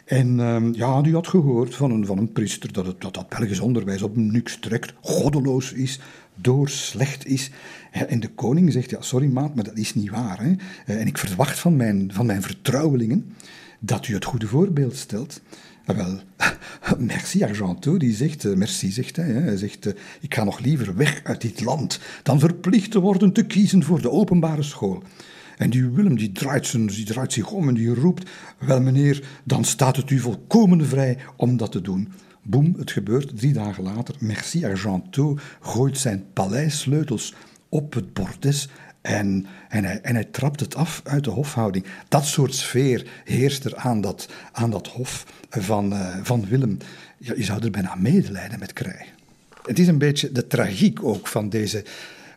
En 0.07 0.39
uh, 0.39 0.73
ja, 0.73 1.01
die 1.01 1.13
had 1.13 1.27
gehoord 1.27 1.75
van 1.75 1.91
een, 1.91 2.05
van 2.05 2.17
een 2.17 2.31
priester 2.31 2.73
dat, 2.73 2.85
het, 2.85 3.01
dat 3.01 3.29
Belgisch 3.29 3.59
onderwijs 3.59 4.01
op 4.01 4.15
niks 4.15 4.57
trekt, 4.59 4.93
goddeloos 5.01 5.73
is, 5.73 5.99
door 6.35 6.69
slecht 6.69 7.25
is. 7.25 7.51
En 7.91 8.19
de 8.19 8.29
koning 8.29 8.71
zegt, 8.71 8.89
ja, 8.89 9.01
sorry 9.01 9.27
maat, 9.27 9.55
maar 9.55 9.63
dat 9.63 9.77
is 9.77 9.95
niet 9.95 10.09
waar. 10.09 10.39
Hè? 10.41 10.53
Eh, 10.85 10.99
en 10.99 11.07
ik 11.07 11.17
verwacht 11.17 11.59
van 11.59 11.75
mijn, 11.75 12.09
van 12.13 12.25
mijn 12.25 12.41
vertrouwelingen 12.41 13.33
dat 13.79 14.07
u 14.07 14.13
het 14.13 14.25
goede 14.25 14.47
voorbeeld 14.47 14.95
stelt. 14.95 15.41
Ah, 15.85 15.95
wel, 15.95 16.19
merci 17.13 17.43
Argenteau, 17.43 17.97
die 17.97 18.15
zegt, 18.15 18.45
eh, 18.45 18.53
merci 18.53 18.91
zegt 18.91 19.15
hij, 19.15 19.25
hij 19.25 19.57
zegt, 19.57 19.85
eh, 19.85 19.93
ik 20.19 20.33
ga 20.33 20.43
nog 20.43 20.59
liever 20.59 20.95
weg 20.95 21.21
uit 21.23 21.41
dit 21.41 21.61
land 21.61 21.99
dan 22.23 22.39
verplicht 22.39 22.91
te 22.91 22.99
worden 22.99 23.33
te 23.33 23.45
kiezen 23.45 23.83
voor 23.83 24.01
de 24.01 24.11
openbare 24.11 24.63
school. 24.63 25.03
En 25.57 25.69
die 25.69 25.89
Willem 25.89 26.17
die 26.17 26.31
draait, 26.31 26.67
zijn, 26.67 26.87
die 26.87 27.05
draait 27.05 27.33
zich 27.33 27.51
om 27.51 27.67
en 27.67 27.73
die 27.73 27.93
roept, 27.93 28.29
wel 28.59 28.81
meneer, 28.81 29.27
dan 29.43 29.63
staat 29.63 29.95
het 29.95 30.09
u 30.09 30.19
volkomen 30.19 30.85
vrij 30.85 31.17
om 31.35 31.57
dat 31.57 31.71
te 31.71 31.81
doen. 31.81 32.11
Boem, 32.41 32.75
het 32.77 32.91
gebeurt 32.91 33.37
drie 33.37 33.53
dagen 33.53 33.83
later. 33.83 34.15
Merci 34.19 34.65
Argenteau 34.65 35.37
gooit 35.61 35.97
zijn 35.97 36.25
paleissleutels 36.33 37.33
op 37.69 37.93
het 37.93 38.13
bordes 38.13 38.69
en, 39.01 39.45
en, 39.69 39.83
hij, 39.83 40.01
en 40.01 40.13
hij 40.13 40.23
trapt 40.23 40.59
het 40.59 40.75
af 40.75 41.01
uit 41.03 41.23
de 41.23 41.29
hofhouding. 41.29 41.85
Dat 42.07 42.25
soort 42.25 42.53
sfeer 42.53 43.07
heerst 43.23 43.65
er 43.65 43.75
aan 43.75 44.01
dat, 44.01 44.29
aan 44.51 44.69
dat 44.69 44.87
hof 44.87 45.25
van, 45.49 45.93
uh, 45.93 46.17
van 46.23 46.45
Willem. 46.47 46.77
Je 47.17 47.43
zou 47.43 47.63
er 47.63 47.71
bijna 47.71 47.95
medelijden 47.95 48.59
met 48.59 48.73
krijgen. 48.73 49.15
Het 49.65 49.79
is 49.79 49.87
een 49.87 49.97
beetje 49.97 50.31
de 50.31 50.47
tragiek 50.47 51.03
ook 51.03 51.27
van 51.27 51.49
deze, 51.49 51.83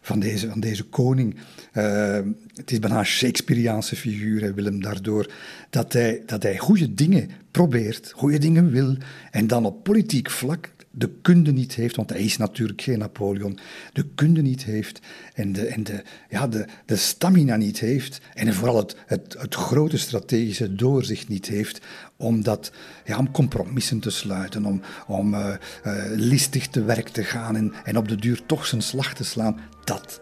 van 0.01 0.21
deze, 0.21 0.49
van 0.49 0.61
deze 0.61 0.85
koning. 0.85 1.37
Uh, 1.81 2.19
het 2.55 2.71
is 2.71 2.79
bijna 2.79 2.99
een 2.99 3.05
Shakespeareaanse 3.05 3.97
figuur, 3.97 4.55
Willem, 4.55 4.83
daardoor 4.83 5.31
dat 5.71 5.93
hij, 5.93 6.23
dat 6.27 6.43
hij 6.43 6.59
goede 6.59 6.95
dingen 6.95 7.31
probeert, 7.51 8.13
goede 8.17 8.39
dingen 8.39 8.71
wil, 8.71 8.97
en 9.31 9.47
dan 9.47 9.65
op 9.65 9.85
politiek 9.85 10.31
vlak 10.31 10.71
de 10.91 11.11
kunde 11.23 11.53
niet 11.53 11.75
heeft, 11.75 11.97
want 11.97 12.11
hij 12.11 12.21
is 12.21 12.37
natuurlijk 12.37 12.83
geen 12.83 12.99
Napoleon, 12.99 13.59
de 13.93 14.07
kunde 14.15 14.43
niet 14.43 14.65
heeft 14.65 15.01
en 15.35 15.53
de, 15.53 15.67
en 15.67 15.85
de, 15.85 16.03
ja, 16.29 16.49
de, 16.49 16.67
de 16.87 16.97
stamina 16.97 17.57
niet 17.57 17.81
heeft 17.81 18.21
en 18.35 18.55
vooral 18.55 18.77
het, 18.77 18.97
het, 19.07 19.37
het 19.39 19.55
grote 19.55 19.99
strategische 19.99 20.75
doorzicht 20.75 21.29
niet 21.29 21.47
heeft 21.47 21.81
om, 22.17 22.43
dat, 22.43 22.73
ja, 23.05 23.19
om 23.19 23.31
compromissen 23.31 24.01
te 24.01 24.11
sluiten, 24.11 24.65
om, 24.65 24.81
om 25.07 25.35
uh, 25.35 25.55
uh, 25.87 26.03
listig 26.09 26.69
te 26.69 26.83
werk 26.83 27.09
te 27.09 27.25
gaan 27.25 27.57
en, 27.57 27.73
en 27.85 27.97
op 27.97 28.09
de 28.09 28.17
duur 28.17 28.47
toch 28.47 28.67
zijn 28.67 28.83
slag 28.83 29.15
te 29.15 29.25
slaan. 29.25 29.61
Dat 29.85 30.21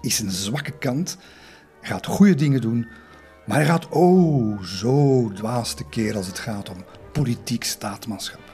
is 0.00 0.18
een 0.18 0.30
zwakke 0.30 0.78
kant, 0.78 1.16
gaat 1.80 2.06
goede 2.06 2.34
dingen 2.34 2.60
doen, 2.60 2.88
maar 3.46 3.56
hij 3.56 3.66
gaat 3.66 3.88
oh 3.88 4.62
zo 4.62 5.28
dwaas 5.34 5.74
te 5.74 5.84
keer 5.84 6.16
als 6.16 6.26
het 6.26 6.38
gaat 6.38 6.70
om 6.70 6.84
politiek 7.12 7.64
staatmanschap. 7.64 8.48